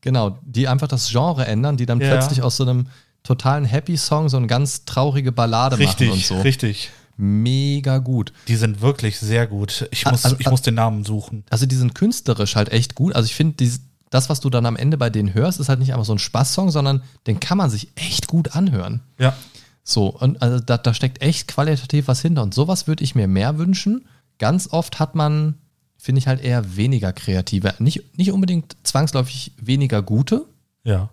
Genau, 0.01 0.39
die 0.43 0.69
einfach 0.69 0.89
das 0.89 1.09
Genre 1.11 1.45
ändern, 1.47 1.77
die 1.77 1.87
dann 1.87 2.01
Ja. 2.01 2.11
plötzlich 2.11 2.43
aus 2.43 2.57
so 2.57 2.65
einem 2.65 2.87
totalen 3.25 3.65
Happy-Song 3.65 4.29
so 4.29 4.37
eine 4.37 4.47
ganz 4.47 4.85
traurige 4.85 5.33
Ballade 5.33 5.79
Richtig, 5.79 6.09
machen 6.09 6.19
und 6.19 6.25
so. 6.25 6.41
richtig. 6.41 6.91
Mega 7.17 7.99
gut. 7.99 8.33
Die 8.47 8.55
sind 8.57 8.81
wirklich 8.81 9.19
sehr 9.19 9.47
gut. 9.49 9.89
Ich 9.91 10.05
muss, 10.07 10.25
also- 10.25 10.37
ich 10.39 10.49
muss 10.49 10.63
den 10.63 10.75
Namen 10.77 11.05
suchen. 11.05 11.45
Also 11.51 11.67
die 11.67 11.75
sind 11.75 11.95
künstlerisch 11.97 12.55
halt 12.55 12.71
echt 12.71 12.95
gut. 12.95 13.15
Also 13.17 13.27
ich 13.27 13.35
finde, 13.35 13.69
das, 14.11 14.29
was 14.31 14.39
du 14.41 14.49
dann 14.51 14.65
am 14.67 14.77
Ende 14.77 14.97
bei 14.97 15.11
denen 15.11 15.35
hörst, 15.35 15.59
ist 15.59 15.69
halt 15.69 15.81
nicht 15.81 15.93
einfach 15.93 16.05
so 16.07 16.15
ein 16.15 16.21
Spaßsong, 16.21 16.71
sondern 16.71 17.03
den 17.27 17.41
kann 17.41 17.59
man 17.59 17.71
sich 17.71 17.89
echt 17.97 18.29
gut 18.29 18.55
anhören. 18.55 19.03
Ja. 19.19 19.35
So, 19.83 20.07
und 20.09 20.41
also 20.41 20.61
da, 20.61 20.79
da 20.79 20.95
steckt 20.95 21.21
echt 21.21 21.49
qualitativ 21.49 22.07
was 22.07 22.23
hinter. 22.23 22.43
Und 22.45 22.55
sowas 22.55 22.87
würde 22.87 23.03
ich 23.03 23.15
mir 23.17 23.27
mehr 23.27 23.59
wünschen. 23.59 24.07
Ganz 24.39 24.69
oft 24.71 25.01
hat 25.01 25.17
man, 25.17 25.55
finde 25.99 26.21
ich 26.21 26.29
halt 26.29 26.43
eher 26.43 26.77
weniger 26.77 27.13
kreative. 27.13 27.75
Nicht, 27.81 28.17
nicht 28.17 28.33
unbedingt 28.33 28.77
zwangsläufig 28.85 29.53
weniger 29.61 30.01
gute, 30.03 30.47
Ja. 30.85 31.11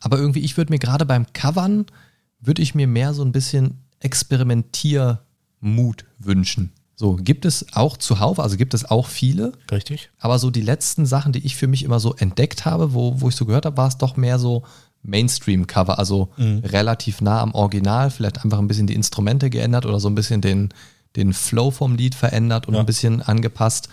aber 0.00 0.18
irgendwie, 0.18 0.40
ich 0.40 0.56
würde 0.56 0.72
mir 0.72 0.78
gerade 0.78 1.06
beim 1.06 1.26
Covern, 1.32 1.86
würde 2.40 2.62
ich 2.62 2.74
mir 2.74 2.86
mehr 2.86 3.14
so 3.14 3.22
ein 3.22 3.32
bisschen 3.32 3.78
Experimentiermut 4.00 6.04
wünschen. 6.18 6.72
So, 6.96 7.14
gibt 7.14 7.44
es 7.44 7.66
auch 7.74 7.96
zuhauf, 7.96 8.40
also 8.40 8.56
gibt 8.56 8.74
es 8.74 8.84
auch 8.90 9.06
viele, 9.06 9.52
Richtig. 9.70 10.10
aber 10.18 10.40
so 10.40 10.50
die 10.50 10.62
letzten 10.62 11.06
Sachen, 11.06 11.32
die 11.32 11.46
ich 11.46 11.54
für 11.54 11.68
mich 11.68 11.84
immer 11.84 12.00
so 12.00 12.14
entdeckt 12.14 12.64
habe, 12.64 12.92
wo, 12.92 13.20
wo 13.20 13.28
ich 13.28 13.36
so 13.36 13.44
gehört 13.46 13.66
habe, 13.66 13.76
war 13.76 13.86
es 13.86 13.98
doch 13.98 14.16
mehr 14.16 14.40
so 14.40 14.64
Mainstream-Cover, 15.02 15.96
also 15.96 16.30
relativ 16.38 17.20
nah 17.20 17.40
am 17.40 17.54
Original, 17.54 18.10
vielleicht 18.10 18.42
einfach 18.44 18.58
ein 18.58 18.66
bisschen 18.66 18.88
die 18.88 18.96
Instrumente 18.96 19.48
geändert 19.48 19.86
oder 19.86 20.00
so 20.00 20.08
ein 20.08 20.16
bisschen 20.16 20.40
den, 20.40 20.70
den 21.16 21.32
Flow 21.32 21.70
vom 21.70 21.94
Lied 21.96 22.14
verändert 22.14 22.66
und 22.68 22.74
Ja. 22.74 22.80
ein 22.80 22.86
bisschen 22.86 23.22
angepasst. 23.22 23.88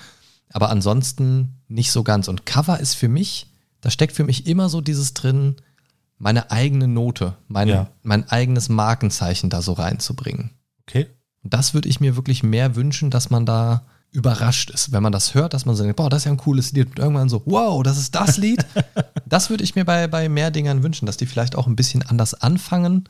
Aber 0.51 0.69
ansonsten 0.69 1.55
nicht 1.67 1.91
so 1.91 2.03
ganz. 2.03 2.27
Und 2.27 2.45
Cover 2.45 2.79
ist 2.79 2.93
für 2.95 3.07
mich, 3.09 3.47
da 3.81 3.89
steckt 3.89 4.13
für 4.15 4.23
mich 4.23 4.47
immer 4.47 4.69
so 4.69 4.81
dieses 4.81 5.13
drin, 5.13 5.55
meine 6.17 6.51
eigene 6.51 6.87
Note, 6.87 7.35
mein, 7.47 7.67
Ja. 7.67 7.89
mein 8.03 8.29
eigenes 8.29 8.69
Markenzeichen 8.69 9.49
da 9.49 9.61
so 9.61 9.73
reinzubringen. 9.73 10.51
Okay. 10.87 11.07
Und 11.43 11.53
das 11.53 11.73
würde 11.73 11.89
ich 11.89 11.99
mir 11.99 12.15
wirklich 12.15 12.41
mehr 12.43 12.75
wünschen, 12.75 13.09
dass 13.11 13.29
man 13.29 13.45
da 13.45 13.83
überrascht 14.11 14.69
ist, 14.69 14.93
wenn 14.93 15.03
man 15.03 15.11
das 15.11 15.33
hört, 15.33 15.53
dass 15.53 15.65
man 15.65 15.75
so 15.75 15.83
denkt, 15.83 15.97
boah, 15.97 16.09
das 16.09 16.21
ist 16.21 16.25
ja 16.25 16.31
ein 16.31 16.37
cooles 16.37 16.71
Lied 16.71 16.87
und 16.87 16.99
irgendwann 16.99 17.27
so, 17.27 17.41
wow, 17.45 17.83
das 17.83 17.97
ist 17.97 18.15
das 18.15 18.37
Lied. 18.37 18.65
das 19.25 19.49
würde 19.49 19.63
ich 19.63 19.75
mir 19.75 19.83
bei, 19.83 20.07
bei 20.07 20.29
mehr 20.29 20.51
Dingern 20.51 20.83
wünschen, 20.83 21.05
dass 21.05 21.17
die 21.17 21.25
vielleicht 21.25 21.55
auch 21.57 21.67
ein 21.67 21.75
bisschen 21.75 22.01
anders 22.03 22.33
anfangen 22.33 23.09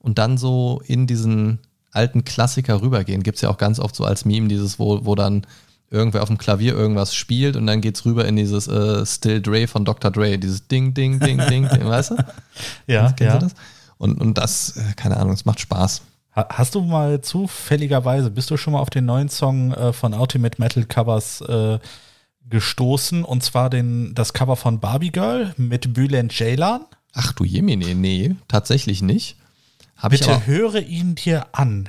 und 0.00 0.18
dann 0.18 0.36
so 0.36 0.82
in 0.86 1.06
diesen 1.06 1.60
alten 1.94 2.24
Klassiker 2.24 2.82
rübergehen. 2.82 3.22
Gibt 3.22 3.36
es 3.36 3.42
ja 3.42 3.50
auch 3.50 3.58
ganz 3.58 3.78
oft 3.78 3.94
so 3.96 4.04
als 4.04 4.24
Meme 4.24 4.48
dieses, 4.48 4.78
wo, 4.78 5.04
wo 5.04 5.14
dann 5.14 5.46
irgendwer 5.90 6.22
auf 6.22 6.28
dem 6.28 6.38
Klavier 6.38 6.74
irgendwas 6.74 7.14
spielt 7.14 7.56
und 7.56 7.66
dann 7.66 7.80
geht's 7.80 8.04
rüber 8.04 8.24
in 8.26 8.36
dieses 8.36 8.66
äh, 8.66 9.06
Still 9.06 9.40
Dre 9.40 9.66
von 9.68 9.84
Dr. 9.84 10.10
Dre, 10.10 10.38
dieses 10.38 10.66
Ding, 10.66 10.92
Ding, 10.94 11.20
Ding, 11.20 11.38
Ding, 11.48 11.68
Ding, 11.72 11.84
weißt 11.86 12.10
du? 12.12 12.16
Ja, 12.86 13.12
Kennst 13.12 13.20
ja. 13.20 13.38
du 13.38 13.46
das? 13.46 13.54
Und, 13.98 14.20
und 14.20 14.36
das, 14.36 14.76
äh, 14.76 14.92
keine 14.96 15.16
Ahnung, 15.18 15.34
es 15.34 15.44
macht 15.44 15.60
Spaß. 15.60 16.02
Ha- 16.34 16.48
Hast 16.50 16.74
du 16.74 16.80
mal 16.80 17.20
zufälligerweise, 17.20 18.30
bist 18.30 18.50
du 18.50 18.56
schon 18.56 18.72
mal 18.72 18.80
auf 18.80 18.90
den 18.90 19.04
neuen 19.04 19.28
Song 19.28 19.72
äh, 19.72 19.92
von 19.92 20.14
Ultimate 20.14 20.60
Metal 20.60 20.84
Covers 20.84 21.42
äh, 21.42 21.78
gestoßen? 22.48 23.24
Und 23.24 23.42
zwar 23.44 23.70
den, 23.70 24.14
das 24.14 24.32
Cover 24.32 24.56
von 24.56 24.80
Barbie 24.80 25.10
Girl 25.12 25.54
mit 25.56 25.94
Bülent 25.94 26.32
Ceylan? 26.32 26.80
Ach 27.12 27.32
du 27.32 27.44
Jemine, 27.44 27.94
nee, 27.94 28.34
tatsächlich 28.48 29.00
nicht. 29.00 29.36
Habe 30.04 30.14
ich, 30.14 30.20
Bitte 30.20 30.34
aber- 30.34 30.46
höre 30.46 30.76
ihn 30.82 31.14
dir 31.14 31.46
an. 31.52 31.88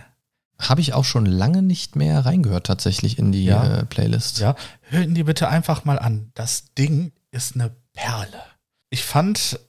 hab 0.58 0.80
ich 0.80 0.94
auch 0.94 1.04
schon 1.04 1.26
lange 1.26 1.62
nicht 1.62 1.98
mehr 1.98 2.26
reingehört, 2.26 2.66
tatsächlich 2.66 3.20
in 3.20 3.34
die 3.34 3.44
Ja. 3.46 3.80
äh, 3.80 3.86
Playlist. 3.86 4.40
Ja, 4.40 4.56
hör 4.84 5.02
ihn 5.02 5.14
dir 5.14 5.26
bitte 5.26 5.50
einfach 5.50 5.84
mal 5.84 6.00
an. 6.00 6.32
Das 6.34 6.74
Ding 6.76 7.12
ist 7.32 7.56
eine 7.56 7.76
Perle. 7.94 8.42
Ich 8.90 9.04
fand 9.04 9.60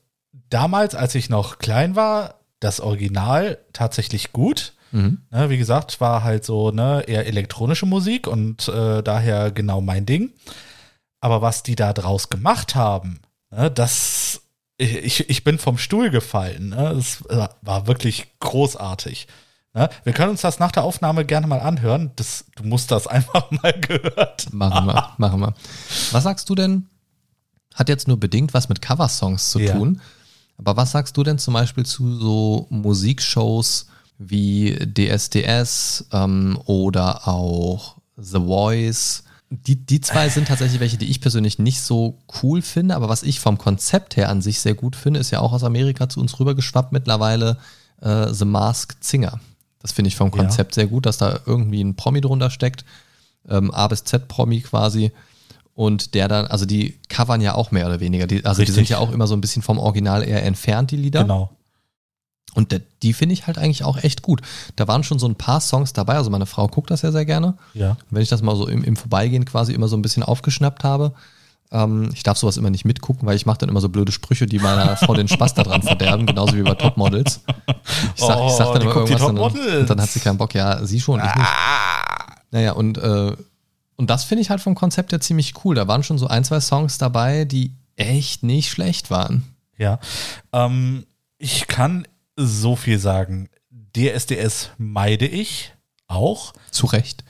damals, 0.49 0.95
als 0.95 1.17
ich 1.17 1.29
noch 1.29 1.59
klein 1.59 1.97
war, 1.97 2.37
das 2.61 2.79
Original 2.81 3.59
tatsächlich 3.73 4.33
gut. 4.33 4.75
Mhm. 4.93 5.23
Ne, 5.33 5.51
wie 5.51 5.59
gesagt, 5.59 6.01
war 6.01 6.23
halt 6.23 6.45
so 6.45 6.71
ne, 6.71 7.03
eher 7.09 7.27
elektronische 7.27 7.87
Musik 7.87 8.29
und 8.29 8.69
äh, 8.69 9.03
daher 9.03 9.51
genau 9.51 9.81
mein 9.81 10.07
Ding. 10.07 10.33
Aber 11.21 11.43
was 11.43 11.65
die 11.65 11.75
da 11.75 11.93
draus 11.93 12.29
gemacht 12.31 12.77
haben, 12.77 13.19
ne, 13.51 13.73
das, 13.73 14.43
ich, 14.79 15.29
ich 15.31 15.45
bin 15.45 15.59
vom 15.59 15.79
Stuhl 15.79 16.11
gefallen. 16.11 16.71
Ne, 16.71 16.93
das 16.95 17.25
war 17.63 17.87
wirklich 17.87 18.27
großartig. 18.41 19.27
Ne, 19.75 19.89
wir 20.05 20.13
können 20.13 20.31
uns 20.31 20.41
das 20.43 20.59
nach 20.59 20.73
der 20.73 20.85
Aufnahme 20.85 21.25
gerne 21.25 21.47
mal 21.47 21.61
anhören. 21.61 22.11
Das, 22.17 22.45
du 22.57 22.65
musst 22.65 22.91
das 22.91 23.07
einfach 23.07 23.51
mal 23.51 23.73
gehört. 23.81 24.53
Machen 24.53 24.87
wir, 24.87 25.13
machen 25.19 25.41
wir. 25.41 25.55
Was 26.13 26.25
sagst 26.25 26.49
du 26.49 26.55
denn? 26.55 26.87
Hat 27.75 27.89
jetzt 27.91 28.09
nur 28.09 28.19
bedingt 28.19 28.55
was 28.55 28.69
mit 28.69 28.81
Coversongs 28.81 29.51
zu 29.51 29.61
Ja. 29.61 29.75
tun. 29.77 30.01
Aber 30.59 30.77
was 30.79 30.93
sagst 30.93 31.15
du 31.19 31.23
denn 31.23 31.39
zum 31.39 31.53
Beispiel 31.53 31.85
zu 31.85 32.19
so 32.19 32.67
Musikshows 32.71 33.89
wie 34.19 34.75
DSDS 34.75 36.07
ähm, 36.13 36.59
oder 36.65 37.29
auch 37.29 37.97
The 38.17 38.39
Voice? 38.39 39.25
Die, 39.51 39.77
die 39.77 40.01
zwei 40.01 40.29
sind 40.29 40.49
tatsächlich 40.49 40.81
welche, 40.81 40.97
die 40.97 41.09
ich 41.09 41.21
persönlich 41.21 41.59
nicht 41.59 41.81
so 41.81 42.19
cool 42.43 42.63
finde, 42.63 42.97
aber 42.97 43.09
was 43.09 43.23
ich 43.23 43.39
vom 43.39 43.59
Konzept 43.59 44.17
her 44.17 44.29
an 44.29 44.43
sich 44.43 44.59
sehr 44.61 44.75
gut 44.75 44.97
finde, 44.97 45.21
ist 45.21 45.31
ja 45.31 45.41
auch 45.41 45.53
aus 45.53 45.63
Amerika 45.63 46.09
zu 46.09 46.21
uns 46.21 46.39
rübergeschwappt 46.41 46.93
mittlerweile 46.93 47.57
äh, 48.01 48.33
The 48.33 48.45
Masked 48.45 49.05
Singer. 49.05 49.41
Das 49.81 49.93
finde 49.93 50.09
ich 50.09 50.17
vom 50.17 50.31
Ja. 50.31 50.39
Konzept 50.39 50.75
sehr 50.75 50.89
gut, 50.89 51.07
dass 51.07 51.19
da 51.19 51.39
irgendwie 51.47 51.81
ein 51.81 51.95
Promi 51.95 52.21
drunter 52.21 52.51
steckt, 52.51 52.85
ähm, 53.49 53.71
A 53.73 53.87
bis 53.87 54.03
Z 54.03 54.27
Promi 54.27 54.61
quasi. 54.63 55.13
Und 55.75 56.15
der 56.15 56.27
dann, 56.27 56.47
also 56.47 56.65
die 56.65 56.99
covern 57.09 57.41
ja 57.41 57.55
auch 57.55 57.71
mehr 57.71 57.87
oder 57.87 58.01
weniger. 58.01 58.27
Die, 58.27 58.45
also 58.45 58.63
die 58.63 58.63
Richtig. 58.63 58.75
sind 58.75 58.89
ja 58.89 58.99
auch 58.99 59.13
immer 59.13 59.27
so 59.27 59.37
ein 59.37 59.43
bisschen 59.43 59.63
vom 59.63 59.79
Original 59.79 60.23
eher 60.23 60.43
entfernt, 60.43 60.91
die 60.91 60.97
Lieder. 60.97 61.23
Genau. 61.23 61.51
Und 62.57 62.73
der, 62.73 62.81
die 63.03 63.13
finde 63.13 63.35
ich 63.35 63.47
halt 63.47 63.59
eigentlich 63.59 63.85
auch 63.85 63.99
echt 64.03 64.23
gut. 64.23 64.41
Da 64.77 64.89
waren 64.89 65.05
schon 65.05 65.19
so 65.19 65.29
ein 65.29 65.35
paar 65.35 65.61
Songs 65.61 65.93
dabei. 65.93 66.15
Also 66.15 66.31
meine 66.31 66.47
Frau 66.47 66.67
guckt 66.69 66.91
das 66.91 67.03
ja 67.03 67.13
sehr 67.13 67.27
gerne. 67.27 67.55
Ja. 67.75 67.99
Wenn 68.09 68.23
ich 68.23 68.31
das 68.31 68.41
mal 68.41 68.57
so 68.57 68.67
im, 68.67 68.83
im 68.83 68.97
Vorbeigehen 68.97 69.45
quasi 69.45 69.75
immer 69.75 69.89
so 69.89 69.97
ein 69.97 70.01
bisschen 70.01 70.23
aufgeschnappt 70.23 70.83
habe. 70.83 71.13
Ähm, 71.71 72.09
ich 72.15 72.23
darf 72.23 72.39
sowas 72.39 72.57
immer 72.57 72.71
nicht 72.71 72.87
mitgucken, 72.87 73.27
weil 73.29 73.37
ich 73.37 73.45
mache 73.45 73.59
dann 73.59 73.69
immer 73.69 73.83
so 73.83 73.91
blöde 73.91 74.11
Sprüche, 74.11 74.47
die 74.47 74.59
meiner 74.59 74.97
Frau 74.97 75.13
den 75.13 75.29
Spaß 75.29 75.53
daran 75.53 75.83
verderben, 75.83 76.25
genauso 76.27 76.57
wie 76.57 76.63
bei 76.63 76.75
Topmodels. 76.75 77.41
Ich 78.15 78.23
sag, 78.25 78.47
ich 78.47 78.53
sag 78.53 78.69
Oh, 78.69 78.73
dann 78.73 78.83
immer 78.83 78.97
irgendwas 78.97 79.23
und 79.23 79.37
dann, 79.37 79.81
und 79.81 79.91
dann 79.91 80.01
hat 80.01 80.09
sie 80.09 80.21
keinen 80.21 80.39
Bock. 80.39 80.55
Ja, 80.55 80.83
sie 80.87 80.99
schon, 80.99 81.21
ich 81.21 81.35
nicht. 81.35 81.49
Naja, 82.53 82.73
und, 82.73 82.97
äh, 82.97 83.37
und 83.97 84.09
das 84.09 84.25
finde 84.25 84.41
ich 84.41 84.49
halt 84.49 84.63
vom 84.63 84.75
Konzept 84.75 85.13
her 85.13 85.21
ziemlich 85.21 85.53
cool. 85.65 85.75
Da 85.75 85.87
waren 85.89 86.03
schon 86.03 86.17
so 86.17 86.27
ein, 86.27 86.43
zwei 86.43 86.61
Songs 86.61 86.97
dabei, 86.97 87.45
die 87.45 87.73
echt 87.97 88.43
nicht 88.45 88.71
schlecht 88.71 89.11
waren. 89.11 89.45
Ja. 89.77 89.99
Ähm, 90.53 91.05
ich 91.39 91.67
kann 91.67 92.07
so 92.37 92.77
viel 92.77 92.99
sagen. 92.99 93.49
DSDS 93.97 94.71
meide 94.79 95.27
ich 95.27 95.73
auch, 96.07 96.53
Zu 96.71 96.87
Recht. 96.87 97.25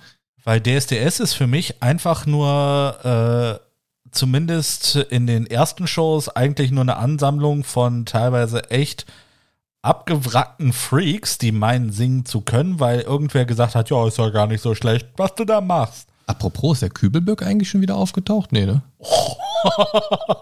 Weil 0.45 0.61
DSDS 0.61 1.21
ist 1.21 1.35
für 1.35 1.47
mich 1.47 1.83
einfach 1.83 2.27
nur, 2.27 3.61
äh, 3.63 4.11
zumindest 4.11 4.97
in 4.97 5.27
den 5.27 5.47
ersten 5.47 5.87
Shows, 5.87 6.29
eigentlich 6.29 6.71
nur 6.71 6.83
eine 6.83 6.97
Ansammlung 6.97 7.65
von 7.65 8.07
teilweise 8.07 8.71
echt 8.71 9.07
abgewrackten 9.83 10.73
Freaks, 10.73 11.39
die 11.39 11.53
meinen, 11.53 11.91
singen 11.93 12.25
zu 12.25 12.41
können, 12.41 12.81
weil 12.81 13.01
irgendwer 13.01 13.45
gesagt 13.45 13.75
hat, 13.75 13.91
ja, 13.91 14.07
ist 14.07 14.19
ja 14.19 14.31
gar 14.31 14.47
nicht 14.47 14.61
so 14.61 14.75
schlecht, 14.75 15.09
was 15.17 15.35
du 15.35 15.45
da 15.45 15.61
machst. 15.61 16.09
Apropos, 16.27 16.75
ist 16.75 16.83
der 16.83 16.91
Kübelböck 16.91 17.43
eigentlich 17.43 17.71
schon 17.71 17.81
wieder 17.81 17.97
aufgetaucht? 17.97 18.53
Nee, 18.53 18.67
ne? 18.67 18.83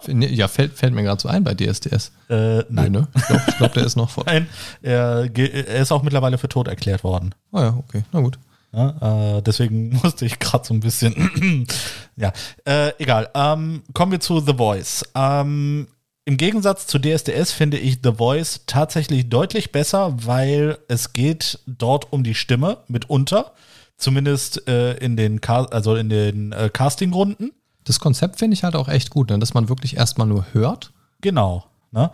Ja, 0.07 0.49
fällt, 0.49 0.75
fällt 0.75 0.93
mir 0.93 1.03
gerade 1.03 1.21
so 1.21 1.29
ein 1.29 1.45
bei 1.45 1.55
DSDS. 1.55 2.13
Äh, 2.29 2.59
nein. 2.69 2.69
Nee, 2.69 2.89
ne? 2.91 3.09
Ich 3.15 3.27
glaube, 3.27 3.43
glaub, 3.59 3.73
der 3.73 3.85
ist 3.85 3.97
noch 3.97 4.11
voll. 4.11 4.25
Nein, 4.27 4.49
er, 4.83 5.31
er 5.35 5.81
ist 5.81 5.93
auch 5.93 6.03
mittlerweile 6.03 6.37
für 6.37 6.49
tot 6.49 6.69
erklärt 6.69 7.05
worden. 7.05 7.35
Ah 7.53 7.63
ja, 7.63 7.77
okay, 7.79 8.03
na 8.13 8.21
gut. 8.21 8.39
Ja, 8.73 9.37
äh, 9.39 9.43
deswegen 9.43 9.91
musste 10.03 10.27
ich 10.27 10.39
gerade 10.39 10.67
so 10.67 10.75
ein 10.75 10.81
bisschen. 10.81 11.67
ja, 12.17 12.33
äh, 12.65 12.93
egal. 12.99 13.31
Ähm, 13.35 13.83
kommen 13.93 14.13
wir 14.13 14.21
zu 14.21 14.41
The 14.41 14.55
Voice. 14.55 15.05
Ähm, 15.15 15.89
Im 16.25 16.37
Gegensatz 16.37 16.87
zu 16.87 16.99
DSDS 16.99 17.53
finde 17.53 17.79
ich 17.79 18.01
The 18.03 18.13
Voice 18.17 18.63
tatsächlich 18.67 19.29
deutlich 19.29 19.73
besser, 19.73 20.15
weil 20.27 20.79
es 20.89 21.13
geht 21.13 21.61
dort 21.67 22.13
um 22.13 22.25
die 22.25 22.35
Stimme 22.35 22.79
mitunter. 22.89 23.53
Zumindest 23.97 24.67
äh, 24.69 24.95
in 24.99 25.17
den, 25.17 25.41
Ca 25.41 25.65
also 25.65 25.95
in 25.95 26.09
den 26.09 26.53
äh, 26.53 26.71
Castingrunden. 26.73 27.53
Das 27.85 28.01
Konzept 28.01 28.39
finde 28.39 28.55
ich 28.55 28.65
halt 28.65 28.77
auch 28.77 28.89
echt 28.89 29.11
gut, 29.11 29.31
ne? 29.31 29.39
dass 29.39 29.55
man 29.55 29.69
wirklich 29.69 29.97
erstmal 29.97 30.27
nur 30.27 30.47
hört. 30.53 30.93
Genau. 31.21 31.67
Ne? 31.93 32.11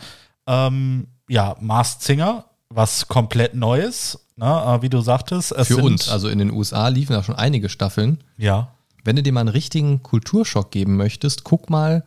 Ähm, 0.46 1.06
ja, 1.28 1.56
Masked 1.60 2.02
Singer, 2.02 2.44
was 2.68 3.08
komplett 3.08 3.54
Neues. 3.54 4.26
Ne? 4.36 4.46
Äh, 4.46 4.82
wie 4.82 4.88
du 4.88 5.00
sagtest. 5.00 5.52
Es 5.52 5.68
Für 5.68 5.78
uns. 5.78 6.08
Also 6.08 6.28
in 6.28 6.38
den 6.38 6.50
USA 6.50 6.88
liefen 6.88 7.12
da 7.12 7.22
schon 7.22 7.36
einige 7.36 7.68
Staffeln. 7.68 8.18
Ja. 8.36 8.72
Wenn 9.04 9.16
du 9.16 9.22
dir 9.22 9.32
mal 9.32 9.40
einen 9.40 9.48
richtigen 9.48 10.02
Kulturschock 10.02 10.70
geben 10.70 10.96
möchtest, 10.96 11.44
guck 11.44 11.70
mal, 11.70 12.04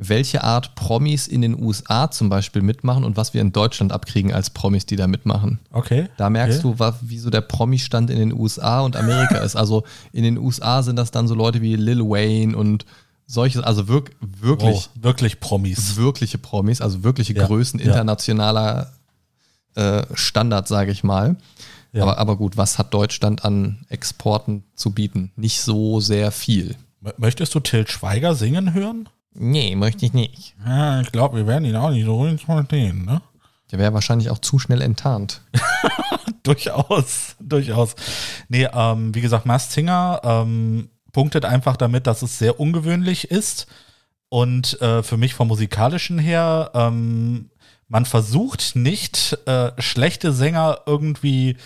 welche 0.00 0.44
Art 0.44 0.76
Promis 0.76 1.26
in 1.26 1.40
den 1.42 1.60
USA 1.60 2.08
zum 2.08 2.28
Beispiel 2.28 2.62
mitmachen 2.62 3.02
und 3.02 3.16
was 3.16 3.34
wir 3.34 3.40
in 3.40 3.50
Deutschland 3.50 3.90
abkriegen 3.92 4.32
als 4.32 4.50
Promis, 4.50 4.86
die 4.86 4.94
da 4.94 5.08
mitmachen. 5.08 5.58
Okay. 5.72 6.08
Da 6.16 6.30
merkst 6.30 6.64
okay. 6.64 6.72
du, 6.74 6.78
wa- 6.78 6.96
wie 7.02 7.18
so 7.18 7.30
der 7.30 7.40
Promi-Stand 7.40 8.08
in 8.08 8.18
den 8.18 8.32
USA 8.32 8.80
und 8.82 8.94
Amerika 8.96 9.38
ist. 9.44 9.56
Also 9.56 9.82
in 10.12 10.22
den 10.22 10.38
USA 10.38 10.82
sind 10.84 10.94
das 10.96 11.10
dann 11.10 11.26
so 11.26 11.34
Leute 11.34 11.60
wie 11.62 11.74
Lil 11.74 12.00
Wayne 12.00 12.56
und 12.56 12.86
solches, 13.26 13.60
also 13.62 13.88
wirk 13.88 14.12
wirklich, 14.20 14.88
Oh, 14.96 15.02
wirklich 15.02 15.40
Promis. 15.40 15.96
wirkliche 15.96 16.38
Promis, 16.38 16.80
also 16.80 17.02
wirkliche 17.02 17.34
Ja, 17.34 17.46
Größen 17.46 17.80
internationaler 17.80 18.92
äh, 19.74 20.02
Standard, 20.14 20.68
sage 20.68 20.92
ich 20.92 21.02
mal. 21.02 21.36
Ja. 21.92 22.02
Aber, 22.02 22.18
aber 22.18 22.36
gut, 22.36 22.56
was 22.56 22.78
hat 22.78 22.94
Deutschland 22.94 23.44
an 23.44 23.84
Exporten 23.88 24.62
zu 24.76 24.90
bieten? 24.92 25.32
Nicht 25.36 25.60
so 25.60 25.98
sehr 26.00 26.30
viel. 26.30 26.76
Möchtest 27.16 27.54
du 27.54 27.60
Till 27.60 27.86
Schweiger 27.88 28.34
singen 28.36 28.74
hören? 28.74 29.08
Nee, 29.34 29.76
möchte 29.76 30.04
ich 30.04 30.12
nicht. 30.12 30.56
Ja, 30.66 31.00
ich 31.00 31.12
glaube, 31.12 31.36
wir 31.36 31.46
werden 31.46 31.64
ihn 31.64 31.76
auch 31.76 31.90
nicht 31.90 32.04
so 32.04 32.14
ruhig 32.16 32.44
verstehen, 32.44 33.04
ne? 33.04 33.20
Der 33.70 33.78
wäre 33.78 33.92
wahrscheinlich 33.92 34.30
auch 34.30 34.38
zu 34.38 34.58
schnell 34.58 34.80
enttarnt. 34.80 35.42
durchaus, 36.42 37.36
durchaus. 37.38 37.94
Nee, 38.48 38.68
ähm, 38.72 39.14
wie 39.14 39.20
gesagt, 39.20 39.44
Masked 39.44 39.72
Singer 39.72 40.20
ähm, 40.24 40.88
punktet 41.12 41.44
einfach 41.44 41.76
damit, 41.76 42.06
dass 42.06 42.22
es 42.22 42.38
sehr 42.38 42.58
ungewöhnlich 42.58 43.30
ist. 43.30 43.66
Und 44.30 44.80
äh, 44.80 45.02
für 45.02 45.16
mich 45.16 45.34
vom 45.34 45.48
musikalischen 45.48 46.18
her, 46.18 46.70
ähm, 46.74 47.50
man 47.88 48.04
versucht 48.04 48.76
nicht, 48.76 49.38
äh, 49.46 49.72
schlechte 49.80 50.32
Sänger 50.32 50.80
irgendwie 50.86 51.56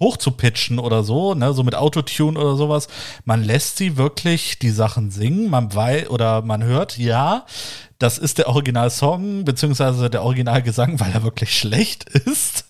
hochzupitchen 0.00 0.78
oder 0.78 1.04
so, 1.04 1.34
ne, 1.34 1.52
so 1.52 1.62
mit 1.62 1.74
Autotune 1.74 2.38
oder 2.38 2.56
sowas. 2.56 2.88
Man 3.24 3.44
lässt 3.44 3.76
sie 3.76 3.96
wirklich 3.96 4.58
die 4.58 4.70
Sachen 4.70 5.10
singen, 5.10 5.50
man 5.50 5.74
weiß 5.74 6.08
oder 6.08 6.42
man 6.42 6.64
hört, 6.64 6.98
ja, 6.98 7.44
das 7.98 8.16
ist 8.16 8.38
der 8.38 8.48
Originalsong, 8.48 9.44
beziehungsweise 9.44 10.08
der 10.08 10.22
Originalgesang, 10.22 10.98
weil 11.00 11.12
er 11.12 11.22
wirklich 11.22 11.56
schlecht 11.56 12.04
ist. 12.08 12.64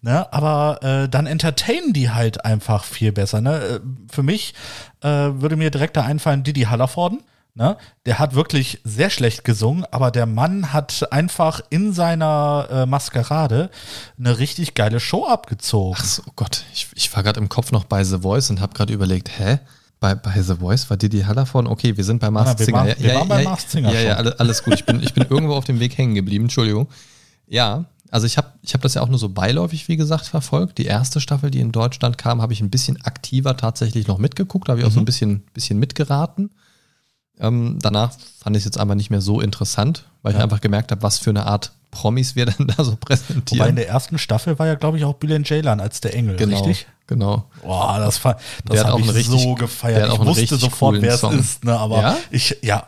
Ne, 0.00 0.32
aber 0.32 0.78
äh, 0.82 1.08
dann 1.08 1.26
entertainen 1.26 1.92
die 1.92 2.10
halt 2.10 2.44
einfach 2.44 2.84
viel 2.84 3.10
besser. 3.10 3.40
Ne? 3.40 3.56
Äh, 3.56 3.80
Für 4.10 4.22
mich 4.22 4.54
äh, 5.02 5.08
würde 5.08 5.56
mir 5.56 5.70
direkt 5.70 5.96
da 5.96 6.02
einfallen, 6.02 6.44
Didi 6.44 6.62
Hallervorden. 6.62 7.22
Ne? 7.58 7.76
Der 8.04 8.18
hat 8.18 8.34
wirklich 8.34 8.80
sehr 8.84 9.08
schlecht 9.08 9.42
gesungen, 9.42 9.86
aber 9.90 10.10
der 10.10 10.26
Mann 10.26 10.74
hat 10.74 11.10
einfach 11.10 11.62
in 11.70 11.94
seiner 11.94 12.68
äh, 12.70 12.86
Maskerade 12.86 13.70
eine 14.18 14.38
richtig 14.38 14.74
geile 14.74 15.00
Show 15.00 15.26
abgezogen. 15.26 15.96
Ach 15.98 16.04
so, 16.04 16.22
oh 16.26 16.32
Gott, 16.36 16.64
ich, 16.74 16.86
ich 16.94 17.16
war 17.16 17.22
gerade 17.22 17.40
im 17.40 17.48
Kopf 17.48 17.72
noch 17.72 17.84
bei 17.84 18.04
The 18.04 18.18
Voice 18.18 18.50
und 18.50 18.60
habe 18.60 18.74
gerade 18.74 18.92
überlegt, 18.92 19.30
hä? 19.38 19.58
Bei, 20.00 20.14
bei 20.14 20.42
The 20.42 20.56
Voice 20.56 20.90
war 20.90 20.98
Didi 20.98 21.22
Hallervorden? 21.22 21.66
Okay, 21.70 21.96
wir 21.96 22.04
sind 22.04 22.20
bei 22.20 22.30
wir 22.30 22.56
Singer. 22.58 22.76
waren- 22.78 22.94
wir 22.98 23.14
waren 23.14 23.28
bei 23.28 23.42
Masked 23.42 23.70
Singer 23.70 23.90
Ja, 23.94 24.00
ja, 24.00 24.16
alles 24.16 24.62
gut. 24.62 24.74
Ich 24.74 24.84
bin, 24.84 25.02
ich 25.02 25.14
bin 25.14 25.24
irgendwo 25.30 25.54
auf 25.54 25.64
dem 25.64 25.80
Weg 25.80 25.96
hängen 25.96 26.14
geblieben, 26.14 26.44
Entschuldigung. 26.44 26.88
Ja, 27.46 27.86
also 28.10 28.26
ich 28.26 28.36
habe 28.36 28.48
ich 28.60 28.74
hab 28.74 28.82
das 28.82 28.92
ja 28.92 29.00
auch 29.00 29.08
nur 29.08 29.18
so 29.18 29.30
beiläufig, 29.30 29.88
wie 29.88 29.96
gesagt, 29.96 30.26
verfolgt. 30.26 30.76
Die 30.76 30.84
erste 30.84 31.20
Staffel, 31.20 31.50
die 31.50 31.60
in 31.60 31.72
Deutschland 31.72 32.18
kam, 32.18 32.42
habe 32.42 32.52
ich 32.52 32.60
ein 32.60 32.68
bisschen 32.68 33.00
aktiver 33.02 33.56
tatsächlich 33.56 34.06
noch 34.06 34.18
mitgeguckt. 34.18 34.68
Da 34.68 34.72
habe 34.72 34.80
ich 34.80 34.86
auch 34.86 34.90
Mhm. 34.90 34.94
so 34.94 35.00
ein 35.00 35.06
bisschen, 35.06 35.44
bisschen 35.54 35.78
mitgeraten. 35.78 36.50
Ähm, 37.38 37.78
danach 37.82 38.12
fand 38.42 38.56
ich 38.56 38.60
es 38.60 38.64
jetzt 38.64 38.78
einfach 38.78 38.94
nicht 38.94 39.10
mehr 39.10 39.20
so 39.20 39.40
interessant, 39.40 40.04
weil 40.22 40.32
ich 40.32 40.38
Ja. 40.38 40.44
einfach 40.44 40.60
gemerkt 40.60 40.90
habe, 40.90 41.02
was 41.02 41.18
für 41.18 41.30
eine 41.30 41.46
Art 41.46 41.72
Promis 41.90 42.34
wir 42.36 42.46
dann 42.46 42.66
da 42.68 42.82
so 42.84 42.92
Wobei 42.92 42.98
präsentieren. 43.00 43.68
in 43.70 43.76
der 43.76 43.88
ersten 43.88 44.18
Staffel 44.18 44.58
war 44.58 44.66
ja, 44.66 44.74
glaube 44.74 44.98
ich, 44.98 45.04
auch 45.04 45.14
Bülent 45.14 45.46
Ceylan 45.46 45.80
als 45.80 46.00
der 46.00 46.14
Engel, 46.14 46.36
genau, 46.36 46.56
richtig? 46.58 46.86
genau. 47.06 47.44
Boah, 47.62 47.98
das, 47.98 48.20
das 48.20 48.32
hat 48.80 48.86
auch 48.86 48.92
habe 48.92 49.00
ich 49.02 49.14
richtig- 49.14 49.42
so 49.42 49.54
gefeiert. 49.54 50.12
Ich 50.12 50.18
wusste 50.18 50.56
sofort, 50.56 51.00
wer 51.02 51.14
es 51.14 51.22
ist, 51.22 51.64
ne? 51.64 51.78
aber 51.78 52.00
Ja? 52.00 52.16
ich, 52.30 52.58
ja. 52.62 52.86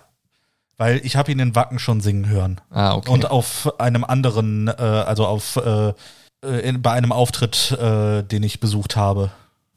Weil 0.76 1.00
ich 1.04 1.16
habe 1.16 1.32
ihn 1.32 1.40
in 1.40 1.54
Wacken 1.56 1.78
schon 1.80 2.00
singen 2.00 2.28
hören. 2.28 2.60
Ah, 2.70 2.94
okay. 2.94 3.10
Und 3.10 3.30
auf 3.30 3.68
einem 3.80 4.04
anderen, 4.04 4.68
äh, 4.68 4.72
also 4.80 5.26
auf 5.26 5.56
äh, 5.56 5.92
äh, 6.44 6.60
in, 6.68 6.82
bei 6.82 6.92
einem 6.92 7.10
Auftritt, 7.10 7.72
äh, 7.72 8.22
den 8.22 8.44
ich 8.44 8.60
besucht 8.60 8.94
habe. 8.94 9.30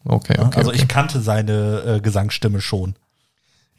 okay, 0.05 0.37
okay. 0.39 0.57
also 0.59 0.69
okay. 0.69 0.79
ich 0.79 0.87
kannte 0.87 1.19
seine 1.21 1.79
äh, 1.97 1.99
Gesangsstimme 2.01 2.61
schon. 2.61 2.95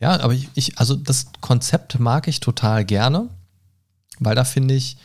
Ja, 0.03 0.21
aber 0.21 0.33
ich, 0.35 0.49
ich, 0.55 0.79
also 0.79 0.97
das 0.97 1.27
Konzept 1.41 1.99
mag 2.01 2.27
ich 2.27 2.41
total 2.41 2.85
gerne, 2.85 3.29
weil 4.19 4.35
da 4.35 4.43
finde 4.45 4.75
ich 4.75 4.97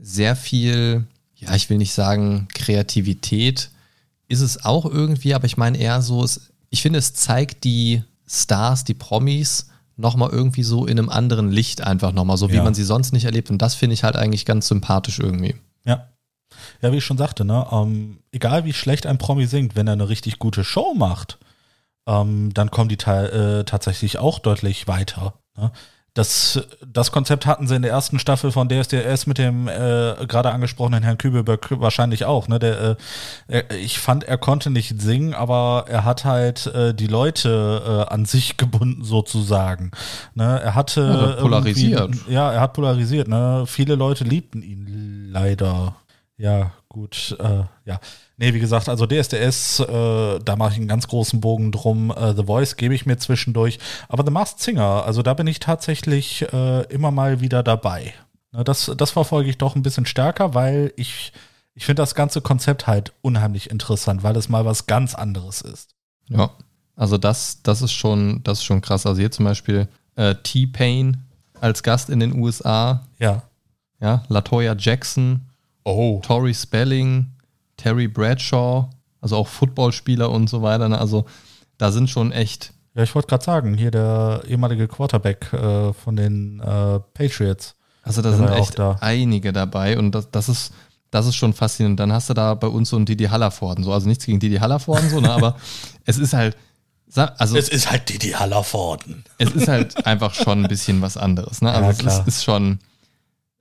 sehr 0.00 0.34
viel, 0.34 1.06
ja, 1.36 1.54
ich 1.54 1.70
will 1.70 1.78
nicht 1.78 1.92
sagen 1.94 2.48
Kreativität, 2.52 3.70
ist 4.26 4.40
es 4.40 4.64
auch 4.64 4.84
irgendwie, 4.84 5.34
aber 5.34 5.44
ich 5.44 5.56
meine 5.56 5.78
eher 5.78 6.02
so, 6.02 6.24
es, 6.24 6.50
ich 6.70 6.82
finde, 6.82 6.98
es 6.98 7.14
zeigt 7.14 7.62
die 7.62 8.02
Stars, 8.26 8.82
die 8.82 8.94
Promis 8.94 9.68
nochmal 9.96 10.30
irgendwie 10.30 10.64
so 10.64 10.86
in 10.86 10.98
einem 10.98 11.08
anderen 11.08 11.52
Licht 11.52 11.82
einfach 11.82 12.12
nochmal, 12.12 12.36
so 12.36 12.50
wie 12.50 12.56
Ja. 12.56 12.64
man 12.64 12.74
sie 12.74 12.82
sonst 12.82 13.12
nicht 13.12 13.26
erlebt. 13.26 13.50
Und 13.50 13.58
das 13.62 13.76
finde 13.76 13.94
ich 13.94 14.02
halt 14.02 14.16
eigentlich 14.16 14.44
ganz 14.44 14.66
sympathisch 14.66 15.20
irgendwie. 15.20 15.54
Ja. 15.84 16.08
Ja, 16.80 16.90
wie 16.92 16.96
ich 16.96 17.04
schon 17.04 17.18
sagte, 17.18 17.44
ne, 17.44 17.66
ähm, 17.70 18.18
egal 18.32 18.64
wie 18.64 18.72
schlecht 18.72 19.06
ein 19.06 19.18
Promi 19.18 19.46
singt, 19.46 19.76
wenn 19.76 19.86
er 19.86 19.92
eine 19.92 20.08
richtig 20.08 20.38
gute 20.40 20.64
Show 20.64 20.94
macht, 20.94 21.38
ähm, 22.06 22.52
dann 22.54 22.70
kommen 22.70 22.88
die 22.88 22.96
ta 22.96 23.24
äh, 23.26 23.64
tatsächlich 23.64 24.18
auch 24.18 24.38
deutlich 24.38 24.88
weiter. 24.88 25.34
Ne? 25.56 25.70
Das, 26.14 26.60
das 26.86 27.10
Konzept 27.10 27.46
hatten 27.46 27.66
sie 27.66 27.74
in 27.74 27.80
der 27.80 27.90
ersten 27.90 28.18
Staffel 28.18 28.52
von 28.52 28.68
DSDS 28.68 29.26
mit 29.26 29.38
dem 29.38 29.66
äh, 29.66 30.14
gerade 30.28 30.50
angesprochenen 30.50 31.02
Herrn 31.02 31.16
Kübelberg 31.16 31.80
wahrscheinlich 31.80 32.26
auch. 32.26 32.48
Ne? 32.48 32.58
Der, 32.58 32.98
äh, 33.48 33.76
ich 33.76 33.98
fand, 33.98 34.24
er 34.24 34.36
konnte 34.36 34.68
nicht 34.68 35.00
singen, 35.00 35.32
aber 35.32 35.86
er 35.88 36.04
hat 36.04 36.26
halt 36.26 36.66
äh, 36.66 36.92
die 36.92 37.06
Leute 37.06 38.06
äh, 38.08 38.12
an 38.12 38.26
sich 38.26 38.58
gebunden 38.58 39.04
sozusagen. 39.04 39.90
Ne? 40.34 40.60
Er 40.62 40.74
hatte 40.74 41.00
Ja, 41.00 41.22
er 41.22 41.30
hat 41.30 41.38
polarisiert. 41.40 42.14
Ja, 42.28 42.52
er 42.52 42.60
hat 42.60 42.72
polarisiert. 42.74 43.28
Ne? 43.28 43.64
Viele 43.66 43.94
Leute 43.94 44.24
liebten 44.24 44.60
ihn 44.62 45.28
leider. 45.30 45.96
Ja, 46.36 46.72
gut. 46.90 47.36
Äh, 47.40 47.62
ja. 47.86 48.00
Nee, 48.42 48.54
wie 48.54 48.58
gesagt, 48.58 48.88
also 48.88 49.06
DSDS, 49.06 49.78
äh, 49.78 50.40
da 50.44 50.56
mache 50.56 50.72
ich 50.72 50.78
einen 50.78 50.88
ganz 50.88 51.06
großen 51.06 51.40
Bogen 51.40 51.70
drum. 51.70 52.10
Äh, 52.10 52.34
The 52.34 52.42
Voice 52.46 52.74
gebe 52.74 52.92
ich 52.92 53.06
mir 53.06 53.16
zwischendurch. 53.16 53.78
Aber 54.08 54.24
The 54.24 54.32
Masked 54.32 54.58
Singer, 54.58 55.04
also 55.06 55.22
da 55.22 55.32
bin 55.34 55.46
ich 55.46 55.60
tatsächlich 55.60 56.42
äh, 56.52 56.82
immer 56.92 57.12
mal 57.12 57.40
wieder 57.40 57.62
dabei. 57.62 58.14
Ne, 58.50 58.64
das, 58.64 58.90
das 58.96 59.12
verfolge 59.12 59.48
ich 59.48 59.58
doch 59.58 59.76
ein 59.76 59.84
bisschen 59.84 60.06
stärker, 60.06 60.54
weil 60.54 60.92
ich, 60.96 61.32
ich 61.76 61.84
finde 61.86 62.02
das 62.02 62.16
ganze 62.16 62.40
Konzept 62.40 62.88
halt 62.88 63.12
unheimlich 63.22 63.70
interessant, 63.70 64.24
weil 64.24 64.34
es 64.36 64.48
mal 64.48 64.64
was 64.64 64.86
ganz 64.88 65.14
anderes 65.14 65.60
ist. 65.60 65.90
Ja, 66.28 66.50
also 66.96 67.18
das, 67.18 67.62
das 67.62 67.80
ist 67.80 67.92
schon, 67.92 68.42
das 68.42 68.58
ist 68.58 68.64
schon 68.64 68.80
krass. 68.80 69.06
Also 69.06 69.20
hier 69.20 69.30
zum 69.30 69.44
Beispiel 69.44 69.86
äh, 70.16 70.34
T-Pain 70.34 71.18
als 71.60 71.84
Gast 71.84 72.10
in 72.10 72.18
den 72.18 72.34
USA, 72.34 73.06
Ja. 73.20 73.42
ja, 74.00 74.24
Latoya 74.28 74.74
Jackson, 74.76 75.42
Oh. 75.84 76.20
Tori 76.24 76.54
Spelling, 76.54 77.31
Terry 77.82 78.06
Bradshaw, 78.08 78.88
also 79.20 79.36
auch 79.36 79.48
Footballspieler 79.48 80.30
und 80.30 80.48
so 80.48 80.62
weiter. 80.62 80.88
Ne? 80.88 80.98
Also 80.98 81.24
da 81.78 81.90
sind 81.90 82.08
schon 82.10 82.30
echt, 82.32 82.72
Ja, 82.94 83.02
ich 83.02 83.14
wollte 83.14 83.28
gerade 83.28 83.44
sagen, 83.44 83.74
hier 83.74 83.90
der 83.90 84.42
ehemalige 84.46 84.86
Quarterback 84.88 85.52
äh, 85.52 85.92
von 85.92 86.14
den 86.16 86.60
äh, 86.60 87.00
Patriots. 87.14 87.74
also 88.04 88.22
da 88.22 88.32
sind 88.32 88.48
echt 88.50 88.78
da. 88.78 88.96
einige 89.00 89.52
dabei 89.52 89.98
und 89.98 90.12
das, 90.14 90.30
das 90.30 90.48
ist, 90.48 90.72
das 91.10 91.26
ist 91.26 91.34
schon 91.36 91.52
faszinierend. 91.54 91.98
Dann 92.00 92.12
hast 92.12 92.30
du 92.30 92.34
da 92.34 92.54
bei 92.54 92.68
uns 92.68 92.88
so 92.90 92.96
einen 92.96 93.04
Didi 93.06 93.24
Hallervorden, 93.24 93.82
so, 93.84 93.92
also 93.92 94.08
nichts 94.08 94.24
gegen 94.26 94.38
Didi 94.40 94.56
Hallervorden, 94.58 95.10
so, 95.10 95.20
ne? 95.20 95.30
aber 95.32 95.56
es 96.04 96.18
ist 96.18 96.32
halt 96.34 96.56
Also 97.16 97.56
Es 97.56 97.68
ist 97.68 97.90
halt 97.90 98.08
Didi 98.08 98.30
Hallervorden. 98.30 99.24
es 99.38 99.50
ist 99.50 99.68
halt 99.68 100.06
einfach 100.06 100.34
schon 100.34 100.64
ein 100.64 100.68
bisschen 100.68 101.02
was 101.02 101.16
anderes. 101.16 101.60
Ne? 101.62 101.70
Also 101.72 102.02
Ja, 102.02 102.08
es 102.12 102.18
ist, 102.20 102.28
ist 102.28 102.44
schon, 102.44 102.78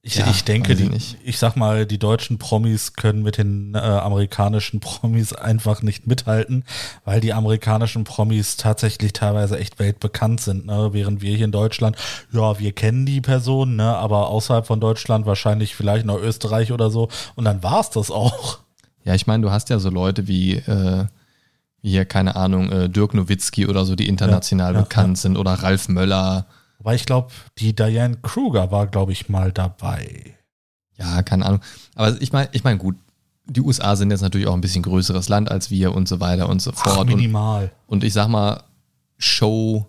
Ich, 0.04 0.16
Ja, 0.16 0.28
ich 0.32 0.44
denke, 0.44 0.76
die, 0.76 0.90
ich 1.24 1.38
sag 1.38 1.56
mal, 1.56 1.86
die 1.86 2.00
deutschen 2.00 2.40
Promis 2.40 2.94
können 2.94 3.22
mit 3.22 3.38
den 3.38 3.76
äh, 3.76 3.78
amerikanischen 3.78 4.80
Promis 4.80 5.32
einfach 5.32 5.84
nicht 5.84 6.08
mithalten, 6.08 6.64
weil 7.06 7.22
die 7.22 7.34
amerikanischen 7.34 8.04
Promis 8.04 8.58
tatsächlich 8.58 9.14
teilweise 9.14 9.60
echt 9.60 9.78
weltbekannt 9.78 10.42
sind, 10.42 10.66
ne? 10.66 10.90
während 10.94 11.22
wir 11.22 11.36
hier 11.36 11.46
in 11.46 11.52
Deutschland, 11.52 11.98
ja, 12.32 12.58
wir 12.58 12.72
kennen 12.72 13.06
die 13.06 13.22
Person, 13.22 13.76
ne? 13.76 13.96
aber 13.96 14.30
außerhalb 14.30 14.66
von 14.66 14.80
Deutschland 14.80 15.28
wahrscheinlich 15.28 15.76
vielleicht 15.76 16.08
noch 16.08 16.18
Österreich 16.18 16.72
oder 16.72 16.90
so 16.90 17.10
und 17.36 17.46
dann 17.46 17.62
war's 17.62 17.92
das 17.92 18.10
auch. 18.10 18.58
ja, 19.04 19.14
ich 19.14 19.28
meine, 19.28 19.44
du 19.44 19.52
hast 19.52 19.70
ja 19.70 19.78
so 19.78 19.92
Leute 19.92 20.28
wie, 20.28 20.56
äh, 20.56 21.06
hier, 21.84 22.06
keine 22.06 22.36
Ahnung, 22.36 22.72
äh, 22.72 22.90
Dirk 22.90 23.14
Nowitzki 23.14 23.68
oder 23.68 23.86
so, 23.86 23.96
die 23.96 24.08
international 24.08 24.74
Ja, 24.74 24.80
ja, 24.80 24.84
bekannt 24.84 25.18
sind 25.18 25.38
oder 25.38 25.54
Ralf 25.54 25.90
Möller. 25.90 26.48
Aber 26.84 26.96
ich 26.96 27.06
glaube, 27.06 27.32
die 27.60 27.76
Diane 27.76 28.18
Kruger 28.22 28.72
war, 28.72 28.88
glaube 28.88 29.12
ich, 29.12 29.30
mal 29.30 29.52
dabei. 29.52 30.36
Ja, 30.98 31.22
keine 31.24 31.46
Ahnung. 31.46 31.62
Aber 31.96 32.20
ich 32.22 32.32
meine, 32.34 32.50
ich 32.52 32.64
meine, 32.64 32.78
gut, 32.78 32.96
die 33.46 33.62
USA 33.62 33.96
sind 33.96 34.12
jetzt 34.12 34.22
natürlich 34.22 34.48
auch 34.48 34.54
ein 34.54 34.62
bisschen 34.62 34.84
größeres 34.84 35.30
Land 35.30 35.50
als 35.52 35.70
wir 35.72 35.94
und 35.94 36.08
so 36.08 36.20
weiter 36.20 36.50
und 36.50 36.62
so 36.62 36.72
Ach, 36.76 36.84
fort. 36.84 37.00
und, 37.10 37.16
minimal. 37.18 37.72
und 37.88 38.04
ich 38.04 38.14
sag 38.14 38.28
mal, 38.28 38.64
Show, 39.18 39.86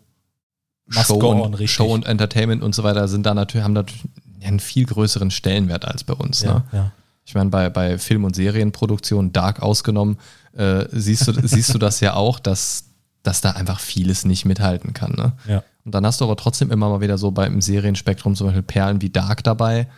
Must 0.87 1.07
Show, 1.07 1.21
on, 1.23 1.41
und. 1.55 1.69
Show 1.69 1.87
und 1.93 2.05
Entertainment 2.07 2.63
und 2.63 2.75
so 2.75 2.83
weiter 2.83 3.09
sind 3.09 3.25
da 3.25 3.35
natürlich, 3.35 3.65
haben 3.65 3.73
natürlich 3.73 4.03
einen 4.45 4.61
viel 4.61 4.85
größeren 4.87 5.31
Stellenwert 5.31 5.85
als 5.87 6.05
bei 6.05 6.15
uns. 6.15 6.43
Ja, 6.43 6.55
Ne? 6.55 6.65
ja. 6.73 6.93
Ich 7.25 7.35
meine, 7.35 7.51
bei, 7.51 7.71
bei 7.71 7.99
Film- 7.99 8.25
und 8.25 8.35
Serienproduktion, 8.35 9.33
Dark 9.33 9.63
ausgenommen, 9.63 10.19
äh, 10.57 10.87
siehst, 10.91 11.29
du, 11.29 11.33
siehst 11.47 11.73
du 11.73 11.79
das 11.79 12.01
ja 12.01 12.15
auch, 12.15 12.41
dass, 12.41 12.85
dass 13.23 13.41
da 13.41 13.53
einfach 13.53 13.79
vieles 13.79 14.25
nicht 14.25 14.45
mithalten 14.45 14.93
kann. 14.93 15.13
Ne? 15.13 15.33
ja. 15.47 15.63
Und 15.85 15.95
dann 15.95 16.07
hast 16.07 16.21
du 16.21 16.25
aber 16.25 16.37
trotzdem 16.37 16.71
immer 16.71 16.89
mal 16.89 17.01
wieder 17.01 17.19
so 17.19 17.31
beim 17.31 17.61
Serienspektrum 17.61 18.37
zum 18.37 18.47
Beispiel 18.47 18.63
Perlen 18.63 19.03
wie 19.03 19.11
Dark 19.11 19.43
dabei, 19.43 19.89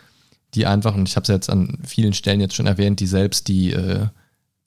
die 0.53 0.65
einfach, 0.65 0.95
und 0.95 1.07
ich 1.07 1.15
habe 1.15 1.23
es 1.23 1.29
jetzt 1.29 1.49
an 1.49 1.77
vielen 1.85 2.13
Stellen 2.13 2.39
jetzt 2.39 2.55
schon 2.55 2.67
erwähnt, 2.67 2.99
die 2.99 3.07
selbst 3.07 3.47
die 3.47 3.71
äh, 3.73 4.07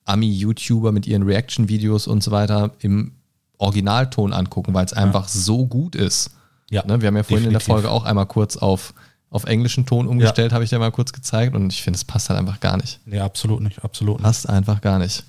Ami-YouTuber 0.05 0.91
mit 0.91 1.07
ihren 1.07 1.23
Reaction-Videos 1.23 2.07
und 2.07 2.23
so 2.23 2.31
weiter 2.31 2.71
im 2.79 3.13
Originalton 3.57 4.33
angucken, 4.33 4.73
weil 4.73 4.85
es 4.85 4.93
einfach 4.93 5.27
so 5.27 5.65
gut 5.65 5.95
ist. 5.95 6.31
Ja, 6.71 6.85
Ne? 6.85 7.01
Wir 7.01 7.07
haben 7.07 7.17
ja 7.17 7.23
vorhin 7.23 7.47
in 7.47 7.51
der 7.51 7.59
definitiv. 7.59 7.83
Folge 7.83 7.91
auch 7.91 8.05
einmal 8.05 8.25
kurz 8.25 8.55
auf, 8.57 8.93
auf 9.29 9.43
englischen 9.43 9.85
Ton 9.85 10.07
umgestellt, 10.07 10.53
habe 10.53 10.63
ich 10.63 10.69
dir 10.69 10.79
mal 10.79 10.91
kurz 10.91 11.11
gezeigt 11.11 11.55
und 11.55 11.73
ich 11.73 11.83
finde, 11.83 11.97
es 11.97 12.05
passt 12.05 12.29
halt 12.29 12.39
einfach 12.39 12.59
gar 12.59 12.77
nicht. 12.77 12.99
Nee, 13.05 13.19
absolut 13.19 13.61
nicht, 13.61 13.83
absolut 13.83 14.17
nicht. 14.17 14.23
Passt 14.23 14.47
einfach 14.47 14.81
gar 14.81 14.99
nicht. 14.99 15.23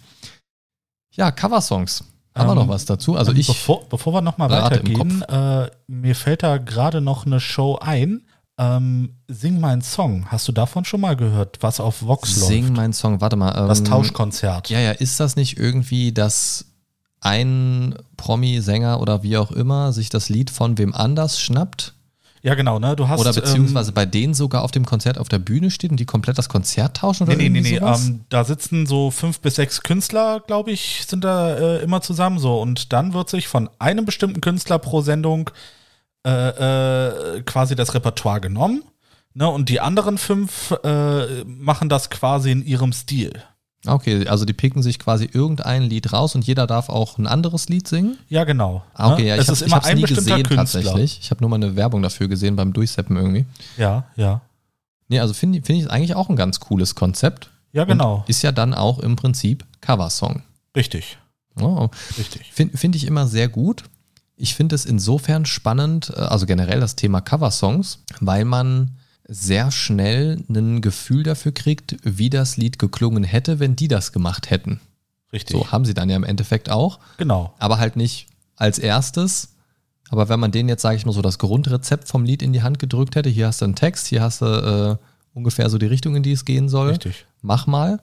Ja, 1.13 1.31
Coversongs. 1.31 2.05
Haben 2.35 2.49
wir 2.49 2.53
Ähm, 2.53 2.59
noch 2.59 2.69
was 2.69 2.85
dazu? 2.85 3.17
Also 3.17 3.33
Ähm, 3.33 3.39
ich. 3.39 3.47
Bevor, 3.47 3.89
bevor 3.89 4.15
wir 4.15 4.21
nochmal 4.23 4.51
weitergehen, 4.51 5.23
äh, 5.23 5.69
mir 5.89 6.15
fällt 6.15 6.43
da 6.43 6.59
gerade 6.59 7.01
noch 7.01 7.27
eine 7.27 7.41
Show 7.41 7.79
ein. 7.81 8.23
Ähm, 8.59 9.15
Sing 9.29 9.59
mein 9.59 9.81
Song. 9.83 10.27
Hast 10.27 10.47
du 10.47 10.53
davon 10.53 10.85
schon 10.85 11.01
mal 11.01 11.17
gehört, 11.17 11.59
was 11.63 11.81
auf 11.81 12.03
Vox 12.07 12.35
Sing 12.47 12.65
läuft? 12.65 12.77
mein 12.77 12.93
Song, 12.93 13.21
warte 13.21 13.37
mal. 13.37 13.53
Das 13.53 13.79
ähm, 13.81 13.87
Tauschkonzert. 13.87 14.69
Ja, 14.71 14.79
ja, 14.81 14.91
ist 14.93 15.19
das 15.19 15.35
nicht 15.37 15.57
irgendwie, 15.59 16.13
dass 16.13 16.67
ein 17.21 17.95
Promi-Sänger 18.17 19.01
oder 19.01 19.23
wie 19.23 19.37
auch 19.37 19.51
immer 19.51 19.93
sich 19.93 20.09
das 20.11 20.29
Lied 20.29 20.51
von 20.51 20.79
wem 20.79 20.95
anders 20.95 21.41
schnappt? 21.41 21.95
Ja, 22.43 22.55
genau, 22.55 22.79
ne? 22.79 22.97
Du 22.97 23.09
hast. 23.09 23.21
Oder 23.21 23.33
beziehungsweise 23.35 23.93
bei 23.93 24.07
denen 24.07 24.33
sogar 24.33 24.63
auf 24.63 24.71
dem 24.71 24.87
Konzert 24.87 25.19
auf 25.19 25.29
der 25.29 25.39
Bühne 25.39 25.71
steht 25.71 25.91
und 25.91 25.99
die 25.99 26.07
komplett 26.07 26.39
das 26.39 26.49
Konzert 26.49 26.97
tauschen? 26.99 27.25
Oder 27.25 27.33
Ähm, 27.33 27.39
nee, 27.39 27.49
nee, 27.49 27.61
nee, 27.61 27.69
irgendwie 27.69 27.73
nee. 27.75 27.81
sowas? 27.81 28.09
Ähm, 28.09 28.25
da 28.31 28.45
sitzen 28.45 28.87
so 28.87 29.11
fünf 29.11 29.41
bis 29.41 29.57
sechs 29.57 29.83
Künstler, 29.83 30.41
glaube 30.41 30.71
ich, 30.71 31.05
sind 31.07 31.23
da 31.25 31.55
äh, 31.57 31.83
immer 31.83 32.01
zusammen 32.01 32.39
so. 32.39 32.61
Und 32.61 32.93
dann 32.93 33.13
wird 33.13 33.29
sich 33.29 33.47
von 33.47 33.69
einem 33.79 34.07
bestimmten 34.07 34.41
Künstler 34.41 34.79
pro 34.79 35.03
Sendung 35.03 35.51
äh, 36.27 36.31
äh, 37.37 37.43
quasi 37.43 37.77
das 37.77 37.95
Repertoire 37.95 38.41
genommen. 38.41 38.85
Ne? 39.35 39.49
Und 39.49 39.69
die 39.69 39.81
anderen 39.81 40.17
fünf 40.17 40.75
äh, 40.83 41.45
machen 41.45 41.89
das 41.89 42.11
quasi 42.11 42.53
in 42.53 42.65
ihrem 42.65 42.93
Stil. 42.93 43.33
Okay, 43.87 44.27
also 44.29 44.45
die 44.45 44.53
picken 44.53 44.83
sich 44.83 44.99
quasi 44.99 45.29
irgendein 45.33 45.85
Lied 45.85 46.13
raus 46.13 46.35
und 46.35 46.47
jeder 46.47 46.67
darf 46.67 46.91
auch 46.91 47.17
ein 47.17 47.27
anderes 47.27 47.69
Lied 47.71 47.89
singen? 47.89 48.19
Ja, 48.29 48.45
genau. 48.45 48.83
Ah, 48.93 49.13
okay, 49.13 49.23
ne? 49.23 49.29
ja, 49.29 49.37
es 49.37 49.43
ich 49.45 49.49
habe 49.49 49.53
ist 49.55 49.61
ich 49.63 49.67
immer 49.69 49.77
hab's 49.77 49.87
ein 49.87 49.97
nie 49.97 50.03
gesehen 50.03 50.43
Künstler. 50.43 50.57
tatsächlich. 50.57 51.19
Ich 51.23 51.31
habe 51.31 51.41
nur 51.41 51.49
mal 51.49 51.57
eine 51.57 51.77
Werbung 51.77 52.03
dafür 52.03 52.29
gesehen 52.29 52.57
beim 52.57 52.75
Durchseppen 52.75 53.17
irgendwie. 53.17 53.47
Ja, 53.79 54.05
ja. 54.17 54.43
Nee, 55.09 55.19
also 55.21 55.33
finde 55.33 55.63
find 55.63 55.83
ich 55.83 55.91
eigentlich 55.91 56.15
auch 56.15 56.29
ein 56.29 56.37
ganz 56.37 56.61
cooles 56.61 56.95
Konzept. 56.95 57.51
Ja, 57.73 57.85
genau. 57.85 58.17
Und 58.17 58.29
ist 58.29 58.43
ja 58.43 58.53
dann 58.53 58.75
auch 58.75 58.99
im 58.99 59.17
Prinzip 59.17 59.65
Coversong. 59.81 60.43
Richtig. 60.77 61.19
Oh, 61.61 61.89
Richtig. 62.19 62.53
Finde 62.53 62.77
find 62.77 62.97
ich 62.97 63.07
immer 63.07 63.27
sehr 63.27 63.49
gut. 63.49 63.85
Ich 64.37 64.55
finde 64.55 64.75
es 64.75 64.87
insofern 64.87 65.47
spannend, 65.47 66.13
äh, 66.15 66.21
also 66.21 66.47
generell 66.47 66.81
das 66.81 66.97
Thema 66.97 67.21
Coversongs, 67.21 68.01
weil 68.21 68.45
man 68.45 68.97
sehr 69.33 69.71
schnell 69.71 70.43
ein 70.49 70.81
Gefühl 70.81 71.23
dafür 71.23 71.53
kriegt, 71.53 71.97
wie 72.03 72.31
das 72.31 72.57
Lied 72.57 72.79
geklungen 72.81 73.23
hätte, 73.23 73.61
wenn 73.61 73.77
die 73.77 73.87
das 73.89 74.13
gemacht 74.13 74.51
hätten. 74.51 74.81
Richtig. 75.33 75.57
So 75.57 75.71
haben 75.71 75.85
sie 75.85 75.95
dann 75.95 76.11
ja 76.11 76.17
im 76.17 76.25
Endeffekt 76.25 76.69
auch, 76.71 76.99
Genau. 77.17 77.55
aber 77.61 77.79
halt 77.79 77.95
nicht 77.95 78.27
als 78.57 78.79
erstes. 78.81 79.55
Aber 80.11 80.29
wenn 80.29 80.41
man 80.41 80.51
denen 80.51 80.69
jetzt, 80.69 80.83
sage 80.83 80.97
ich 80.97 81.07
mal 81.07 81.13
so, 81.13 81.23
das 81.23 81.39
Grundrezept 81.39 82.09
vom 82.09 82.25
Lied 82.25 82.43
in 82.43 82.53
die 82.53 82.63
Hand 82.63 82.81
gedrückt 82.81 83.15
hätte, 83.15 83.29
hier 83.31 83.47
hast 83.47 83.61
du 83.61 83.67
einen 83.67 83.77
Text, 83.77 84.09
hier 84.09 84.21
hast 84.21 84.43
du 84.43 84.47
äh, 84.47 84.97
ungefähr 85.33 85.71
so 85.71 85.79
die 85.79 85.87
Richtung, 85.87 86.17
in 86.17 86.25
die 86.25 86.33
es 86.33 86.45
gehen 86.45 86.69
soll 86.69 86.89
Richtig. 86.91 87.27
mach 87.41 87.69
mal. 87.69 88.01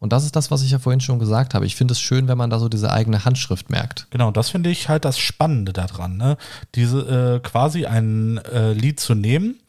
Und 0.00 0.12
das 0.12 0.24
ist 0.24 0.34
das, 0.36 0.50
was 0.50 0.62
ich 0.62 0.72
ja 0.72 0.80
vorhin 0.80 1.00
schon 1.00 1.20
gesagt 1.20 1.54
habe. 1.54 1.64
Ich 1.64 1.76
finde 1.76 1.92
es 1.92 2.00
schön, 2.00 2.26
wenn 2.28 2.36
man 2.36 2.50
da 2.50 2.58
so 2.58 2.68
diese 2.68 2.90
eigene 2.92 3.24
Handschrift 3.24 3.70
merkt. 3.70 4.08
Genau, 4.10 4.32
das 4.32 4.50
finde 4.50 4.68
ich 4.68 4.88
halt 4.88 5.04
das 5.04 5.18
Spannende 5.18 5.72
daran, 5.72 6.16
ne? 6.18 6.36
Diese 6.74 7.36
äh, 7.36 7.48
quasi 7.48 7.86
ein 7.86 8.36
äh, 8.52 8.72
Lied 8.74 8.98
zu 9.00 9.14
nehmen, 9.14 9.60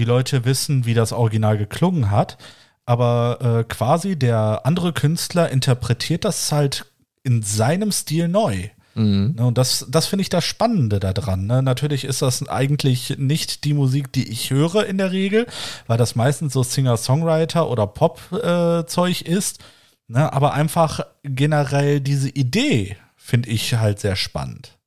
die 0.00 0.04
Leute 0.04 0.44
wissen, 0.44 0.86
wie 0.86 0.94
das 0.94 1.12
Original 1.12 1.58
geklungen 1.58 2.10
hat, 2.10 2.38
aber 2.86 3.38
äh, 3.60 3.64
quasi 3.64 4.18
der 4.18 4.62
andere 4.64 4.92
Künstler 4.92 5.50
interpretiert 5.50 6.24
das 6.24 6.50
halt 6.50 6.86
in 7.22 7.42
seinem 7.42 7.92
Stil 7.92 8.26
neu. 8.26 8.70
Mhm. 8.94 9.34
Ne, 9.36 9.46
Und 9.46 9.58
das, 9.58 9.86
das 9.88 10.06
finde 10.06 10.22
ich 10.22 10.30
das 10.30 10.44
Spannende 10.44 10.98
daran. 10.98 11.46
Ne? 11.46 11.62
Natürlich 11.62 12.04
ist 12.04 12.22
das 12.22 12.48
eigentlich 12.48 13.16
nicht 13.18 13.64
die 13.64 13.74
Musik, 13.74 14.12
die 14.12 14.28
ich 14.28 14.50
höre 14.50 14.86
in 14.86 14.98
der 14.98 15.12
Regel, 15.12 15.46
weil 15.86 15.98
das 15.98 16.16
meistens 16.16 16.54
so 16.54 16.62
Singer-Songwriter 16.62 17.68
oder 17.68 17.86
Pop-Zeug 17.86 19.22
ist. 19.22 19.60
Ne? 20.08 20.32
Aber 20.32 20.54
einfach 20.54 21.00
generell 21.22 22.00
diese 22.00 22.30
Idee 22.30 22.96
finde 23.16 23.50
ich 23.50 23.74
halt 23.74 24.00
sehr 24.00 24.16
spannend. 24.16 24.78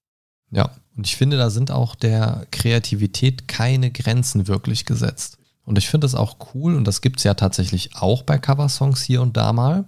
Ja, 0.52 0.72
und 0.96 1.08
ich 1.08 1.16
finde, 1.16 1.38
da 1.38 1.50
sind 1.50 1.72
auch 1.72 1.96
der 1.96 2.46
Kreativität 2.52 3.48
keine 3.48 3.92
Grenzen 3.92 4.48
wirklich 4.48 4.86
gesetzt. 4.86 5.38
Und 5.66 5.78
ich 5.78 5.88
finde 5.90 6.06
das 6.06 6.16
auch 6.16 6.36
cool, 6.54 6.76
und 6.76 6.86
das 6.86 7.02
gibt 7.02 7.20
es 7.20 7.24
ja 7.24 7.34
tatsächlich 7.36 7.96
auch 7.96 8.24
bei 8.24 8.38
Coversongs 8.38 9.02
hier 9.02 9.22
und 9.22 9.38
da 9.38 9.54
mal, 9.54 9.86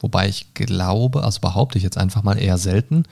wobei 0.00 0.28
ich 0.28 0.54
glaube, 0.54 1.22
also 1.22 1.40
behaupte 1.40 1.76
ich 1.78 1.84
jetzt 1.84 1.98
einfach 1.98 2.22
mal 2.22 2.38
eher 2.38 2.56
selten, 2.58 3.04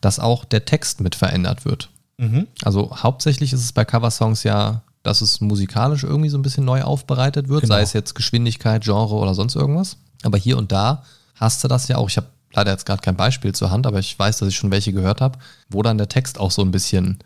dass 0.00 0.18
auch 0.18 0.44
der 0.44 0.64
Text 0.64 1.00
mit 1.00 1.14
verändert 1.14 1.64
wird. 1.64 1.90
Mhm. 2.18 2.46
Also 2.62 2.96
hauptsächlich 2.96 3.52
ist 3.52 3.62
es 3.62 3.72
bei 3.72 3.84
Coversongs 3.84 4.42
ja, 4.42 4.82
dass 5.02 5.20
es 5.20 5.40
musikalisch 5.40 6.04
irgendwie 6.04 6.28
so 6.30 6.38
ein 6.38 6.42
bisschen 6.42 6.64
neu 6.64 6.82
aufbereitet 6.82 7.48
wird, 7.48 7.62
Genau. 7.62 7.74
sei 7.74 7.82
es 7.82 7.92
jetzt 7.92 8.14
Geschwindigkeit, 8.14 8.82
Genre 8.84 9.14
oder 9.14 9.34
sonst 9.34 9.54
irgendwas. 9.54 9.96
Aber 10.22 10.38
hier 10.38 10.56
und 10.58 10.72
da 10.72 11.02
hast 11.34 11.62
du 11.64 11.68
das 11.68 11.88
ja 11.88 11.96
auch. 11.96 12.08
Ich 12.08 12.16
habe 12.16 12.26
leider 12.52 12.72
jetzt 12.72 12.86
gerade 12.86 13.02
kein 13.02 13.16
Beispiel 13.16 13.54
zur 13.54 13.70
Hand, 13.70 13.86
aber 13.86 13.98
ich 13.98 14.18
weiß, 14.18 14.38
dass 14.38 14.48
ich 14.48 14.56
schon 14.56 14.70
welche 14.70 14.92
gehört 14.92 15.20
habe, 15.20 15.38
wo 15.68 15.82
dann 15.82 15.98
der 15.98 16.08
Text 16.08 16.38
auch 16.40 16.50
so 16.50 16.62
ein 16.62 16.70
bisschen, 16.70 17.18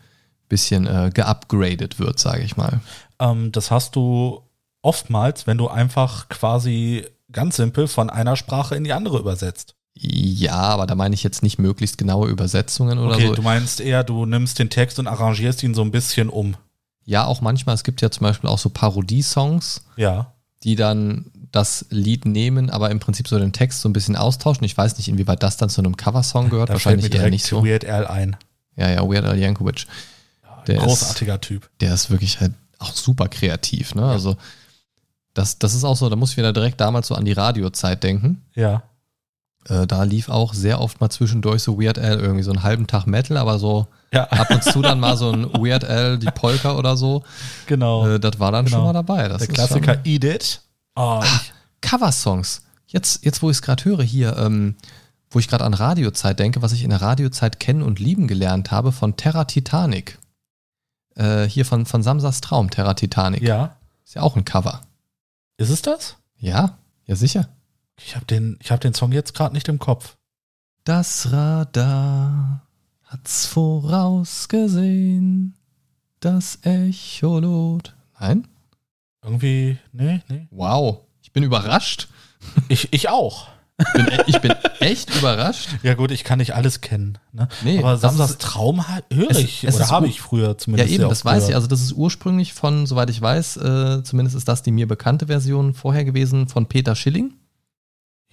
bisschen 0.49 0.85
äh, 0.87 1.11
geupgradet 1.13 1.99
wird, 1.99 2.19
sage 2.19 2.43
ich 2.43 2.57
mal. 2.57 2.79
Ähm, 3.19 3.51
das 3.51 3.71
hast 3.71 3.95
du 3.95 4.41
oftmals, 4.81 5.47
wenn 5.47 5.57
du 5.57 5.67
einfach 5.67 6.29
quasi 6.29 7.05
ganz 7.31 7.55
simpel 7.55 7.87
von 7.87 8.09
einer 8.09 8.35
Sprache 8.35 8.75
in 8.75 8.83
die 8.83 8.93
andere 8.93 9.17
übersetzt. 9.19 9.75
Ja, 9.97 10.53
aber 10.55 10.85
da 10.87 10.93
meine 10.95 11.15
ich 11.15 11.23
jetzt 11.23 11.41
nicht 11.41 11.57
möglichst 11.57 11.97
genaue 11.97 12.27
Übersetzungen 12.29 12.99
oder 12.99 13.15
Okay, 13.15 13.27
so. 13.27 13.33
du 13.35 13.41
meinst 13.41 13.79
eher, 13.79 14.03
du 14.03 14.25
nimmst 14.25 14.59
den 14.59 14.69
Text 14.69 14.99
und 14.99 15.07
arrangierst 15.07 15.63
ihn 15.63 15.73
so 15.73 15.81
ein 15.81 15.91
bisschen 15.91 16.29
um. 16.29 16.55
Ja, 17.05 17.25
auch 17.25 17.39
manchmal. 17.41 17.75
Es 17.75 17.83
gibt 17.83 18.01
ja 18.01 18.11
zum 18.11 18.23
Beispiel 18.23 18.49
auch 18.49 18.59
so 18.59 18.69
Parodie-Songs, 18.69 19.85
Ja. 19.95 20.33
Die 20.65 20.75
dann 20.75 21.25
das 21.51 21.85
Lied 21.89 22.25
nehmen, 22.25 22.69
aber 22.69 22.91
im 22.91 22.99
Prinzip 22.99 23.27
so 23.27 23.39
den 23.39 23.53
Text 23.53 23.79
so 23.81 23.87
ein 23.87 23.93
bisschen 23.93 24.17
austauschen. 24.17 24.65
Ich 24.65 24.77
weiß 24.77 24.97
nicht, 24.97 25.07
inwieweit 25.07 25.41
das 25.41 25.55
dann 25.55 25.69
zu 25.69 25.79
einem 25.79 25.95
Coversong 25.95 26.49
gehört. 26.49 26.69
Da 26.69 26.73
Wahrscheinlich 26.73 27.13
eher 27.13 27.29
nicht 27.29 27.45
so. 27.45 27.63
Weird 27.63 27.85
Al 27.85 28.07
ein. 28.07 28.35
Ja, 28.75 28.89
ja, 28.89 29.07
Weird 29.07 29.23
Al 29.23 29.37
Yankovic. 29.37 29.85
Der 30.67 30.77
ist, 30.77 30.83
Großartiger 30.83 31.39
Typ. 31.39 31.69
der 31.79 31.93
ist 31.93 32.09
wirklich 32.09 32.41
halt 32.41 32.53
auch 32.79 32.91
super 32.91 33.29
kreativ. 33.29 33.95
Ne? 33.95 34.03
Also 34.03 34.35
das, 35.33 35.59
das 35.59 35.75
ist 35.75 35.83
auch 35.83 35.95
so, 35.95 36.09
da 36.09 36.15
muss 36.15 36.31
ich 36.31 36.37
wieder 36.37 36.51
direkt 36.51 36.81
damals 36.81 37.07
so 37.07 37.15
an 37.15 37.25
die 37.25 37.33
Radiozeit 37.33 38.03
denken. 38.03 38.41
Ja. 38.55 38.83
Äh, 39.67 39.87
da 39.87 40.03
lief 40.03 40.29
auch 40.29 40.53
sehr 40.53 40.79
oft 40.79 41.01
mal 41.01 41.09
zwischendurch 41.09 41.63
so 41.63 41.79
Weird 41.81 41.97
Al 41.97 42.19
irgendwie 42.19 42.43
so 42.43 42.51
einen 42.51 42.61
halben 42.63 42.85
Tag 42.87 43.07
Metal, 43.07 43.37
aber 43.37 43.57
so 43.57 43.87
Ja, 44.13 44.25
ab 44.25 44.51
und 44.51 44.63
zu 44.63 44.81
dann 44.81 44.99
mal 44.99 45.17
so 45.17 45.31
ein 45.31 45.51
Weird 45.53 45.83
Al, 45.83 46.19
die 46.19 46.27
Polka 46.27 46.75
oder 46.75 46.95
so. 46.97 47.23
genau. 47.65 48.07
Äh, 48.07 48.19
das 48.19 48.39
war 48.39 48.51
dann 48.51 48.65
Genau. 48.65 48.77
schon 48.77 48.85
mal 48.85 48.93
dabei. 48.93 49.27
Das 49.27 49.39
Der 49.39 49.49
ist 49.49 49.55
Klassiker 49.55 49.95
schon- 49.95 50.05
Eat 50.05 50.23
It. 50.23 50.61
Oh, 50.95 51.19
Ah, 51.23 51.41
Coversongs. 51.81 52.61
Jetzt, 52.87 53.25
jetzt 53.25 53.41
wo 53.41 53.49
ich 53.49 53.57
es 53.57 53.61
gerade 53.61 53.83
höre 53.85 54.03
hier, 54.03 54.37
ähm, 54.37 54.75
wo 55.31 55.39
ich 55.39 55.47
gerade 55.47 55.63
an 55.65 55.73
Radiozeit 55.73 56.39
denke, 56.39 56.61
was 56.61 56.71
ich 56.71 56.83
in 56.83 56.91
der 56.91 57.01
Radiozeit 57.01 57.59
kennen 57.59 57.81
und 57.81 57.99
lieben 57.99 58.27
gelernt 58.27 58.71
habe, 58.71 58.91
von 58.91 59.17
Terra 59.17 59.45
Titanic. 59.45 60.17
Äh, 61.15 61.45
hier 61.45 61.65
von, 61.65 61.85
von 61.85 62.03
Samsas 62.03 62.39
Traum, 62.41 62.69
Terra 62.69 62.93
Titanic. 62.93 63.41
Ja. 63.41 63.75
Ist 64.05 64.13
ja 64.15 64.21
auch 64.21 64.35
ein 64.35 64.45
Cover. 64.45 64.81
Ist 65.57 65.69
es 65.69 65.81
das? 65.81 66.15
Ja, 66.37 66.77
ja 67.05 67.15
sicher. 67.15 67.49
Ich 68.01 68.15
habe 68.15 68.25
den, 68.25 68.57
ich 68.61 68.71
hab 68.71 68.81
den 68.81 68.93
Song 68.93 69.11
jetzt 69.11 69.33
gerade 69.33 69.53
nicht 69.53 69.67
im 69.67 69.79
Kopf. 69.79 70.17
Das 70.83 71.31
Radar 71.31 72.61
hat's 73.03 73.45
vorausgesehen, 74.45 75.55
das 76.19 76.59
Echolot. 76.63 77.95
Nein? 78.19 78.47
Irgendwie, 79.23 79.77
nee, 79.91 80.21
nee. 80.27 80.47
Wow, 80.51 80.99
ich 81.21 81.31
bin 81.31 81.43
überrascht. 81.43 82.07
Ich, 82.69 82.93
ich 82.93 83.09
auch. 83.09 83.47
Ich 83.77 83.91
bin, 83.93 84.07
e- 84.07 84.23
ich 84.27 84.39
bin 84.39 84.53
echt 84.79 85.13
überrascht. 85.15 85.67
Ja 85.83 85.95
gut, 85.95 86.11
ich 86.11 86.23
kann 86.23 86.37
nicht 86.39 86.53
alles 86.55 86.79
kennen. 86.81 87.17
Ne? 87.33 87.47
Nee, 87.63 87.79
Aber 87.79 87.97
Samsas 87.97 88.37
Traum 88.37 88.85
höre 89.11 89.31
Es- 89.31 89.37
ich 89.39 89.63
es 89.65 89.75
oder 89.75 89.83
ist 89.85 89.91
habe 89.91 90.07
ich 90.07 90.21
früher 90.21 90.49
Ja, 90.49 90.57
zumindest. 90.57 90.91
eben, 90.91 90.99
sehr 91.01 91.09
das 91.09 91.25
weiß 91.25 91.49
ich. 91.49 91.55
Also, 91.55 91.67
das 91.67 91.81
ist 91.81 91.91
ursprünglich 91.93 92.53
von, 92.53 92.85
soweit 92.85 93.09
ich 93.09 93.19
weiß, 93.21 93.57
äh, 93.57 94.03
zumindest 94.03 94.37
ist 94.37 94.47
das 94.47 94.61
die 94.63 94.71
mir 94.71 94.87
bekannte 94.87 95.27
Version 95.27 95.73
vorher 95.73 96.05
gewesen 96.05 96.47
von 96.47 96.67
Peter 96.67 96.95
Schilling. 96.95 97.33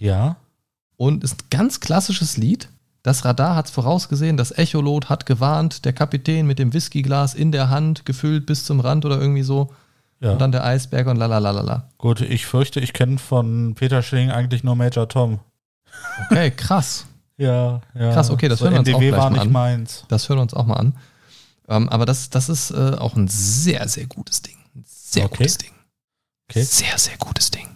Ja. 0.03 0.37
Und 0.97 1.25
ist 1.25 1.35
ein 1.43 1.47
ganz 1.51 1.81
klassisches 1.81 2.37
Lied. 2.37 2.69
Das 3.03 3.25
Radar 3.25 3.57
hat 3.57 3.67
es 3.67 3.73
vorausgesehen, 3.73 4.37
das 4.37 4.53
Echolot 4.53 5.09
hat 5.09 5.27
gewarnt, 5.27 5.85
der 5.85 5.93
Kapitän 5.93 6.47
mit 6.47 6.59
dem 6.61 6.73
Whiskyglas 6.73 7.35
in 7.35 7.51
der 7.51 7.69
Hand, 7.71 8.05
gefüllt 8.07 8.47
bis 8.47 8.65
zum 8.65 8.79
Rand 8.81 9.05
oder 9.05 9.21
irgendwie 9.21 9.43
so. 9.43 9.73
ja. 10.21 10.33
Und 10.33 10.41
dann 10.41 10.53
der 10.53 10.65
Eisberg 10.65 11.09
und 11.09 11.17
lalalala. 11.17 11.89
Gut, 11.99 12.21
ich 12.21 12.47
fürchte, 12.47 12.79
ich 12.79 12.93
kenne 12.93 13.19
von 13.19 13.75
Peter 13.75 14.03
Schilling 14.03 14.31
eigentlich 14.31 14.63
nur 14.63 14.77
Major 14.77 15.09
Tom. 15.09 15.41
Okay, 16.31 16.51
krass. 16.51 17.07
Ja, 17.39 17.81
ja. 17.95 18.13
Krass, 18.13 18.31
okay, 18.31 18.47
das 18.49 18.61
so 18.61 18.67
hören 18.67 18.75
wir 18.75 18.81
uns 18.81 18.89
auch 18.91 18.93
NDW 18.93 19.09
gleich 19.09 19.21
war 19.21 19.31
mal 19.31 19.41
an. 19.41 19.51
meins. 19.53 20.05
Das 20.09 20.29
hören 20.29 20.39
wir 20.39 20.43
uns 20.43 20.55
auch 20.55 20.67
mal 20.67 20.77
an. 20.77 20.95
Ähm, 21.67 21.89
aber 21.89 22.05
das, 22.07 22.31
das 22.31 22.49
ist 22.49 22.71
äh, 22.71 22.95
auch 22.99 23.17
ein 23.17 23.27
sehr, 23.27 23.89
sehr 23.89 24.07
gutes 24.07 24.43
Ding. 24.43 24.55
Ein 24.77 24.85
Sehr 24.87 25.25
Okay. 25.25 25.39
gutes 25.39 25.59
Ding. 25.59 25.73
Okay. 26.49 26.63
Sehr, 26.63 26.97
sehr 26.99 27.17
gutes 27.17 27.51
Ding. 27.51 27.67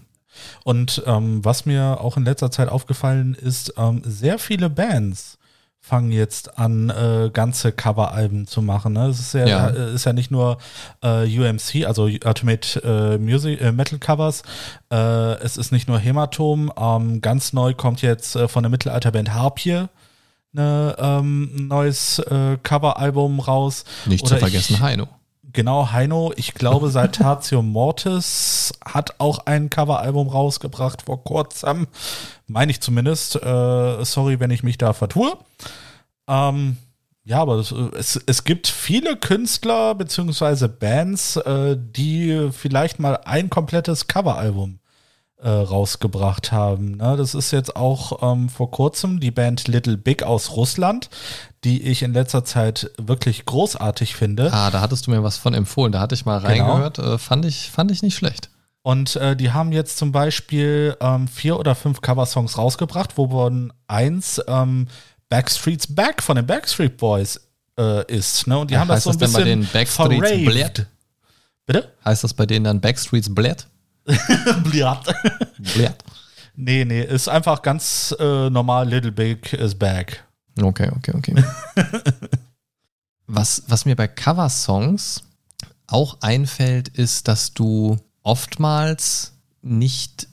Und 0.66 1.00
ähm, 1.06 1.44
was 1.44 1.64
mir 1.64 2.00
auch 2.00 2.16
in 2.16 2.24
letzter 2.24 2.50
Zeit 2.50 2.68
aufgefallen 2.68 3.36
ist, 3.40 3.74
ähm, 3.78 4.02
sehr 4.04 4.36
viele 4.40 4.68
Bands 4.68 5.38
fangen 5.80 6.10
jetzt 6.10 6.58
an, 6.58 6.90
äh, 6.90 7.30
ganze 7.32 7.70
Coveralben 7.70 8.48
zu 8.48 8.62
machen. 8.62 8.94
Ne? 8.94 9.06
Es 9.06 9.20
ist 9.20 9.34
ja, 9.34 9.46
Ja. 9.46 9.68
äh, 9.68 9.94
ist 9.94 10.06
ja 10.06 10.12
nicht 10.12 10.32
nur 10.32 10.58
äh, 11.04 11.22
UMC, 11.38 11.86
also 11.86 12.06
Ultimate 12.06 12.82
äh, 12.82 13.16
Music, 13.18 13.60
äh, 13.60 13.70
Metal 13.70 14.00
Covers. 14.00 14.42
Äh, 14.90 14.96
es 15.44 15.56
ist 15.56 15.70
nicht 15.70 15.86
nur 15.86 16.00
Hämatom. 16.00 16.72
Ähm, 16.76 17.20
ganz 17.20 17.52
neu 17.52 17.72
kommt 17.72 18.02
jetzt 18.02 18.36
von 18.48 18.64
der 18.64 18.70
Mittelalterband 18.70 19.32
Harpie 19.32 19.84
ne, 20.52 20.96
ähm, 20.98 21.48
ein 21.56 21.68
neues 21.68 22.20
Coveralbum 22.64 23.38
raus. 23.38 23.84
Nicht 24.06 24.24
Oder 24.24 24.30
zu 24.34 24.38
vergessen, 24.40 24.74
ich- 24.74 24.80
Heino. 24.80 25.06
Genau, 25.56 25.90
Heino, 25.90 26.34
ich 26.36 26.52
glaube, 26.52 26.90
seit 26.90 27.14
Tatio 27.14 27.62
Mortis 27.62 28.74
hat 28.84 29.14
auch 29.18 29.46
ein 29.46 29.70
Coveralbum 29.70 30.28
rausgebracht 30.28 31.02
vor 31.06 31.24
kurzem. 31.24 31.86
Meine 32.46 32.70
ich 32.70 32.82
zumindest. 32.82 33.36
Äh, 33.36 34.04
sorry, 34.04 34.38
wenn 34.38 34.50
ich 34.50 34.62
mich 34.62 34.76
da 34.76 34.92
vertue. 34.92 35.32
Ähm, 36.28 36.76
ja, 37.24 37.40
aber 37.40 37.54
es, 37.54 37.72
es, 37.72 38.20
es 38.26 38.44
gibt 38.44 38.66
viele 38.66 39.16
Künstler 39.16 39.94
beziehungsweise 39.94 40.68
Bands, 40.68 41.36
äh, 41.36 41.78
die 41.78 42.50
vielleicht 42.52 42.98
mal 42.98 43.20
ein 43.24 43.48
komplettes 43.48 44.08
Coveralbum 44.08 44.78
äh, 45.42 45.48
rausgebracht 45.48 46.50
haben. 46.52 46.96
Ne? 46.96 47.16
Das 47.16 47.34
ist 47.34 47.50
jetzt 47.50 47.76
auch 47.76 48.32
ähm, 48.32 48.48
vor 48.48 48.70
kurzem 48.70 49.20
die 49.20 49.30
Band 49.30 49.68
Little 49.68 49.96
Big 49.96 50.22
aus 50.22 50.52
Russland, 50.56 51.10
die 51.64 51.82
ich 51.82 52.02
in 52.02 52.12
letzter 52.14 52.44
Zeit 52.44 52.90
wirklich 52.98 53.44
großartig 53.44 54.14
finde. 54.16 54.52
Ah, 54.52 54.70
da 54.70 54.80
hattest 54.80 55.06
du 55.06 55.10
mir 55.10 55.22
was 55.22 55.36
von 55.36 55.52
empfohlen. 55.54 55.92
Da 55.92 56.00
hatte 56.00 56.14
ich 56.14 56.24
mal 56.24 56.40
Genau. 56.40 56.48
reingehört. 56.72 56.98
Äh, 56.98 57.18
fand, 57.18 57.44
ich, 57.44 57.70
fand 57.70 57.90
ich 57.90 58.02
nicht 58.02 58.16
schlecht. 58.16 58.50
Und 58.82 59.16
äh, 59.16 59.34
die 59.36 59.50
haben 59.50 59.72
jetzt 59.72 59.98
zum 59.98 60.12
Beispiel 60.12 60.96
ähm, 61.00 61.26
vier 61.28 61.58
oder 61.58 61.74
fünf 61.74 62.00
Coversongs 62.00 62.56
rausgebracht, 62.56 63.18
wovon 63.18 63.72
eins 63.88 64.40
ähm, 64.46 64.86
Backstreet's 65.28 65.92
Back 65.92 66.22
von 66.22 66.36
den 66.36 66.46
Backstreet 66.46 66.96
Boys 66.96 67.40
äh, 67.78 68.06
ist. 68.10 68.46
Ne? 68.46 68.56
Und 68.58 68.70
die 68.70 68.74
Ja, 68.74 68.80
haben 68.80 68.88
das 68.88 68.98
heißt 68.98 69.04
so 69.04 69.10
ein 69.10 69.18
das 69.18 69.32
denn 69.32 69.42
bei 69.42 69.44
bisschen 69.50 69.60
den 69.62 69.72
Backstreets. 69.72 70.44
Blät? 70.52 70.86
Bitte? 71.66 71.92
Heißt 72.04 72.22
das 72.22 72.32
bei 72.32 72.46
denen 72.46 72.64
dann 72.64 72.80
Backstreets 72.80 73.34
Blät? 73.34 73.66
Bliat. 74.64 75.14
Blät. 75.58 75.96
nee, 76.54 76.84
nee, 76.84 77.02
ist 77.02 77.28
einfach 77.28 77.62
ganz 77.62 78.14
äh, 78.18 78.50
normal 78.50 78.88
Little 78.88 79.12
Big 79.12 79.52
is 79.52 79.74
Back. 79.74 80.24
Okay, 80.60 80.90
okay, 80.96 81.12
okay. 81.14 81.44
was, 83.26 83.64
was 83.68 83.84
mir 83.84 83.96
bei 83.96 84.08
Coversongs 84.08 85.24
auch 85.86 86.18
einfällt, 86.20 86.88
ist, 86.88 87.28
dass 87.28 87.52
du 87.52 87.98
oftmals 88.22 89.32
nicht, 89.62 90.28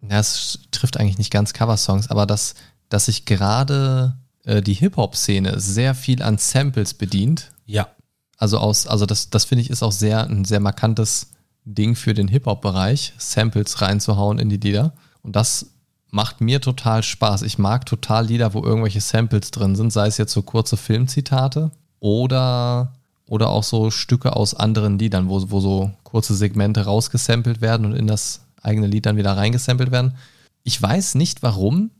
na, 0.00 0.18
es 0.18 0.60
trifft 0.70 0.98
eigentlich 0.98 1.18
nicht 1.18 1.32
ganz 1.32 1.52
Coversongs, 1.52 2.10
aber 2.10 2.26
dass, 2.26 2.54
dass 2.88 3.06
sich 3.06 3.24
gerade 3.24 4.16
äh, 4.44 4.62
die 4.62 4.74
Hip-Hop-Szene 4.74 5.58
sehr 5.60 5.94
viel 5.94 6.22
an 6.22 6.38
Samples 6.38 6.94
bedient. 6.94 7.52
Ja. 7.66 7.88
Also 8.36 8.58
aus, 8.58 8.86
also 8.86 9.06
das, 9.06 9.30
das 9.30 9.44
finde 9.44 9.62
ich 9.62 9.70
ist 9.70 9.82
auch 9.82 9.92
sehr 9.92 10.24
ein 10.24 10.44
sehr 10.44 10.60
markantes 10.60 11.30
Ding 11.64 11.94
für 11.94 12.14
den 12.14 12.28
Hip-Hop-Bereich, 12.28 13.14
Samples 13.18 13.80
reinzuhauen 13.80 14.38
in 14.38 14.48
die 14.48 14.58
Lieder. 14.58 14.92
Und 15.22 15.36
das 15.36 15.70
macht 16.10 16.40
mir 16.40 16.60
total 16.60 17.02
Spaß. 17.02 17.42
Ich 17.42 17.58
mag 17.58 17.86
total 17.86 18.26
Lieder, 18.26 18.54
wo 18.54 18.62
irgendwelche 18.62 19.00
Samples 19.00 19.50
drin 19.50 19.74
sind, 19.74 19.92
sei 19.92 20.06
es 20.06 20.18
jetzt 20.18 20.32
so 20.32 20.42
kurze 20.42 20.76
Filmzitate 20.76 21.72
oder, 21.98 22.92
oder 23.26 23.48
auch 23.48 23.64
so 23.64 23.90
Stücke 23.90 24.36
aus 24.36 24.54
anderen 24.54 24.98
Liedern, 24.98 25.28
wo, 25.28 25.50
wo 25.50 25.60
so 25.60 25.90
kurze 26.04 26.34
Segmente 26.34 26.84
rausgesampelt 26.84 27.60
werden 27.60 27.86
und 27.86 27.94
in 27.94 28.06
das 28.06 28.42
eigene 28.62 28.86
Lied 28.86 29.06
dann 29.06 29.16
wieder 29.16 29.36
reingesampelt 29.36 29.90
werden. 29.90 30.14
Ich 30.62 30.80
weiß 30.80 31.16
nicht 31.16 31.42
warum, 31.42 31.90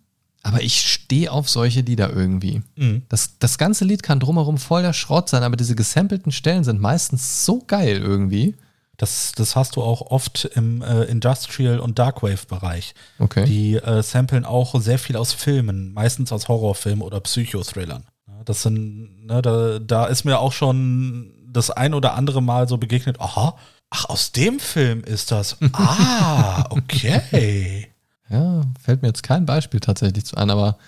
aber 0.45 0.63
ich 0.63 0.81
stehe 0.81 1.33
auf 1.33 1.49
solche 1.49 1.81
Lieder 1.81 2.11
irgendwie. 2.13 2.63
Mhm. 2.77 3.03
Das, 3.09 3.39
das 3.39 3.59
ganze 3.59 3.85
Lied 3.85 4.03
kann 4.03 4.21
drumherum 4.21 4.59
voll 4.59 4.83
der 4.83 4.93
Schrott 4.93 5.29
sein, 5.29 5.43
aber 5.43 5.57
diese 5.57 5.75
gesampelten 5.75 6.33
Stellen 6.33 6.65
sind 6.65 6.81
meistens 6.81 7.45
so 7.45 7.65
geil 7.67 7.97
irgendwie. 7.97 8.55
Das, 8.97 9.33
das 9.33 9.57
hast 9.57 9.77
du 9.77 9.83
auch 9.83 10.01
oft 10.01 10.45
im 10.55 10.83
äh, 10.83 11.05
Industrial- 11.05 11.81
und 11.81 11.99
Darkwave-Bereich. 11.99 12.95
Okay. 13.19 13.45
Die 13.45 13.75
äh, 13.75 14.03
samplen 14.03 14.45
auch 14.45 14.81
sehr 14.81 14.99
viel 14.99 15.17
aus 15.17 15.33
Filmen, 15.33 15.93
meistens 15.93 16.31
aus 16.33 16.49
Horrorfilmen 16.49 17.03
oder 17.03 17.21
Psychothrillern. 17.21 18.05
Das 18.45 18.63
sind, 18.63 19.27
ne, 19.27 19.43
da, 19.43 19.79
da 19.79 20.07
ist 20.07 20.25
mir 20.25 20.39
auch 20.39 20.53
schon 20.53 21.33
das 21.49 21.71
ein 21.71 21.95
oder 21.95 22.15
andere 22.15 22.43
Mal 22.43 22.69
so 22.69 22.77
begegnet, 22.77 23.21
aha, 23.21 23.57
ach, 23.91 24.05
aus 24.07 24.33
dem 24.33 24.61
Film 24.61 25.03
ist 25.03 25.31
das. 25.31 25.57
Ah, 25.73 26.67
okay. 26.71 27.89
Ja, 28.29 28.63
fällt 28.81 29.03
mir 29.03 29.09
jetzt 29.09 29.23
kein 29.23 29.47
Beispiel 29.47 29.81
tatsächlich 29.81 30.25
zu 30.25 30.37
ein, 30.37 30.51
aber 30.51 30.79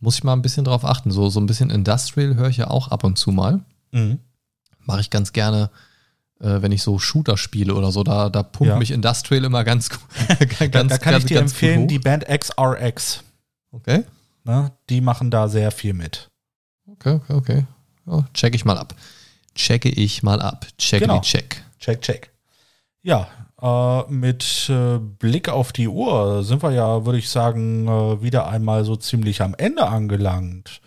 muss 0.00 0.16
ich 0.16 0.24
mal 0.24 0.32
ein 0.32 0.42
bisschen 0.42 0.64
drauf 0.64 0.84
achten. 0.84 1.10
So, 1.10 1.28
so 1.28 1.40
ein 1.40 1.46
bisschen 1.46 1.70
Industrial 1.70 2.34
höre 2.36 2.48
ich 2.48 2.56
ja 2.56 2.68
auch 2.68 2.88
ab 2.88 3.04
und 3.04 3.18
zu 3.18 3.30
mal. 3.30 3.60
Mhm. 3.92 4.18
Mache 4.84 5.00
ich 5.00 5.10
ganz 5.10 5.32
gerne, 5.32 5.70
äh, 6.40 6.62
wenn 6.62 6.72
ich 6.72 6.82
so 6.82 6.98
Shooter 6.98 7.36
spiele 7.36 7.74
oder 7.74 7.90
so. 7.92 8.02
Da, 8.04 8.28
da 8.30 8.42
pumpt 8.42 8.68
Ja. 8.72 8.78
mich 8.78 8.90
Industrial 8.90 9.44
immer 9.44 9.64
ganz 9.64 9.90
gut. 9.90 10.00
Da, 10.60 10.66
ganz, 10.66 10.90
da 10.90 10.98
kann 10.98 11.12
ganz- 11.12 11.24
ich 11.24 11.28
dir 11.28 11.40
empfehlen, 11.40 11.88
die 11.88 11.98
Band 11.98 12.24
XRX. 12.26 13.22
Okay, 13.72 14.04
Ne, 14.44 14.72
die 14.88 15.00
machen 15.02 15.30
da 15.30 15.46
sehr 15.48 15.70
viel 15.70 15.92
mit. 15.92 16.28
okay, 16.90 17.14
okay, 17.28 17.34
okay. 17.34 17.64
Ja, 18.06 18.24
check 18.32 18.54
ich 18.54 18.64
mal 18.64 18.78
ab. 18.78 18.94
Checke 19.54 19.90
ich 19.90 20.22
mal 20.22 20.40
ab. 20.40 20.66
Check 20.78 21.00
Genau. 21.02 21.20
check. 21.20 21.62
Check, 21.78 22.00
check. 22.00 22.30
Ja, 23.02 23.28
äh, 23.60 24.10
mit 24.10 24.68
äh, 24.70 24.98
Blick 24.98 25.48
auf 25.50 25.72
die 25.72 25.88
Uhr 25.88 26.42
sind 26.44 26.62
wir 26.62 26.70
ja, 26.70 27.04
würde 27.04 27.18
ich 27.18 27.28
sagen, 27.28 27.86
äh, 27.88 28.22
wieder 28.22 28.48
einmal 28.48 28.84
so 28.84 28.96
ziemlich 28.96 29.42
am 29.42 29.54
Ende 29.54 29.86
angelangt. 29.86 30.80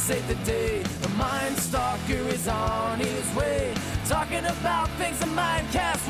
Save 0.05 0.27
the 0.27 0.35
day. 0.45 0.83
The 1.01 1.09
Mind 1.17 1.57
Stalker 1.57 2.27
is 2.29 2.47
on 2.47 2.99
his 2.99 3.35
way. 3.35 3.73
Talking 4.07 4.45
about 4.45 4.87
things 4.99 5.17
the 5.17 5.25
Mindcast 5.25 6.07